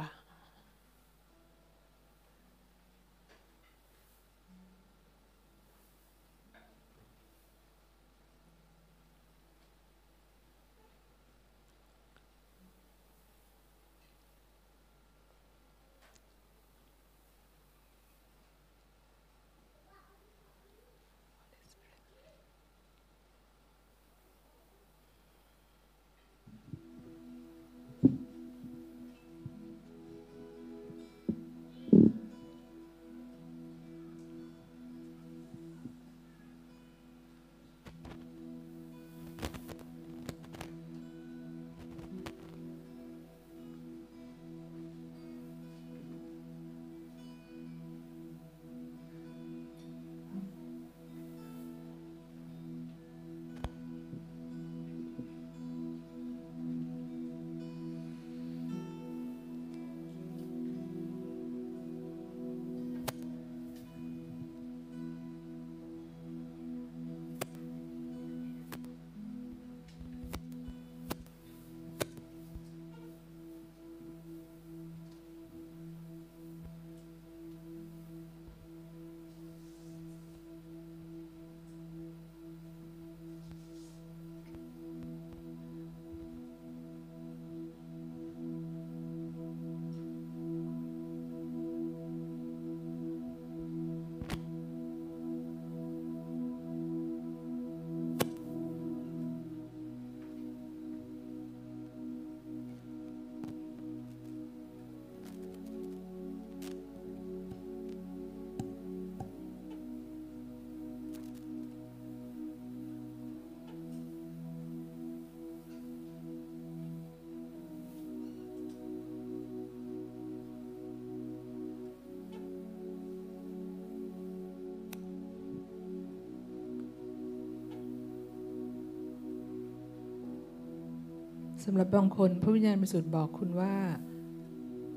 [131.71, 133.75] ำหรับบางคน พระวิญญาณบริสุทธิ์บอกคุณว่า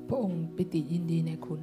[0.07, 1.61] พระองค์ปิติยินดีในคุณ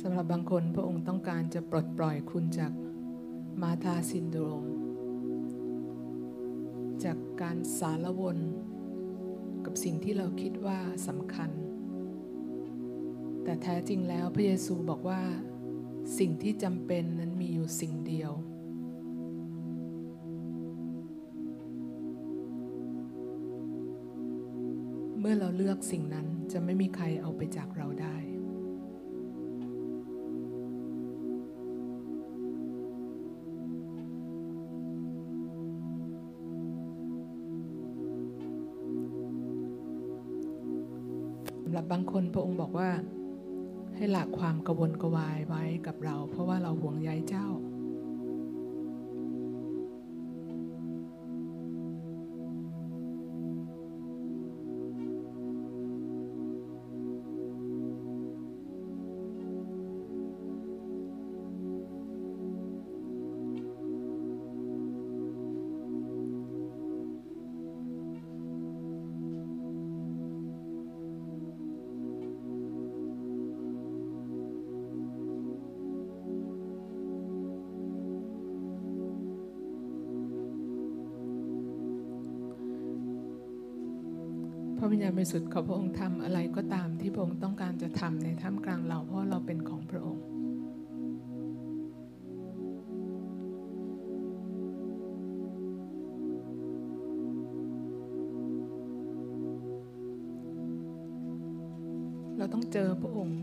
[0.00, 2.72] สำหรับบางคนพระองค์ต้องการจะปลดปล่อยคุณจาก
[3.62, 4.64] มาธาซินโดรม
[7.04, 8.38] จากการสารวน
[9.64, 10.78] กับสิ่งที่เราคิดว่า
[11.08, 11.50] สำคัญ
[13.44, 15.22] แต่แท้จริงแล้วพระเยซูบอกว่า
[16.18, 18.32] สิ่งที่จำเป็นนั้นมีอยู่สิ่งเดียว
[25.18, 28.16] เมื่อเราเลือกสิ่งนั้นจะไม่มีใครเอาไปจากเราได้
[41.62, 42.90] สำหรับบางคนพระองค์บอกว่า
[43.96, 47.46] ให้ละความกระวนกระวายไว้กับเรา เพราะว่าเราห่วงใยเจ้า
[85.24, 90.24] ริสุทธิ์ของพระองค์ทำอะไรก็ตามที่พระองค์ต้องการจะทำในท่ามกลางเราเพราะเราเป็นของพระองค์
[102.38, 103.40] เราต้องเจอพระองค์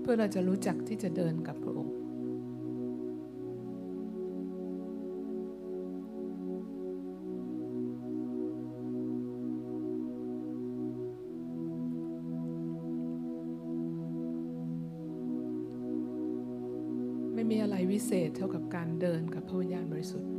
[0.00, 1.93] เพื่อเราจะรู้จักที่จะเดินกับพระองค์
[18.34, 20.30] เท่ากับการเดินกับพระวิญญาณบริสุทธิ์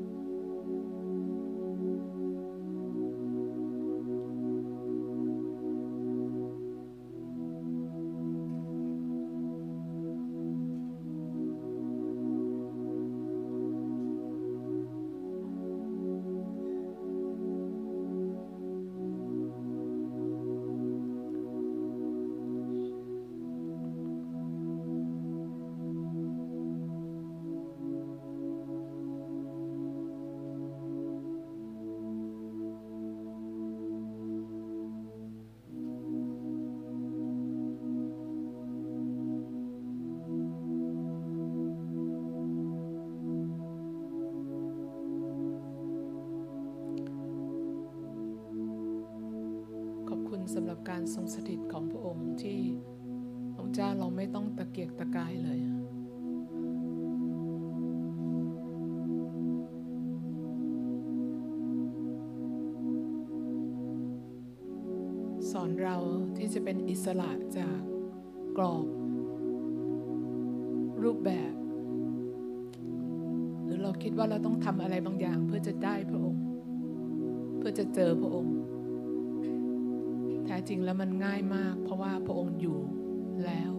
[50.56, 52.61] สำหรับการทรงสถิตของพระองค์ที่
[53.53, 55.60] พระองค์เจ้าเราไม่ต้องตะเกียกตะกายเลย
[65.52, 65.98] สอนเรา
[66.38, 67.80] ที่จะเป็นอิสระจาก
[68.57, 68.86] กรอบ
[71.03, 71.53] รูปแบบ
[73.64, 76.44] หรือเราคิดว่าเราต้องทำอะไรบางอย่างเพื่อจะได้พระองค์
[77.57, 78.55] เพื่อจะเจอพระองค์
[80.69, 82.79] จริงแล้วมันง่ายมาก เพราะว่าพระองค์อยู่
[83.45, 83.74] แล้ว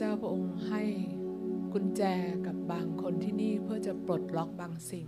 [0.00, 0.82] เจ้าพระองค์ให้
[1.72, 2.02] กุญแจ
[2.46, 5.06] กับบางคนที่นี่เพื่อจะปลดล็อกบางสิ่ง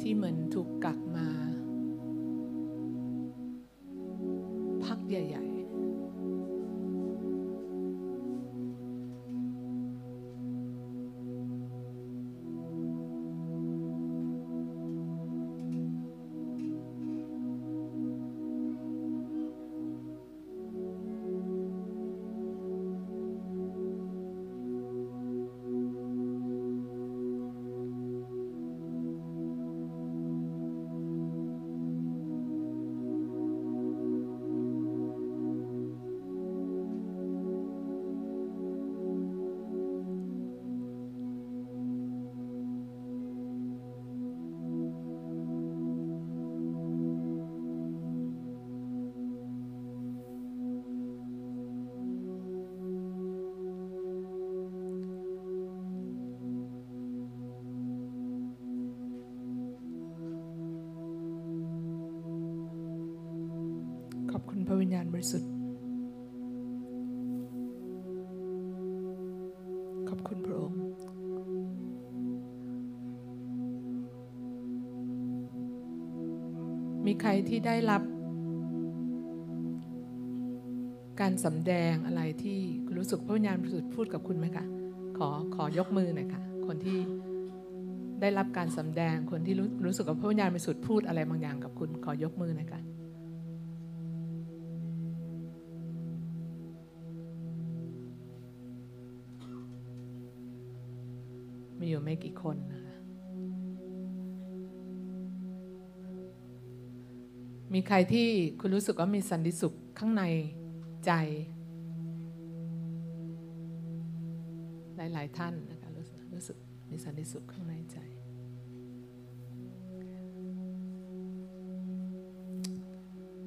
[0.00, 1.09] ที่เหมือนถูกกักมาพัก
[77.48, 78.02] ที่ได้รับ
[81.20, 84.64] การสำแดงอะไรที่คุณรู้สึกพระวิญญาณบริสุทธิ์พูดกับคุณไหมคะ
[85.18, 86.98] ขอขอยกมือหน่อยค่ะ คนที่
[88.20, 92.80] ได้รับการสำแดง คนที่รู้รู้สึกว่าพระวิญญาณบริสุทธิ์พูดอะไรบางอย่างกับคุณ ขอยกมือหน่อยค่ะ
[101.78, 102.79] มีอยู่ไม่กี่คนนะ
[107.74, 108.28] มีใครที่
[108.60, 110.24] คุณรู้สึกว่ามีสันติสุขข้างใน
[111.06, 111.12] ใจ
[114.96, 116.56] หลาย ๆ ท่านนะคะรู้สึกรู้สึก
[116.90, 117.98] มีสันติสุขข้างในใจ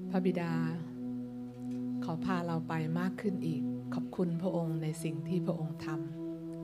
[0.10, 0.52] พระบิดา
[2.04, 3.62] ขอพาเราไปมากขึ้นอีก
[3.94, 5.88] ขอบคุณพระองค์ในสิ่งที่พระองค์ท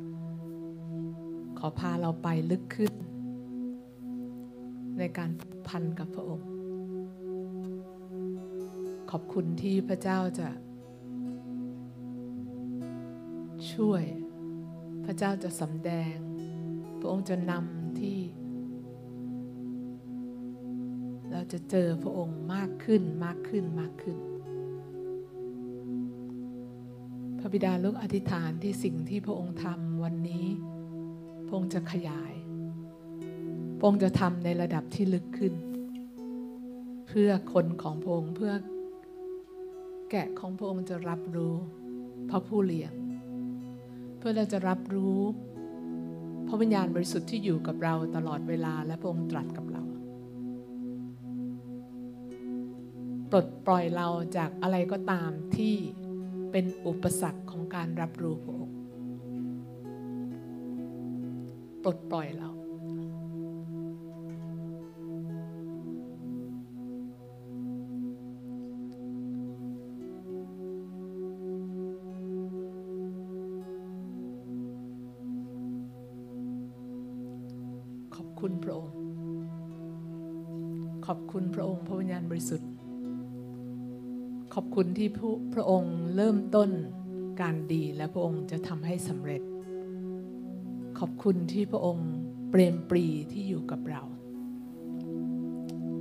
[0.01, 2.93] ำขอพาเราไปลึกขึ้น
[4.97, 5.29] ในการ
[5.67, 6.47] พันกับพระองค์
[9.13, 10.49] ขอบคุณที่พระเจ้าจะ
[13.73, 14.03] ช่วย
[15.05, 16.15] พระเจ้าจะสำแดง
[16.99, 18.19] พระองค์จะนำที่
[21.31, 24.17] เราจะเจอพระองค์มากขึ้นมากขึ้นมากขึ้น
[27.39, 30.47] พระระบิดาลูกอธิษฐานที่สิ่งที่พระองค์ทำวันนี้
[31.45, 32.33] พระองค์จะขยาย
[33.77, 35.53] พระองค์จะทำในระดับที่ลึกขึ้น
[37.07, 38.53] เพื่อคนของพระองค์เพื่อ
[40.09, 41.55] แกะของพระองค์จะรับรู้
[42.29, 42.93] พระผู้เลี้ยง
[44.17, 45.19] เพื่อเราจะรับรู้
[46.47, 49.83] พระวิญญาณบริสุทธิ์ที่อยู่กับเราตลอดเวลาและพระองค์ตรัสกับเรา
[53.31, 54.07] ปลดปล่อยเรา
[54.37, 55.75] จากอะไรก็ตามที่
[56.51, 58.77] เป็นอุปสรรคของการรับรู้พระองค์
[61.83, 62.49] ปลดปล่อยเรา
[78.41, 78.93] คุณพระองค์
[81.05, 82.69] ขอบคุณพระองค์พระวิญญาณบริสุทธิ์
[84.53, 85.09] ขอบคุณที่
[85.53, 86.69] พระองค์เริ่มต้น
[87.41, 89.41] การดีและพระองค์จะทำให้สำเร็จ
[90.99, 92.09] ขอบคุณที่พระองค์
[92.49, 94.03] เปรมปรีที่อยู่กับเรา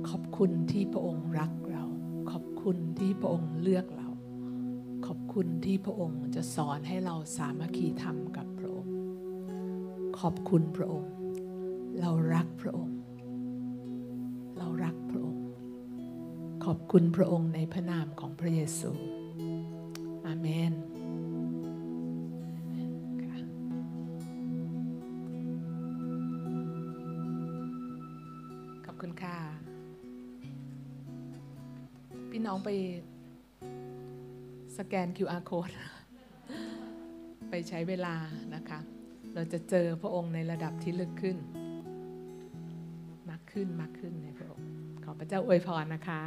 [0.09, 1.83] ขอบคุณที่พระองค์รักเรา
[2.31, 4.09] ขอบคุณที่พระองค์เลือกเรา
[5.05, 8.93] ขอบคุณที่พระองค์จะสอนให้เราสามัคคีธรรมกับพระองค์
[10.19, 11.11] ขอบคุณพระองค์
[12.01, 12.97] เรารักพระองค์
[14.57, 15.43] เรารักพระองค์
[16.65, 18.91] ขอบคุณพระองค์ในพระนามของพระเยซู
[20.25, 20.73] อาเมน
[28.85, 29.37] ขอบคุณค่ะ
[32.31, 32.69] พี่น้องไป
[34.77, 35.75] สแกน QR code
[37.49, 38.15] ไปใช้เวลา
[38.55, 38.79] นะคะ
[39.33, 41.37] เราจะเจอพระองค์ในระดับที่ลึกขึ้น
[43.59, 44.69] ขึ้นมากขึ้นในพระองค์
[45.03, 46.21] ขอพระเจ้าอวยพรนะคะ